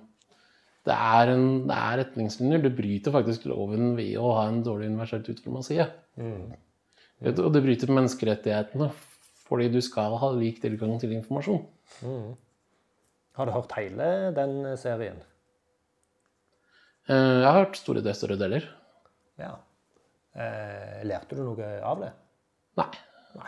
det 0.88 0.96
er, 0.96 1.30
en, 1.36 1.44
det 1.70 1.76
er 1.78 2.00
retningslinjer. 2.00 2.64
Du 2.64 2.72
bryter 2.74 3.14
faktisk 3.14 3.46
loven 3.52 3.92
ved 4.00 4.16
å 4.18 4.32
ha 4.40 4.48
en 4.50 4.64
dårlig 4.66 4.90
universelt 4.90 5.30
utforma 5.30 5.62
side. 5.68 5.86
Mm. 6.18 6.56
Mm. 7.22 7.28
Og 7.36 7.52
du 7.54 7.60
bryter 7.62 7.94
menneskerettighetene 7.94 8.90
fordi 9.52 9.68
du 9.74 9.82
skal 9.84 10.16
ha 10.22 10.30
lik 10.32 10.62
tilgang 10.64 10.96
til 11.02 11.12
informasjon. 11.18 11.66
Har 13.36 13.48
du 13.48 13.52
hørt 13.52 13.74
hele 13.76 14.08
den 14.36 14.62
serien? 14.80 15.20
Eh, 17.12 17.16
Jeg 17.42 17.48
har 17.50 17.58
hørt 17.66 17.76
store 17.80 18.00
deler, 18.00 18.16
større 18.16 18.40
deler. 18.40 18.68
Ja. 19.42 19.52
Eh, 20.40 21.02
lærte 21.10 21.36
du 21.36 21.44
noe 21.44 21.72
av 21.84 22.00
det? 22.06 22.12
Nei. 22.80 22.92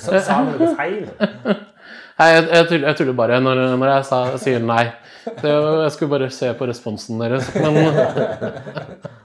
Så, 0.00 0.18
sa 0.22 0.36
du 0.46 0.52
noe 0.60 0.74
feil? 0.78 1.06
Nei, 2.20 2.26
jeg, 2.36 2.66
jeg 2.84 2.96
tuller 2.98 3.14
bare 3.16 3.38
når, 3.42 3.60
når 3.80 3.90
jeg 3.94 4.04
sa, 4.06 4.18
sier 4.38 4.60
nei. 4.62 4.82
Det, 5.40 5.50
jeg 5.50 5.92
skulle 5.94 6.12
bare 6.12 6.28
se 6.34 6.50
på 6.58 6.66
responsen 6.68 7.22
deres. 7.22 7.48
Men 7.56 7.78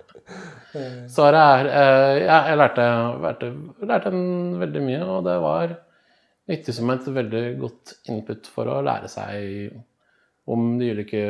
svaret 1.12 1.42
er 1.42 1.70
eh, 1.72 2.20
ja, 2.26 2.38
Jeg 2.50 2.60
lærte, 2.60 2.86
lærte, 3.24 3.50
lærte 3.86 4.12
en 4.14 4.60
veldig 4.62 4.84
mye, 4.86 5.02
og 5.04 5.26
det 5.28 5.36
var 5.44 5.76
nyttig 6.52 6.76
som 6.78 6.92
et 6.94 7.08
veldig 7.16 7.44
godt 7.62 7.96
input 8.14 8.50
for 8.54 8.70
å 8.70 8.82
lære 8.86 9.10
seg 9.12 9.80
om 10.52 10.76
de 10.80 10.92
ulike 10.94 11.24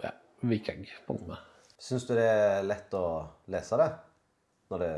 ja, 0.00 0.14
vikingpunktene. 0.48 1.36
Syns 1.84 2.06
du 2.08 2.14
det 2.16 2.24
er 2.24 2.64
lett 2.64 2.94
å 2.96 3.06
lese 3.52 3.78
det? 3.80 3.90
Det 4.74 4.90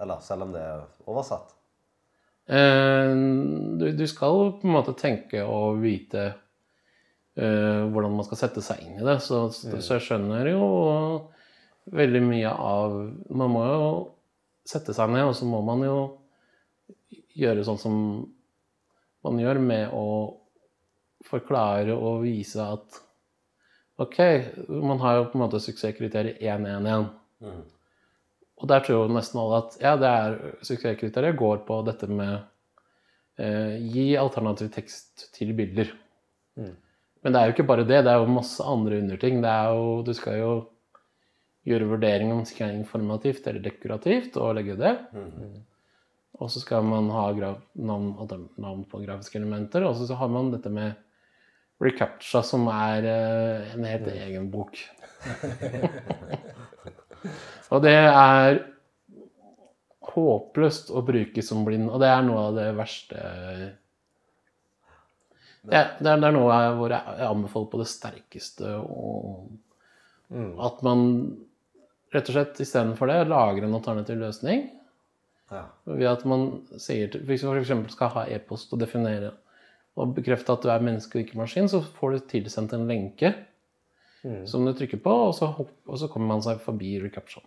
Eller 0.00 0.22
selv 0.24 0.46
om 0.46 0.54
det 0.54 0.62
er 0.62 0.84
oversatt? 1.10 1.50
Eh, 2.46 3.10
du, 3.80 3.90
du 3.96 4.06
skal 4.08 4.54
på 4.60 4.68
en 4.68 4.76
måte 4.76 4.94
tenke 4.98 5.42
og 5.42 5.80
vite 5.82 6.24
eh, 6.28 7.82
hvordan 7.90 8.14
man 8.14 8.26
skal 8.28 8.40
sette 8.44 8.62
seg 8.64 8.84
inn 8.84 9.00
i 9.00 9.06
det. 9.06 9.18
Så, 9.24 9.48
så 9.50 9.96
jeg 9.96 10.06
skjønner 10.06 10.52
jo 10.52 10.64
veldig 11.92 12.22
mye 12.24 12.50
av 12.50 12.94
Man 13.30 13.52
må 13.52 13.64
jo 13.68 13.88
sette 14.64 14.94
seg 14.96 15.10
ned, 15.12 15.26
og 15.28 15.34
så 15.36 15.48
må 15.48 15.60
man 15.64 15.82
jo 15.84 15.98
gjøre 17.36 17.64
sånn 17.66 17.80
som 17.80 17.96
man 19.24 19.40
gjør 19.40 19.60
med 19.60 19.92
å 19.96 20.06
forklare 21.24 21.94
og 21.96 22.24
vise 22.24 22.60
at 22.62 23.00
OK, 24.02 24.18
man 24.68 25.00
har 25.02 25.18
jo 25.18 25.28
på 25.30 25.38
en 25.38 25.44
måte 25.44 25.60
suksesskriteriet 25.62 26.40
1-1-1. 26.42 27.06
Mm. 27.44 27.60
Og 28.60 28.70
der 28.70 28.82
tror 28.82 29.04
jo 29.04 29.14
nesten 29.14 29.40
alle 29.40 29.60
at 29.62 29.76
ja, 29.82 29.94
det 30.00 30.10
er 30.10 30.36
suksesskriteriet 30.66 31.38
går 31.38 31.62
på 31.68 31.78
dette 31.86 32.08
med 32.10 32.34
eh, 33.38 33.76
gi 33.94 34.08
alternativ 34.18 34.72
tekst 34.74 35.28
til 35.36 35.54
bilder. 35.56 35.92
Mm. 36.58 36.74
Men 37.24 37.34
det 37.34 37.40
er 37.40 37.48
jo 37.48 37.54
ikke 37.56 37.68
bare 37.70 37.86
det, 37.88 38.02
det 38.04 38.12
er 38.12 38.20
jo 38.20 38.34
masse 38.34 38.66
andre 38.66 38.98
underting. 39.04 39.40
Det 39.44 39.52
er 39.52 39.76
jo, 39.76 39.86
du 40.06 40.12
skal 40.16 40.40
jo 40.40 40.52
gjøre 41.64 41.86
vurdering 41.88 42.32
om 42.34 42.42
skal 42.46 42.68
være 42.68 42.80
informativt 42.82 43.46
eller 43.48 43.62
dekorativt, 43.64 44.36
og 44.40 44.54
legge 44.58 44.76
det. 44.80 44.92
Mm. 45.16 45.62
Og 46.42 46.50
så 46.50 46.60
skal 46.60 46.84
man 46.86 47.08
ha 47.14 47.28
navn, 47.32 48.10
navn 48.60 48.84
på 48.90 49.00
grafiske 49.04 49.38
elementer, 49.40 49.84
og 49.86 49.96
så 49.96 50.16
har 50.18 50.28
man 50.32 50.50
dette 50.52 50.70
med 50.72 50.92
recaptcha, 51.82 52.42
som 52.46 52.66
er 52.72 53.06
eh, 53.08 53.72
en 53.74 53.84
helt 53.88 54.08
egen 54.12 54.50
bok. 54.52 54.76
og 57.72 57.78
det 57.84 57.94
er 57.96 58.60
håpløst 60.14 60.92
å 60.94 61.00
bruke 61.06 61.42
som 61.42 61.64
blind, 61.66 61.88
og 61.90 61.98
det 62.02 62.10
er 62.12 62.22
noe 62.26 62.40
av 62.50 62.58
det 62.58 62.68
verste 62.76 63.16
det, 65.64 65.72
er- 65.72 65.94
det, 65.96 66.10
er, 66.10 66.18
det 66.20 66.28
er 66.28 66.34
noe 66.36 66.52
jeg, 66.52 66.74
hvor 66.78 66.92
jeg, 66.92 67.14
jeg 67.18 67.28
anbefaler 67.30 67.70
på 67.72 67.80
det 67.80 67.88
sterkeste 67.88 68.74
og 68.84 69.48
at 70.34 70.82
man 70.84 71.00
rett 72.14 72.30
og 72.30 72.36
slett 72.36 72.60
istedenfor 72.62 73.10
det 73.10 73.20
lager 73.28 73.66
en 73.66 73.76
alternativ 73.76 74.20
løsning. 74.22 74.68
Ja. 75.52 75.64
Ved 75.86 76.08
at 76.08 76.22
man 76.28 76.46
sier 76.80 77.10
til, 77.12 77.24
Hvis 77.28 77.44
man 77.44 77.60
f.eks. 77.60 77.92
skal 77.92 78.12
ha 78.14 78.28
e-post 78.32 78.72
og 78.72 78.80
definere 78.80 79.34
og 79.94 80.14
bekrefte 80.16 80.54
at 80.54 80.64
du 80.64 80.70
er 80.72 80.82
menneske 80.82 81.18
og 81.18 81.22
ikke 81.22 81.38
maskin, 81.38 81.68
så 81.70 81.82
får 81.98 82.14
du 82.14 82.24
tilsendt 82.32 82.72
en 82.74 82.88
lenke 82.88 83.34
som 84.48 84.64
du 84.64 84.72
trykker 84.72 85.02
på, 85.04 85.12
og 85.28 85.34
så, 85.36 85.50
hopp, 85.52 85.74
og 85.84 85.98
så 86.00 86.08
kommer 86.08 86.32
man 86.32 86.44
seg 86.44 86.62
forbi 86.64 86.96
recaption. 87.02 87.44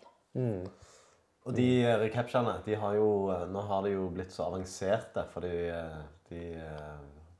Og 1.48 1.56
de 1.56 1.70
recaptionene 2.04 2.62
de 2.66 2.76
har 2.78 2.98
jo 3.00 3.32
eh, 3.34 3.46
Nå 3.50 3.64
har 3.70 3.86
de 3.86 3.94
jo 3.96 4.10
blitt 4.14 4.34
så 4.36 4.50
avanserte, 4.50 5.24
fordi 5.34 5.54
eh, 5.72 6.00
de 6.30 6.42
eh, 6.60 6.98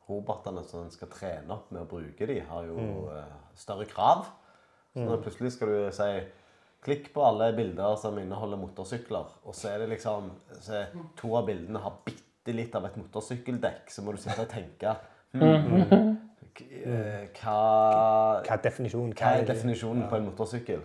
robotene 0.08 0.64
som 0.66 0.86
en 0.86 0.94
skal 0.94 1.12
trene 1.12 1.54
opp 1.54 1.70
med 1.76 1.84
å 1.84 1.90
bruke 1.92 2.30
de, 2.30 2.40
har 2.48 2.70
jo 2.70 2.78
mm. 2.80 3.34
større 3.60 3.86
krav. 3.92 4.30
Så 4.96 5.04
når 5.04 5.20
plutselig 5.26 5.52
skal 5.54 5.70
du 5.70 5.82
si 5.94 6.12
Klikk 6.86 7.10
på 7.14 7.24
alle 7.26 7.50
bilder 7.58 7.96
som 8.00 8.16
inneholder 8.22 8.60
motorsykler, 8.62 9.26
og 9.46 9.56
så 9.58 9.72
er 9.74 9.80
det 9.84 9.90
liksom 9.96 10.30
så 10.62 10.74
er 10.84 10.92
to 11.20 11.34
av 11.36 11.48
bildene 11.50 11.82
har 11.84 11.96
bitte 12.06 12.54
litt 12.56 12.76
av 12.78 12.86
et 12.88 12.96
motorsykkeldekk, 13.02 13.90
så 13.92 14.04
må 14.06 14.14
du 14.16 14.22
sitte 14.24 14.46
og 14.46 14.52
tenke 14.52 14.94
hmm, 15.34 16.18
k- 16.56 16.68
eh, 16.86 17.26
hva, 17.42 17.58
Hva 18.46 18.56
er 18.56 18.62
definisjonen? 18.64 19.14
hva 19.18 19.34
er 19.42 19.48
definisjonen 19.50 20.06
på 20.12 20.20
en 20.20 20.28
motorsykkel? 20.30 20.84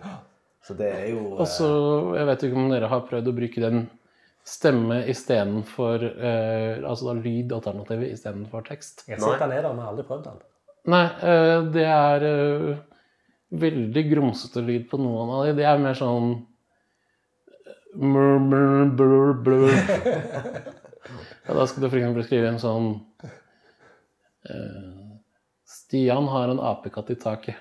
Så 0.63 0.75
det 0.79 0.89
er 0.95 1.07
jo 1.11 1.21
Og 1.37 1.47
så, 1.47 1.67
Jeg 2.17 2.25
vet 2.29 2.43
ikke 2.47 2.59
om 2.61 2.69
dere 2.71 2.87
har 2.91 3.01
prøvd 3.07 3.29
å 3.29 3.35
bruke 3.35 3.63
den 3.63 3.81
stemme 4.47 5.01
istedenfor 5.11 6.03
eh, 6.03 6.81
Altså 6.87 7.09
da 7.09 7.13
lydalternativet 7.19 8.11
istedenfor 8.17 8.63
tekst. 8.67 9.05
Jeg 9.07 9.19
har 9.19 9.23
sett 9.37 9.43
den 9.45 9.53
ned 9.55 9.63
der, 9.63 9.73
men 9.75 9.83
har 9.85 9.91
aldri 9.93 10.05
prøvd 10.07 10.25
den. 10.29 10.41
Nei, 10.91 11.03
eh, 11.31 11.59
det 11.75 11.85
er 11.87 12.25
eh, 12.27 12.81
veldig 13.53 14.03
grumsete 14.09 14.61
lyd 14.65 14.87
på 14.89 14.97
noen 15.01 15.29
av 15.33 15.45
de. 15.47 15.53
De 15.59 15.65
er 15.67 15.81
mer 15.81 15.97
sånn 15.97 16.31
mur, 18.01 18.39
mur, 18.41 18.85
blur, 18.97 19.33
blur. 19.45 19.73
ja, 21.45 21.53
Da 21.53 21.65
skal 21.69 21.85
du 21.85 21.89
f.eks. 21.91 22.25
skrive 22.27 22.49
en 22.53 22.61
sånn 22.61 22.87
eh, 24.49 24.91
Stian 25.69 26.25
har 26.31 26.49
en 26.53 26.61
apekatt 26.63 27.11
i 27.13 27.17
taket. 27.21 27.59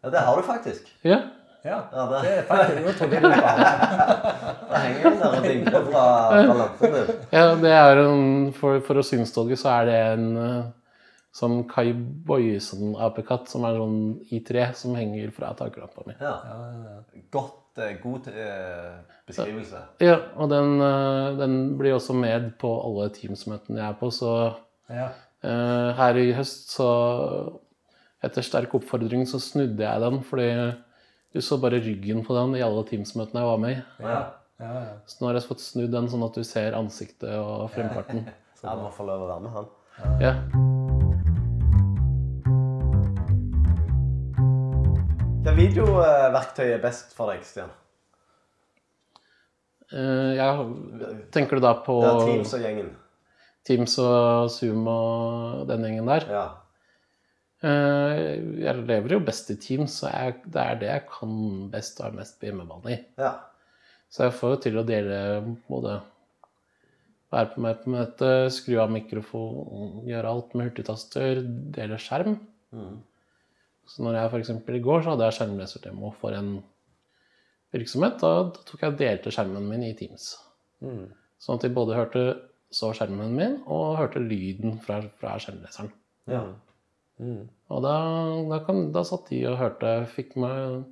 Ja, 0.00 0.10
det 0.10 0.18
har 0.24 0.36
du 0.36 0.42
faktisk. 0.46 0.88
Ja, 1.06 1.20
Ja, 1.62 1.76
Ja, 1.92 2.04
det, 2.08 2.20
det 2.24 2.30
er 2.38 2.44
faktisk 2.48 2.86
Nå 2.86 2.92
trodde 2.96 3.18
jeg 3.18 3.22
det 4.70 4.78
henger 4.80 5.08
en 5.10 5.18
der 5.20 5.34
og 5.36 5.42
dingler 5.44 5.82
fra, 5.90 6.04
fra 6.30 6.54
lampen 6.56 6.94
din. 6.94 7.10
ja 7.36 7.42
det 7.60 7.72
er 7.76 8.00
en, 8.06 8.22
for, 8.56 8.78
for 8.86 8.96
å 8.96 9.04
synstolke 9.04 9.58
så 9.60 9.68
er 9.74 9.90
det 9.90 9.98
en 10.14 10.24
eh, 10.40 10.62
sånn 11.36 11.62
Kai 11.70 11.92
Boyesen-apekatt 11.94 13.48
som 13.50 13.64
er 13.68 13.76
sånn 13.78 13.98
I3 14.34 14.72
som 14.74 14.96
henger 14.98 15.30
fra 15.34 15.52
taklampa 15.58 16.02
mi. 16.08 16.14
Ja. 16.20 16.34
Godt, 17.30 17.78
eh, 17.78 17.96
god 18.02 18.26
eh, 18.32 18.98
beskrivelse. 19.30 19.82
Ja, 20.02 20.16
og 20.36 20.50
den, 20.50 20.80
eh, 20.82 21.36
den 21.38 21.56
blir 21.78 21.94
også 21.98 22.16
med 22.18 22.52
på 22.58 22.72
alle 22.82 23.10
Teams-møtene 23.14 23.78
jeg 23.78 23.88
er 23.88 23.98
på, 24.00 24.10
så 24.10 24.56
Ja. 24.90 25.08
eh, 25.42 25.92
her 25.94 26.14
i 26.16 26.32
høst 26.32 26.70
så 26.76 27.58
Etter 28.22 28.42
sterk 28.44 28.74
oppfordring 28.76 29.22
så 29.24 29.38
snudde 29.40 29.78
jeg 29.80 30.00
den, 30.02 30.18
fordi 30.22 30.74
du 31.32 31.40
så 31.40 31.56
bare 31.58 31.80
ryggen 31.80 32.22
på 32.26 32.34
den 32.36 32.54
i 32.58 32.60
alle 32.60 32.82
Teams-møtene 32.84 33.40
jeg 33.40 33.48
var 33.48 33.56
med 33.56 33.70
i. 33.78 33.82
Ja. 34.02 34.18
Ja, 34.60 34.72
ja. 34.74 34.92
Så 35.06 35.22
nå 35.22 35.28
har 35.30 35.38
jeg 35.38 35.48
fått 35.48 35.60
snudd 35.64 35.90
den 35.90 36.08
sånn 36.12 36.26
at 36.26 36.34
du 36.36 36.44
ser 36.44 36.76
ansiktet 36.76 37.32
og 37.32 37.70
fremparten. 37.70 38.26
ja, 38.62 38.74
du 38.76 38.82
må 38.82 38.92
få 38.92 39.06
lov 39.08 39.22
å 39.24 39.30
være 39.30 39.40
med 39.40 39.56
han. 39.56 39.70
Ja. 40.20 40.34
Hva 45.50 45.56
videoverktøy 45.58 46.68
er 46.76 46.78
best 46.78 47.10
for 47.16 47.32
deg, 47.32 47.40
Stian? 47.42 47.70
Uh, 49.90 50.30
jeg, 50.38 50.66
tenker 51.34 51.58
du 51.58 51.64
da 51.64 51.72
på 51.82 51.96
Ja, 52.04 52.12
Teams 52.22 52.52
og 52.54 52.62
gjengen. 52.62 52.92
Teams 53.66 53.96
og 53.98 54.46
Zoom 54.54 54.86
og 54.92 55.64
den 55.66 55.88
gjengen 55.88 56.12
der? 56.12 56.28
Ja. 56.30 56.44
Uh, 57.66 58.62
jeg 58.62 58.76
lever 58.92 59.16
jo 59.16 59.20
best 59.26 59.50
i 59.50 59.58
Teams, 59.58 59.98
så 59.98 60.12
jeg, 60.12 60.38
det 60.46 60.62
er 60.62 60.80
det 60.84 60.92
jeg 60.92 61.06
kan 61.16 61.34
best 61.74 61.98
og 61.98 62.12
er 62.12 62.16
mest 62.20 62.46
hjemmebane 62.46 62.94
i. 62.94 63.02
ja. 63.18 63.34
Så 64.06 64.28
jeg 64.28 64.38
får 64.38 64.54
jo 64.54 64.62
til 64.68 64.78
å 64.78 64.86
dele 64.86 65.20
både 65.66 65.98
være 67.34 67.50
på 67.56 67.66
med 67.66 67.82
på 67.82 67.98
møte, 67.98 68.32
skru 68.54 68.78
av 68.86 68.94
mikrofon, 68.94 70.00
gjøre 70.06 70.30
alt 70.30 70.54
med 70.54 70.70
hurtigtaster, 70.70 71.42
dele 71.74 71.98
skjerm. 71.98 72.38
Mm. 72.70 72.98
Så 73.90 74.04
når 74.06 74.18
jeg 74.18 74.30
f.eks. 74.30 74.52
i 74.78 74.82
går 74.84 75.02
så 75.02 75.14
hadde 75.14 75.26
jeg 75.26 75.38
skjermleserdemo 75.38 76.12
for 76.20 76.36
en 76.36 76.52
virksomhet, 77.74 78.18
da, 78.22 78.30
da 78.54 78.64
tok 78.66 78.84
jeg 78.84 78.94
og 78.94 79.00
delte 79.00 79.32
skjermen 79.34 79.66
min 79.70 79.86
i 79.86 79.94
Teams. 79.98 80.32
Mm. 80.84 81.10
Sånn 81.40 81.58
at 81.58 81.66
de 81.66 81.72
både 81.74 81.98
hørte 81.98 82.24
så 82.74 82.92
skjermen 82.94 83.34
min 83.34 83.56
og 83.66 83.98
hørte 83.98 84.22
lyden 84.22 84.78
fra, 84.84 85.00
fra 85.20 85.38
skjermleseren. 85.42 85.94
ja. 86.30 86.44
Mm. 87.20 87.50
Og 87.68 87.82
da, 87.84 87.94
da, 88.48 88.58
kan, 88.64 88.86
da 88.94 89.02
satt 89.04 89.26
de 89.28 89.42
og 89.50 89.58
hørte, 89.60 89.90
fikk 90.08 90.38
meg 90.40 90.86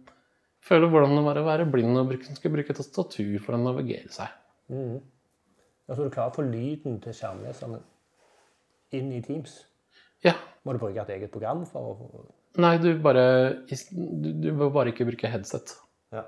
føle 0.68 0.90
hvordan 0.92 1.14
det 1.16 1.22
var 1.24 1.40
å 1.40 1.46
være 1.46 1.66
blind 1.72 1.96
og 1.96 2.10
bruke, 2.10 2.34
skulle 2.36 2.58
bruke 2.58 2.76
tastatur 2.76 3.38
for 3.44 3.56
å 3.56 3.60
navigere 3.62 4.12
seg. 4.12 4.34
Mm. 4.68 4.98
Ja, 5.88 5.94
så 5.94 6.04
du 6.04 6.12
klarer 6.12 6.34
å 6.34 6.36
få 6.36 6.44
lyden 6.44 6.98
til 7.00 7.16
skjermleseren 7.16 7.78
inn 8.98 9.08
i 9.16 9.22
Teams? 9.24 9.62
Ja. 10.26 10.34
Må 10.68 10.74
du 10.76 10.82
bruke 10.82 11.00
et 11.00 11.14
eget 11.16 11.32
program 11.32 11.64
for 11.70 11.94
å 11.94 12.26
Nei, 12.58 12.74
du 12.82 12.88
bare 13.02 13.24
Du, 13.68 14.32
du 14.42 14.48
må 14.56 14.70
bare 14.74 14.90
ikke 14.92 15.06
bruke 15.08 15.30
headset. 15.30 15.76
ja. 16.14 16.24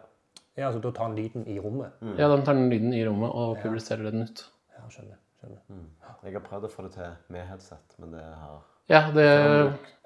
Ja, 0.58 0.66
altså 0.66 0.80
da 0.82 0.90
tar 0.92 1.08
den 1.08 1.16
lyden 1.16 1.44
i 1.48 1.54
rommet? 1.62 1.94
Ja, 2.18 2.26
de 2.28 2.42
tar 2.44 2.54
den 2.58 2.66
lyden 2.68 2.92
i 2.92 3.04
rommet 3.06 3.30
og 3.32 3.54
publiserer 3.62 4.10
den 4.10 4.26
ut. 4.26 4.42
Ja, 4.74 4.82
skjønner. 4.92 5.16
skjønner. 5.40 5.86
Jeg 6.26 6.34
har 6.34 6.42
prøvd 6.44 6.66
å 6.66 6.70
få 6.72 6.82
det 6.84 6.90
til 6.98 7.14
med 7.32 7.46
headset, 7.48 7.94
men 8.02 8.10
det 8.16 8.24
har 8.24 8.58
Ja, 8.90 9.00
det 9.14 9.26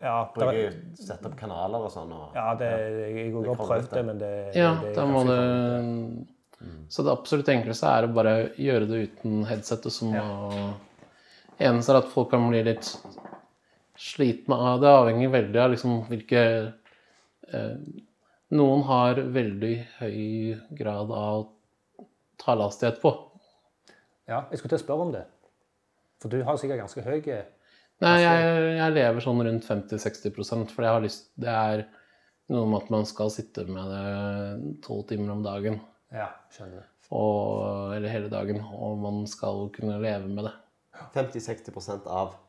Ja, 0.05 0.13
Bruker 0.37 0.77
sette 1.01 1.31
opp 1.31 1.35
kanaler 1.41 1.89
og 1.89 1.91
sånn. 1.91 2.13
Og, 2.13 2.37
ja 2.37 2.55
det, 2.61 2.71
jeg 3.17 3.33
har 3.35 3.59
prøvd 3.59 3.91
det, 3.97 4.05
men 4.05 4.21
det, 4.21 4.31
Ja, 4.55 4.75
det, 4.83 4.95
da 4.95 5.07
må 5.09 5.25
du 5.27 5.33
det 5.33 6.71
Så 6.93 7.03
det 7.03 7.17
absolutt 7.17 7.51
enkleste 7.51 7.91
er 7.91 8.07
å 8.07 8.13
bare 8.15 8.35
gjøre 8.61 8.87
det 8.93 9.01
uten 9.09 9.43
headset. 9.49 9.89
Og 9.89 9.97
så 9.97 10.13
må 10.13 10.23
Eneste 11.59 11.93
er 11.95 12.01
at 12.03 12.09
folk 12.11 12.31
kan 12.33 12.47
bli 12.51 12.63
litt 12.67 12.89
slitne 13.97 14.55
av 14.55 14.81
det. 14.81 14.91
avhenger 14.91 15.33
veldig 15.33 15.61
av 15.61 15.71
liksom 15.75 16.03
hvilke 16.11 16.43
eh, 17.53 17.77
Noen 18.55 18.85
har 18.87 19.19
veldig 19.35 19.75
høy 19.99 20.55
grad 20.79 21.11
av 21.11 21.49
talehastighet 22.39 23.01
på. 23.03 23.11
Ja, 24.31 24.45
jeg 24.53 24.61
skulle 24.61 24.75
til 24.77 24.79
å 24.79 24.85
spørre 24.85 25.07
om 25.09 25.15
det. 25.15 25.25
For 26.23 26.31
du 26.31 26.45
har 26.47 26.61
sikkert 26.61 26.85
ganske 26.85 27.03
høy 27.03 27.19
Nei, 28.05 28.15
jeg, 28.21 28.55
jeg 28.77 28.95
lever 28.95 29.23
sånn 29.23 29.43
rundt 29.47 29.67
50-60% 29.67 30.73
for 30.75 30.85
jeg 30.85 30.97
har 30.97 31.03
lyst 31.05 31.29
Det 31.41 31.51
er 31.51 31.85
noe 32.53 32.67
med 32.69 32.83
at 32.83 32.91
man 32.93 33.07
skal 33.09 33.31
sitte 33.33 33.65
med 33.71 33.91
det 33.91 34.73
tolv 34.85 35.07
timer 35.09 35.35
om 35.35 35.45
dagen. 35.47 35.81
Ja, 36.15 36.29
skjønner. 36.53 36.87
Og, 37.15 37.95
eller 37.97 38.11
hele 38.11 38.31
dagen, 38.33 38.61
og 38.75 38.99
man 39.03 39.23
skal 39.31 39.69
kunne 39.75 40.01
leve 40.03 40.31
med 40.31 40.51
det. 40.51 40.55
50-60 41.15 42.07
av 42.07 42.35
Eh, 42.35 42.44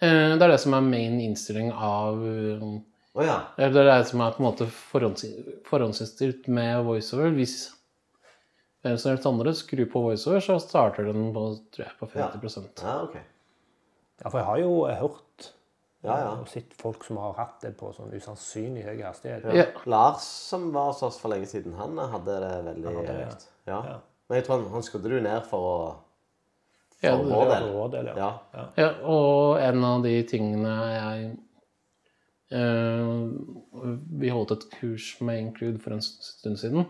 Det 0.00 0.44
er 0.44 0.52
det 0.52 0.58
som 0.60 0.74
er 0.76 0.84
main 0.84 1.14
innstilling 1.24 1.70
av 1.72 2.18
oh, 2.20 3.22
ja. 3.24 3.38
Eller 3.56 3.72
det 3.72 3.84
er 3.84 4.02
det 4.02 4.10
som 4.10 4.20
er 4.20 4.34
på 4.34 4.42
en 4.42 4.48
måte 4.50 4.66
forhånds- 4.68 5.24
forhåndsinnstilt 5.68 6.50
med 6.52 6.82
voiceover. 6.84 7.32
Hvis 7.38 7.56
hvem 8.84 8.98
som 9.00 9.10
helst 9.10 9.26
andre 9.26 9.54
skrur 9.56 9.88
på 9.90 10.02
voiceover, 10.04 10.42
så 10.44 10.58
starter 10.62 11.08
den 11.08 11.32
på, 11.34 11.46
tror 11.74 11.86
jeg, 11.86 11.94
på 11.98 12.10
50% 12.12 12.84
Ja, 12.84 12.98
okay. 13.02 13.24
Ja, 14.22 14.28
for 14.28 14.38
jeg 14.40 14.46
har 14.46 14.60
jo 14.62 14.74
hørt 14.86 15.48
Ja, 16.06 16.18
ja. 16.20 16.28
og 16.36 16.46
sett 16.48 16.76
folk 16.78 17.02
som 17.04 17.18
har 17.18 17.34
hatt 17.40 17.64
det 17.64 17.72
på 17.80 17.88
sånn 17.96 18.12
usannsynlig 18.14 18.84
høy 18.86 19.00
hastighet. 19.02 19.48
Ja. 19.56 19.64
Lars, 19.90 20.22
som 20.22 20.68
var 20.76 20.92
hos 20.92 21.02
oss 21.02 21.18
for 21.18 21.32
lenge 21.32 21.48
siden, 21.50 21.74
han 21.80 21.98
hadde 21.98 22.36
det 22.44 22.52
veldig 22.68 22.92
ja. 22.92 23.16
høyt. 23.16 23.48
Ja. 23.66 23.80
Ja. 23.90 23.96
Men 24.28 24.38
jeg 24.38 24.46
tror 24.46 24.60
han, 24.60 24.68
han 24.76 24.86
skrudde 24.86 25.10
det 25.16 25.24
ned 25.26 25.48
for 25.50 25.66
å 25.66 25.78
Ja, 25.80 25.96
For 27.00 27.10
det- 27.22 27.28
vår 27.28 27.42
For 27.44 27.50
del. 27.52 27.72
vår 27.76 27.88
del, 27.92 28.06
ja. 28.06 28.28
Ja. 28.54 28.64
Ja, 28.80 28.88
og 29.04 29.58
en 29.60 29.84
av 29.84 30.02
de 30.02 30.14
tingene 30.24 30.74
jeg 30.96 31.38
eh, 32.52 33.90
Vi 34.22 34.30
holdt 34.32 34.54
et 34.56 34.66
kurs 34.78 35.10
med 35.20 35.40
Include 35.42 35.78
for 35.82 35.92
en 35.96 36.00
stund 36.00 36.56
siden. 36.58 36.86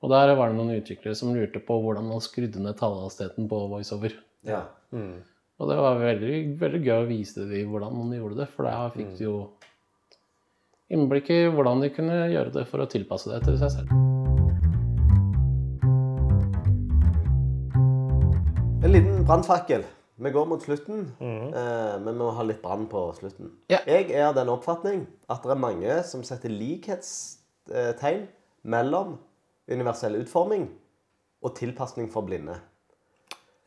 Og 0.00 0.08
der 0.08 0.34
var 0.38 0.48
det 0.48 0.56
noen 0.56 0.72
utviklere 0.80 1.14
som 1.18 1.34
lurte 1.36 1.60
på 1.60 1.76
hvordan 1.82 2.06
man 2.08 2.20
skrudde 2.24 2.62
ned 2.64 2.78
talehastigheten 2.80 3.48
på 3.50 3.58
voiceover. 3.68 4.14
ja. 4.44 4.62
Og 5.60 5.68
det 5.68 5.76
var 5.76 5.98
veldig, 6.00 6.36
veldig 6.58 6.78
gøy 6.86 7.02
å 7.02 7.08
vise 7.10 7.42
dem 7.44 7.68
hvordan 7.68 7.92
man 7.92 8.14
gjorde 8.16 8.38
det, 8.38 8.46
for 8.54 8.64
da 8.64 8.88
fikk 8.94 9.10
de 9.18 9.24
jo 9.26 9.34
innblikk 10.90 11.28
i 11.30 11.42
hvordan 11.52 11.82
de 11.84 11.90
kunne 11.92 12.16
gjøre 12.32 12.50
det 12.54 12.64
for 12.66 12.80
å 12.80 12.88
tilpasse 12.88 13.28
det 13.28 13.42
til 13.44 13.58
seg 13.60 13.70
selv. 13.74 13.92
Brannfakkel. 19.30 19.84
Vi 20.20 20.30
går 20.30 20.46
mot 20.50 20.62
slutten, 20.62 21.04
eh, 21.20 22.00
men 22.02 22.08
vi 22.12 22.18
må 22.18 22.30
ha 22.34 22.42
litt 22.42 22.60
brann 22.62 22.88
på 22.90 23.04
slutten. 23.16 23.52
Ja. 23.70 23.78
Jeg 23.86 24.10
er 24.10 24.26
av 24.26 24.34
den 24.34 24.50
oppfatning 24.50 25.06
at 25.30 25.44
det 25.46 25.54
er 25.54 25.60
mange 25.62 25.98
som 26.04 26.24
setter 26.26 26.50
likhetstegn 26.50 28.26
mellom 28.62 29.14
universell 29.70 30.18
utforming 30.18 30.66
og 31.40 31.54
tilpasning 31.56 32.10
for 32.10 32.26
blinde. 32.26 32.58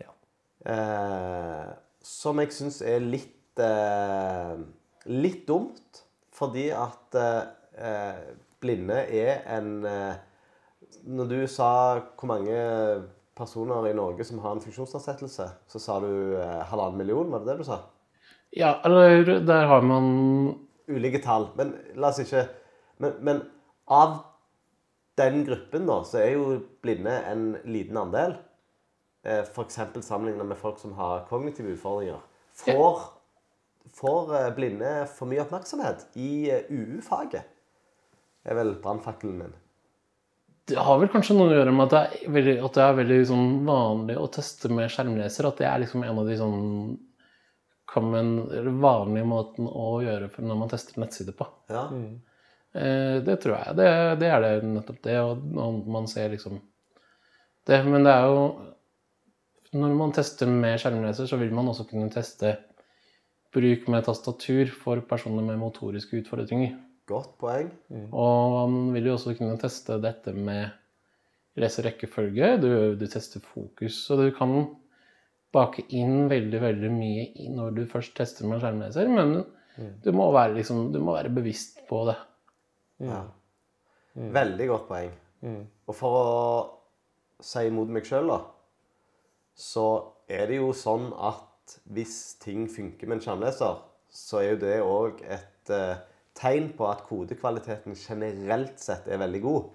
Ja. 0.03 0.11
Eh, 0.67 1.71
som 2.03 2.43
jeg 2.43 2.51
syns 2.53 2.81
er 2.83 2.99
litt 2.99 3.63
eh, 3.63 4.59
litt 5.07 5.47
dumt, 5.47 6.03
fordi 6.35 6.67
at 6.75 7.17
eh, 7.23 8.21
blinde 8.59 8.99
er 9.07 9.41
en 9.57 9.73
eh, 9.87 10.13
Når 11.03 11.25
du 11.27 11.47
sa 11.51 11.99
hvor 12.15 12.29
mange 12.29 12.53
personer 13.37 13.87
i 13.89 13.95
Norge 13.97 14.25
som 14.27 14.39
har 14.43 14.55
en 14.55 14.61
funksjonsnedsettelse, 14.61 15.47
så 15.67 15.81
sa 15.81 15.99
du 16.03 16.37
eh, 16.37 16.61
halvannen 16.69 16.99
million, 17.01 17.31
var 17.31 17.43
det 17.43 17.53
det 17.53 17.63
du 17.63 17.67
sa? 17.67 17.79
Ja, 18.53 18.75
eller 18.85 19.39
der 19.41 19.65
har 19.65 19.81
man 19.81 20.59
Ulike 20.87 21.21
tall. 21.23 21.47
Men 21.55 21.73
la 21.95 22.11
oss 22.11 22.19
ikke 22.19 22.43
Men, 23.01 23.13
men 23.25 23.39
av 23.89 24.17
den 25.17 25.43
gruppen, 25.45 25.87
da, 25.87 25.95
så 26.05 26.19
er 26.21 26.35
jo 26.35 26.59
blinde 26.85 27.15
en 27.29 27.55
liten 27.65 27.97
andel. 27.97 28.35
Eh, 29.25 29.41
F.eks. 29.41 29.79
sammenlignet 30.05 30.45
med 30.45 30.57
folk 30.57 30.79
som 30.79 30.93
har 30.97 31.25
kognitive 31.29 31.73
utfordringer. 31.73 32.21
Får, 32.53 33.01
får 33.97 34.35
eh, 34.37 34.51
blinde 34.55 34.93
for 35.09 35.29
mye 35.29 35.43
oppmerksomhet 35.43 36.05
i 36.15 36.51
UU-faget? 36.69 37.49
Det 38.43 38.53
er 38.53 38.59
vel 38.61 38.75
brannfakkelen 38.83 39.41
min. 39.41 39.57
Det 40.67 40.79
har 40.79 40.99
vel 40.99 41.09
kanskje 41.11 41.35
noe 41.35 41.51
å 41.51 41.55
gjøre 41.57 41.71
med 41.75 41.89
at 41.89 41.93
det 41.93 42.01
er 42.01 42.35
veldig, 42.35 42.53
at 42.63 42.77
det 42.77 42.83
er 42.83 42.99
veldig 43.01 43.17
sånn 43.27 43.47
vanlig 43.67 44.15
å 44.19 44.29
teste 44.31 44.69
med 44.71 44.91
skjermleser. 44.91 45.47
At 45.49 45.57
det 45.59 45.67
er 45.67 45.81
liksom 45.83 46.05
en 46.07 46.21
av 46.21 46.29
de 46.29 46.37
sånn 46.39 46.61
common, 47.93 48.35
vanlige 48.81 49.27
måten 49.27 49.67
å 49.67 49.97
gjøre 50.05 50.29
for 50.33 50.47
når 50.47 50.61
man 50.61 50.71
tester 50.71 51.01
nettsider 51.03 51.35
på. 51.37 51.47
Ja. 51.73 51.83
Eh, 52.73 53.17
det 53.25 53.35
tror 53.43 53.57
jeg. 53.59 53.75
Det, 53.77 53.89
det 54.21 54.29
er 54.31 54.45
det 54.45 54.53
nettopp 54.69 55.01
det. 55.05 55.17
Og 55.21 55.89
man 55.97 56.07
ser 56.11 56.31
liksom 56.33 56.61
det. 57.67 57.81
Men 57.87 58.07
det 58.07 58.13
er 58.13 58.29
jo 58.31 58.45
Når 59.73 59.93
man 59.97 60.11
tester 60.13 60.45
med 60.45 60.77
skjermleser, 60.77 61.25
så 61.25 61.37
vil 61.41 61.53
man 61.55 61.71
også 61.71 61.87
kunne 61.89 62.11
teste 62.13 62.51
bruk 63.53 63.87
med 63.89 64.03
tastatur 64.05 64.69
for 64.69 65.01
personer 65.09 65.41
med 65.47 65.57
motoriske 65.57 66.19
utfordringer. 66.19 66.75
Godt 67.09 67.33
poeng. 67.41 67.71
Og 68.11 68.53
man 68.55 68.93
vil 68.95 69.09
jo 69.09 69.17
også 69.17 69.35
kunne 69.37 69.59
teste 69.59 69.97
dette 70.03 70.31
med 70.35 70.71
leserekkefølge. 71.59 72.53
Du, 72.63 72.69
du 72.99 73.05
tester 73.11 73.43
fokus, 73.43 73.99
og 74.13 74.23
du 74.23 74.29
kan 74.37 74.55
bake 75.53 75.85
inn 75.93 76.29
veldig, 76.31 76.61
veldig 76.63 76.91
mye 76.93 77.49
når 77.53 77.75
du 77.75 77.83
først 77.89 78.15
tester 78.17 78.47
med 78.49 78.63
skjermleser, 78.63 79.09
men 79.11 79.35
du, 79.75 80.09
må 80.15 80.31
være, 80.33 80.55
liksom, 80.57 80.87
du 80.93 80.99
må 81.03 81.13
være 81.17 81.33
bevisst 81.33 81.83
på 81.89 82.03
det. 82.09 82.17
Ja. 83.03 83.19
Veldig 84.13 84.69
godt 84.71 84.87
poeng. 84.89 85.13
Og 85.43 85.95
for 85.97 86.17
å 86.17 86.25
si 87.43 87.67
imot 87.67 87.91
meg 87.91 88.07
sjøl, 88.07 88.31
da, 88.31 88.39
så 89.53 89.87
er 90.31 90.47
det 90.49 90.61
jo 90.61 90.71
sånn 90.77 91.11
at 91.19 91.77
hvis 91.93 92.15
ting 92.41 92.65
funker 92.71 93.09
med 93.09 93.19
en 93.19 93.25
skjermleser, 93.25 93.81
så 94.13 94.39
er 94.41 94.53
jo 94.53 94.61
det 94.61 94.75
òg 94.85 95.21
et 95.25 95.73
eh, 95.73 96.01
tegn 96.37 96.71
på 96.77 96.87
at 96.89 97.03
kodekvaliteten 97.07 97.95
generelt 97.97 98.79
sett 98.81 99.07
er 99.07 99.21
veldig 99.21 99.41
god. 99.43 99.67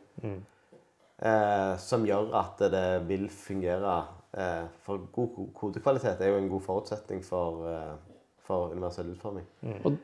Eh, 1.19 1.73
som 1.83 2.07
gjør 2.07 2.31
at 2.39 2.61
det 2.73 2.85
vil 3.09 3.27
fungere. 3.33 3.97
Eh, 4.39 4.67
for 4.85 5.09
god 5.15 5.49
kodekvalitet 5.57 6.21
er 6.21 6.35
jo 6.35 6.43
en 6.43 6.51
god 6.53 6.63
forutsetning 6.67 7.25
for, 7.25 7.65
eh, 7.71 8.23
for 8.47 8.75
universell 8.75 9.11
utforming. 9.15 9.47
Og, 9.85 9.99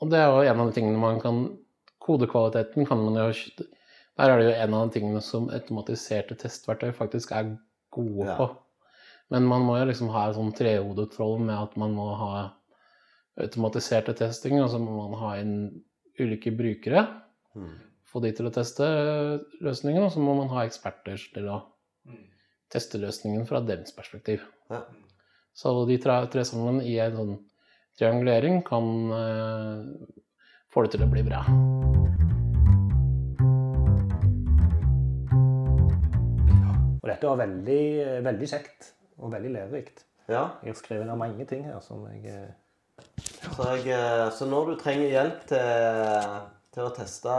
og 0.00 0.10
det 0.10 0.18
er 0.20 0.28
jo 0.28 0.52
en 0.52 0.60
av 0.60 0.70
de 0.70 0.78
tingene 0.80 1.00
man 1.00 1.20
kan 1.24 1.46
Kodekvaliteten 2.08 2.86
kan 2.86 3.00
man 3.02 3.16
jo 3.18 3.32
Der 4.16 4.30
er 4.30 4.38
det 4.38 4.44
jo 4.46 4.62
en 4.62 4.74
av 4.74 4.86
de 4.86 4.94
tingene 4.98 5.20
som 5.22 5.50
automatiserte 5.52 6.34
testverktøy 6.34 6.92
faktisk 6.96 7.32
er 7.32 7.56
gode 7.92 8.26
Ja. 8.26 8.36
på. 8.36 8.48
Men 9.30 9.44
man 9.46 9.62
må 9.62 9.76
jo 9.78 9.84
liksom 9.84 10.08
ha 10.08 10.28
et 10.28 10.36
sånn 10.36 10.54
trehodet 10.56 11.12
troll 11.12 11.38
med 11.38 11.54
at 11.54 11.76
man 11.76 11.92
må 11.94 12.14
ha 12.16 12.50
automatiserte 13.38 14.14
testing, 14.16 14.60
og 14.62 14.70
så 14.70 14.78
må 14.78 15.08
man 15.10 15.20
ha 15.20 15.34
inn 15.36 15.82
ulike 16.20 16.52
brukere. 16.54 17.04
Få 18.08 18.22
de 18.24 18.32
til 18.32 18.48
å 18.48 18.52
teste 18.54 18.86
løsningen, 19.64 20.06
og 20.06 20.14
så 20.14 20.22
må 20.22 20.36
man 20.38 20.50
ha 20.54 20.64
eksperter 20.64 21.20
til 21.34 21.50
å 21.52 21.58
teste 22.72 23.00
løsningen 23.00 23.46
fra 23.48 23.60
deres 23.64 23.94
perspektiv. 23.96 24.44
Ja. 24.72 24.82
Så 25.56 25.72
de 25.88 25.98
tre, 26.00 26.20
tre 26.32 26.44
sammen 26.46 26.80
i 26.84 26.98
en 27.02 27.16
sånn 27.16 27.36
triangulering 27.98 28.60
kan 28.66 28.90
eh, 29.16 29.80
få 30.72 30.84
det 30.84 30.94
til 30.94 31.04
å 31.04 31.10
bli 31.10 31.24
bra. 31.26 31.42
Og 36.98 37.08
dette 37.08 37.32
var 37.32 37.40
veldig, 37.40 37.82
veldig 38.28 38.50
kjekt 38.52 38.92
og 39.18 39.32
veldig 39.34 39.54
lærerikt. 39.56 40.04
Ja. 40.28 40.44
Jeg 40.62 40.74
har 40.74 40.78
skrevet 40.78 41.08
ned 41.08 41.18
mange 41.18 41.48
ting 41.48 41.64
her 41.66 41.80
som 41.82 42.04
jeg 42.12 42.28
eh, 42.30 43.27
Så, 43.58 43.64
jeg, 43.74 43.88
eh, 43.90 44.28
så 44.30 44.46
når 44.46 44.68
du 44.68 44.74
trenger 44.78 45.08
hjelp 45.10 45.38
til, 45.50 46.34
til 46.76 46.84
å 46.86 46.90
teste 46.94 47.38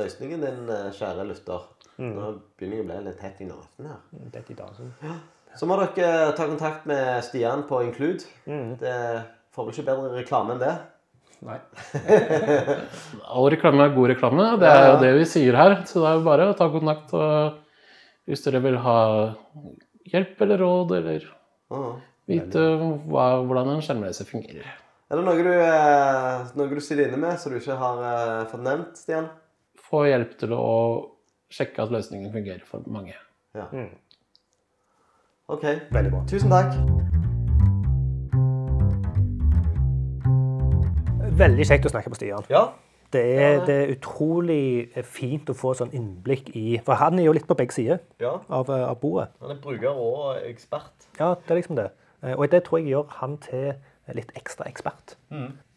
løsningen 0.00 0.40
din, 0.42 0.64
eh, 0.74 0.88
kjære 0.96 1.26
lytter 1.28 1.68
Nå 2.00 2.30
begynner 2.58 2.78
jeg 2.80 2.82
å 2.82 2.88
bli 2.88 3.02
litt 3.04 3.18
tett 3.20 3.42
i 3.44 3.46
nasen 3.46 3.86
her. 3.90 3.98
Tett 4.32 4.50
i 4.50 4.56
dagen. 4.56 4.88
så. 5.04 5.12
Så 5.60 5.68
må 5.68 5.76
dere 5.76 6.32
ta 6.32 6.46
kontakt 6.48 6.86
med 6.88 7.20
Stian 7.26 7.66
på 7.68 7.82
Include. 7.84 8.24
Det 8.80 8.96
får 9.52 9.66
vel 9.68 9.74
ikke 9.74 9.86
bedre 9.90 10.14
reklame 10.16 10.56
enn 10.56 10.62
det. 10.62 10.72
Nei. 11.44 11.58
All 13.36 13.50
reklame 13.52 13.84
er 13.84 13.94
god 13.94 14.14
reklame, 14.14 14.48
det 14.62 14.72
er 14.72 14.86
jo 14.88 14.98
det 15.04 15.14
vi 15.18 15.28
sier 15.28 15.60
her. 15.60 15.76
Så 15.84 16.00
det 16.00 16.08
er 16.08 16.18
jo 16.18 16.26
bare 16.32 16.50
å 16.50 16.56
ta 16.56 16.70
kontakt 16.72 17.12
og 17.14 17.60
hvis 18.24 18.48
dere 18.48 18.64
vil 18.64 18.80
ha 18.80 18.98
hjelp 20.10 20.40
eller 20.46 20.64
råd, 20.64 20.96
eller 21.02 21.30
vite 22.30 22.68
hva, 23.12 23.34
hvordan 23.44 23.76
en 23.76 23.84
skjermleser 23.84 24.28
fungerer. 24.28 24.72
Er 25.10 25.18
det 25.18 25.24
noe 25.26 25.42
du, 25.42 25.48
eh, 25.50 26.50
noe 26.54 26.70
du 26.70 26.78
sitter 26.78 27.08
inne 27.08 27.18
med 27.18 27.38
som 27.42 27.50
du 27.50 27.56
ikke 27.58 27.74
har 27.80 28.02
eh, 28.06 28.44
fått 28.46 28.62
nevnt, 28.62 28.92
Stian? 28.94 29.24
Få 29.74 30.04
hjelp 30.06 30.36
til 30.38 30.54
å 30.54 30.66
sjekke 31.50 31.82
at 31.82 31.90
løsningen 31.90 32.30
fungerer 32.30 32.62
for 32.62 32.86
mange. 32.86 33.16
Ja. 33.58 33.66
OK. 35.50 35.66
Veldig 35.90 36.12
bra. 36.14 36.20
Tusen 36.30 36.54
takk. 36.54 36.78
Veldig 41.42 41.66
kjekt 41.66 41.90
å 41.90 41.94
snakke 41.96 42.14
med 42.14 42.22
Stian. 42.22 42.46
Ja. 42.52 42.68
Det 43.10 43.26
er, 43.34 43.64
det 43.66 43.74
er 43.80 43.92
utrolig 43.96 44.94
fint 45.02 45.50
å 45.50 45.58
få 45.58 45.72
sånn 45.74 45.90
innblikk 45.90 46.52
i 46.54 46.78
For 46.86 46.94
han 47.00 47.18
er 47.18 47.26
jo 47.26 47.32
litt 47.34 47.50
på 47.50 47.58
begge 47.58 47.74
sider 47.74 47.98
ja. 48.22 48.36
av, 48.46 48.70
av 48.70 48.94
bordet. 49.02 49.32
Han 49.42 49.56
er 49.56 49.58
bruker 49.64 49.90
og 49.90 50.36
ekspert. 50.46 51.10
Ja, 51.18 51.34
det 51.34 51.50
er 51.50 51.58
liksom 51.64 51.82
det. 51.82 51.90
Eh, 52.22 52.36
Og 52.38 52.46
det 52.54 52.62
tror 52.68 52.78
jeg 52.78 52.92
gjør 52.94 53.10
han 53.18 53.40
til 53.42 53.72
litt 54.16 54.30
ekstra 54.38 54.66
ekspert. 54.70 55.16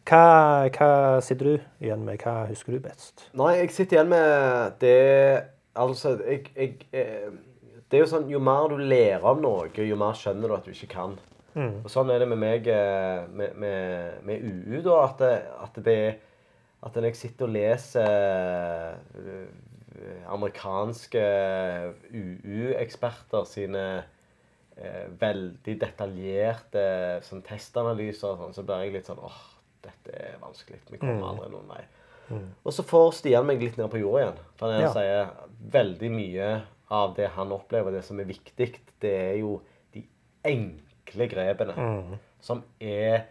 Hva, 0.04 0.24
hva 0.68 0.90
sitter 1.24 1.48
du 1.48 1.54
igjen 1.80 2.04
med? 2.04 2.20
Hva 2.20 2.44
husker 2.50 2.76
du 2.76 2.80
best? 2.84 3.28
Nei, 3.32 3.54
jeg 3.62 3.70
sitter 3.72 3.98
igjen 3.98 4.10
med 4.12 4.80
det 4.82 5.50
Altså, 5.74 6.12
jeg, 6.22 6.44
jeg 6.54 6.74
eh, 6.92 7.32
Det 7.90 7.98
er 7.98 8.04
jo 8.04 8.10
sånn 8.10 8.28
Jo 8.30 8.38
mer 8.44 8.68
du 8.70 8.76
lærer 8.78 9.24
om 9.26 9.40
noe, 9.42 9.70
jo 9.74 9.96
mer 9.98 10.14
skjønner 10.18 10.50
du 10.52 10.54
at 10.58 10.68
du 10.68 10.74
ikke 10.74 10.92
kan. 10.92 11.16
Og 11.84 11.90
sånn 11.90 12.10
er 12.10 12.22
det 12.22 12.28
med 12.30 12.40
meg 12.42 12.68
eh, 12.70 13.24
med, 13.30 13.56
med, 13.56 14.22
med 14.26 14.42
UU, 14.42 14.80
da. 14.82 15.00
At, 15.06 15.20
det, 15.22 15.34
at 15.62 15.84
det 15.86 15.98
At 16.84 16.96
når 16.96 17.08
jeg 17.08 17.20
sitter 17.22 17.46
og 17.46 17.54
leser 17.54 18.98
eh, 19.22 19.46
amerikanske 20.28 21.22
UU-eksperter 22.10 23.46
sine 23.48 23.84
eh, 24.76 25.06
veldig 25.20 25.74
detaljerte 25.80 26.84
sånn, 27.22 27.42
testanalyser, 27.46 28.36
sånn, 28.40 28.54
så 28.56 28.62
blir 28.66 28.84
jeg 28.84 28.92
litt 28.98 29.06
sånn 29.06 29.20
åh, 29.22 29.40
dette 29.84 30.14
er 30.16 30.38
vanskelig. 30.40 30.80
Vi 30.90 30.98
kommer 30.98 31.28
aldri 31.28 31.50
noen 31.52 31.68
vei. 31.68 31.84
Og 32.64 32.72
så 32.72 32.82
får 32.88 33.10
Stian 33.18 33.44
meg 33.46 33.60
litt 33.60 33.76
ned 33.76 33.90
på 33.92 34.00
jorda 34.00 34.22
igjen. 34.22 34.38
For 34.56 34.72
han 34.72 34.80
Ja. 34.82 34.92
sier 34.92 35.30
veldig 35.70 36.10
mye 36.10 36.62
av 36.90 37.14
det 37.16 37.28
han 37.30 37.52
opplever, 37.52 37.92
det 37.92 38.04
som 38.04 38.18
er 38.20 38.24
viktig, 38.24 38.78
det 39.00 39.12
er 39.12 39.36
jo 39.40 39.60
de 39.92 40.06
enkle 40.44 41.28
grepene. 41.28 42.18
Som 42.40 42.62
er 42.80 43.26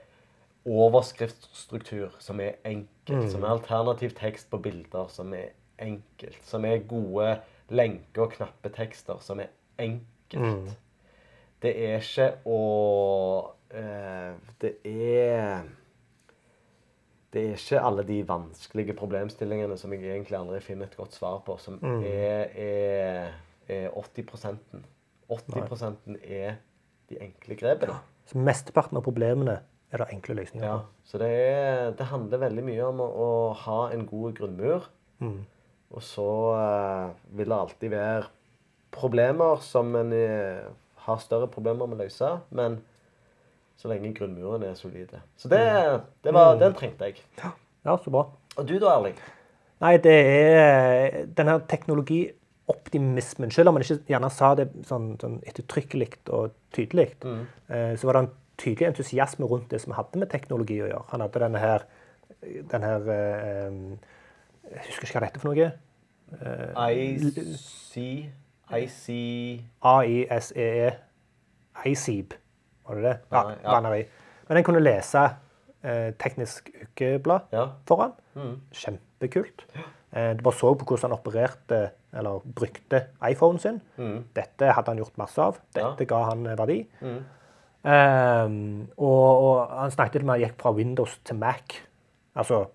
overskriftsstruktur, 0.66 2.12
som 2.20 2.40
er 2.40 2.56
enkelt. 2.66 3.32
Som 3.32 3.44
er 3.44 3.50
alternativ 3.50 4.14
tekst 4.16 4.50
på 4.52 4.62
bilder, 4.62 5.08
som 5.10 5.34
er 5.34 5.50
enkelt. 5.80 6.40
Som 6.46 6.66
er 6.66 6.78
gode 6.80 7.42
lenke- 7.72 8.22
og 8.22 8.32
knappetekster, 8.34 9.20
som 9.22 9.40
er 9.40 9.48
enkelt. 9.80 10.76
Det 11.64 11.72
er 11.72 12.02
ikke 12.02 12.28
å 12.50 12.60
eh, 13.72 14.34
Det 14.62 14.76
er 14.84 15.64
det 17.34 17.42
er 17.42 17.56
ikke 17.58 17.80
alle 17.82 18.04
de 18.06 18.20
vanskelige 18.30 18.94
problemstillingene 18.94 19.74
som 19.82 19.94
jeg 19.96 20.04
egentlig 20.06 20.38
aldri 20.38 20.60
finner 20.62 20.86
et 20.86 20.98
godt 21.00 21.16
svar 21.18 21.40
på, 21.48 21.56
som 21.58 21.80
er, 21.82 22.52
er, 22.54 23.32
er 23.66 23.88
80 23.90 24.28
80% 25.34 26.20
er 26.22 26.60
de 27.10 27.18
enkle 27.26 27.58
grepene. 27.58 27.96
Så 28.30 28.38
Mesteparten 28.38 29.00
av 29.00 29.06
problemene 29.08 29.56
er 29.94 30.04
det 30.04 30.10
enkle 30.14 30.36
løsninger. 30.44 30.68
Ja, 30.68 30.78
så 31.10 31.18
det, 31.22 31.32
er, 31.32 31.90
det 31.98 32.10
handler 32.12 32.44
veldig 32.46 32.68
mye 32.70 32.86
om 32.92 33.02
å, 33.02 33.10
å 33.10 33.32
ha 33.64 33.80
en 33.96 34.06
god 34.10 34.38
grunnmur. 34.38 34.86
Og 35.94 36.02
så 36.06 36.30
uh, 36.58 37.12
vil 37.38 37.50
det 37.50 37.60
alltid 37.60 37.94
være 37.94 38.32
problemer 38.94 39.62
som 39.66 39.90
en 39.98 40.14
eh, 40.14 40.66
har 41.06 41.22
større 41.22 41.50
problemer 41.52 41.90
med 41.90 42.00
å 42.00 42.06
løse, 42.06 42.30
men 42.56 42.80
så 43.80 43.90
lenge 43.92 44.14
grunnmuren 44.16 44.64
er 44.64 44.78
solide. 44.80 45.24
Så 45.40 45.50
det, 45.52 45.64
det 46.24 46.34
var, 46.36 46.56
den 46.62 46.76
trengte 46.78 47.10
jeg. 47.10 47.24
Ja, 47.42 47.98
så 47.98 48.14
bra. 48.14 48.28
Og 48.56 48.68
du 48.70 48.78
da, 48.78 48.94
Erling? 48.96 49.18
Nei, 49.84 49.98
det 50.00 50.14
er 50.14 51.18
den 51.36 51.50
her 51.52 51.64
teknologioptimismen. 51.68 53.52
Selv 53.52 53.72
om 53.72 53.78
man 53.78 53.84
ikke 53.84 54.00
gjerne 54.08 54.30
sa 54.32 54.54
det 54.56 54.70
sånn, 54.88 55.16
sånn 55.20 55.42
ettertrykkelig 55.50 56.12
og 56.32 56.54
tydelig, 56.76 57.10
mm. 57.26 57.42
så 58.00 58.08
var 58.08 58.16
det 58.16 58.24
en 58.24 58.32
tydelig 58.62 58.88
entusiasme 58.92 59.50
rundt 59.50 59.74
det 59.74 59.82
som 59.84 59.96
hadde 59.98 60.22
med 60.22 60.32
teknologi 60.32 60.80
å 60.80 60.88
gjøre. 60.88 61.08
Han 61.12 61.26
hadde 61.26 61.44
denne 61.44 61.64
her, 61.64 61.88
den 62.72 62.88
her 62.88 63.10
eh, 63.18 63.82
Jeg 64.70 64.86
husker 64.88 65.10
ikke 65.10 65.18
hva 65.18 65.26
det 65.26 65.32
heter 65.32 65.44
for 65.44 65.52
noe. 65.52 65.74
IC 66.94 67.98
IC 68.72 69.10
AISEE. 69.84 70.92
ICEB, 71.86 72.34
var 72.88 72.96
det 72.96 73.04
det? 73.04 73.18
Ja, 73.32 73.50
ja. 73.50 73.72
banner 73.72 73.94
i. 73.98 74.04
Men 74.48 74.58
en 74.58 74.64
kunne 74.64 74.80
lese 74.84 75.24
eh, 75.84 76.14
Teknisk 76.20 76.70
Ukeblad 76.84 77.42
Ja. 77.52 77.68
foran. 77.88 78.14
Kjempekult. 78.72 79.66
Eh, 80.14 80.34
du 80.38 80.44
bare 80.44 80.54
så 80.56 80.74
på 80.78 80.86
hvordan 80.86 81.10
han 81.12 81.18
opererte, 81.20 81.90
eller 82.14 82.40
brukte 82.56 83.04
iPhonen 83.30 83.60
sin. 83.60 83.82
Dette 84.36 84.72
hadde 84.72 84.88
han 84.94 84.98
gjort 85.02 85.18
masse 85.18 85.42
av. 85.42 85.58
Dette 85.76 86.06
ga 86.06 86.24
han 86.30 86.44
verdi. 86.46 86.86
verdi. 87.02 87.24
Eh, 87.84 88.50
og, 88.98 89.44
og 89.44 89.74
han 89.80 89.92
snakket 89.92 90.24
om 90.24 90.30
at 90.30 90.40
han 90.40 90.46
gikk 90.48 90.62
fra 90.62 90.72
Windows 90.78 91.18
til 91.26 91.36
Mac. 91.42 91.80
Altså 92.36 92.66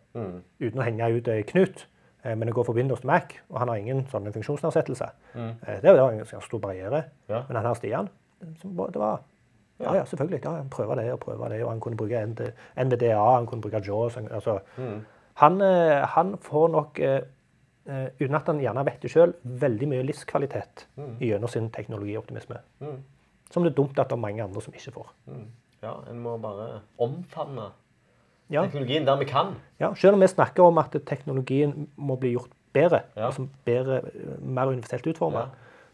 uten 0.61 0.78
å 0.80 0.84
henge 0.84 1.09
ut 1.16 1.28
ei 1.32 1.43
knut. 1.47 1.86
Eh, 2.28 2.34
men 2.36 2.48
det 2.48 2.54
går 2.54 2.64
for 2.68 2.76
Windows 2.76 3.00
til 3.00 3.08
Mac, 3.10 3.34
og 3.48 3.58
han 3.62 3.68
har 3.72 3.76
ingen 3.80 4.04
sånne 4.12 4.32
funksjonsnedsettelser. 4.34 5.10
Mm. 5.34 5.52
det 5.82 5.94
var 5.96 6.10
en 6.12 6.18
ganske 6.20 6.40
stor 6.44 6.60
barriere. 6.60 7.04
Ja. 7.28 7.42
Men 7.48 7.56
han 7.56 7.66
her 7.66 7.74
Stian, 7.74 8.08
det 8.40 8.96
var- 9.00 9.20
ja, 9.80 9.94
ja, 9.94 10.04
selvfølgelig. 10.04 10.40
Ja, 10.44 10.50
han 10.56 10.68
prøver 10.68 10.94
det 10.96 11.12
og 11.12 11.20
prøver 11.20 11.48
det. 11.48 11.62
Og 11.64 11.70
han 11.70 11.80
kunne 11.80 11.96
bruke 11.96 12.20
NVDA, 12.76 13.16
han 13.36 13.46
kunne 13.46 13.60
bruke 13.62 13.80
JAWS. 13.86 14.16
Altså, 14.16 14.58
Altså, 14.78 15.00
han, 15.34 15.60
eh, 15.62 16.06
han 16.06 16.36
får 16.38 16.68
nok, 16.68 16.98
eh, 17.00 17.20
eh, 17.86 18.08
uten 18.20 18.34
at 18.34 18.46
han 18.46 18.58
gjerne 18.58 18.84
vet 18.84 19.00
det 19.02 19.10
sjøl, 19.10 19.34
veldig 19.44 19.88
mye 19.88 20.02
livskvalitet 20.02 20.86
gjennom 21.20 21.48
sin 21.48 21.70
teknologioptimisme. 21.70 22.56
Som 23.50 23.62
det 23.62 23.70
er 23.72 23.76
dumt 23.76 23.98
at 23.98 24.08
det 24.08 24.12
er 24.12 24.16
mange 24.20 24.42
andre 24.42 24.60
som 24.60 24.72
ikke 24.74 24.92
får. 24.92 25.06
Ja, 25.82 25.94
en 26.10 26.18
må 26.22 26.36
bare 26.42 26.80
omfavne 26.98 27.70
Ja, 28.51 28.62
teknologien 28.64 29.05
der 29.07 29.16
vi 29.18 29.24
kan. 29.24 29.55
ja, 29.80 29.92
Selv 29.94 30.14
om 30.14 30.20
vi 30.20 30.26
snakker 30.26 30.62
om 30.64 30.78
at 30.78 30.96
teknologien 31.07 31.88
må 31.99 32.16
bli 32.18 32.32
gjort 32.34 32.51
bedre, 32.72 33.01
Ja. 33.16 33.26
altså 33.26 33.46
bedre, 33.64 33.96
eh, 33.99 34.38
mer 34.40 34.66
universelt 34.66 35.07
utformet, 35.07 35.40
Ja. 35.40 35.46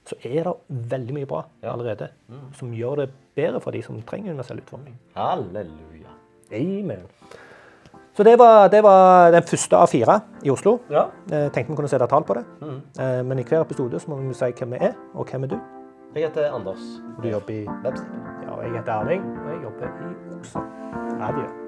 så 0.06 0.14
er 0.24 0.44
det 0.44 0.54
veldig 0.90 1.14
mye 1.14 1.26
bra 1.26 1.44
Ja. 1.62 1.72
allerede 1.72 2.08
som 2.52 2.72
gjør 2.72 2.96
det 2.96 3.10
bedre 3.36 3.60
for 3.60 3.70
de 3.70 3.82
som 3.82 4.00
trenger 4.02 4.30
universell 4.30 4.58
utforming. 4.58 4.94
Halleluja. 5.16 6.08
Amen. 6.52 7.06
Så 8.16 8.22
det 8.24 8.38
var, 8.38 8.68
det 8.68 8.82
var 8.82 9.30
den 9.32 9.42
første 9.42 9.76
av 9.76 9.88
fire 9.88 10.20
i 10.44 10.50
Oslo. 10.50 10.78
Ja. 10.90 11.06
Jeg 11.28 11.52
tenkte 11.52 11.70
vi 11.70 11.76
kunne 11.76 11.88
sette 11.88 12.06
tall 12.06 12.22
på 12.22 12.34
det. 12.34 12.44
Eh, 13.00 13.22
Men 13.24 13.38
i 13.38 13.42
hver 13.42 13.60
episode 13.62 13.98
så 13.98 14.08
må 14.08 14.16
vi 14.28 14.32
si 14.34 14.44
hvem 14.52 14.70
vi 14.70 14.76
er, 14.80 14.94
og 15.14 15.26
hvem 15.26 15.42
er 15.44 15.46
du. 15.48 15.60
Jeg 16.14 16.30
heter 16.30 16.52
Anders. 16.54 16.78
Du 17.22 17.28
jobber 17.28 17.50
i 17.50 17.66
Webster. 17.84 18.06
Ja, 18.46 18.60
jeg 18.62 18.72
heter 18.72 18.92
Erling, 19.00 19.22
og 19.22 19.50
jeg 19.52 19.62
jobber 19.62 19.86
i 19.86 20.34
Oksa 20.38 20.60
radio. 21.18 21.63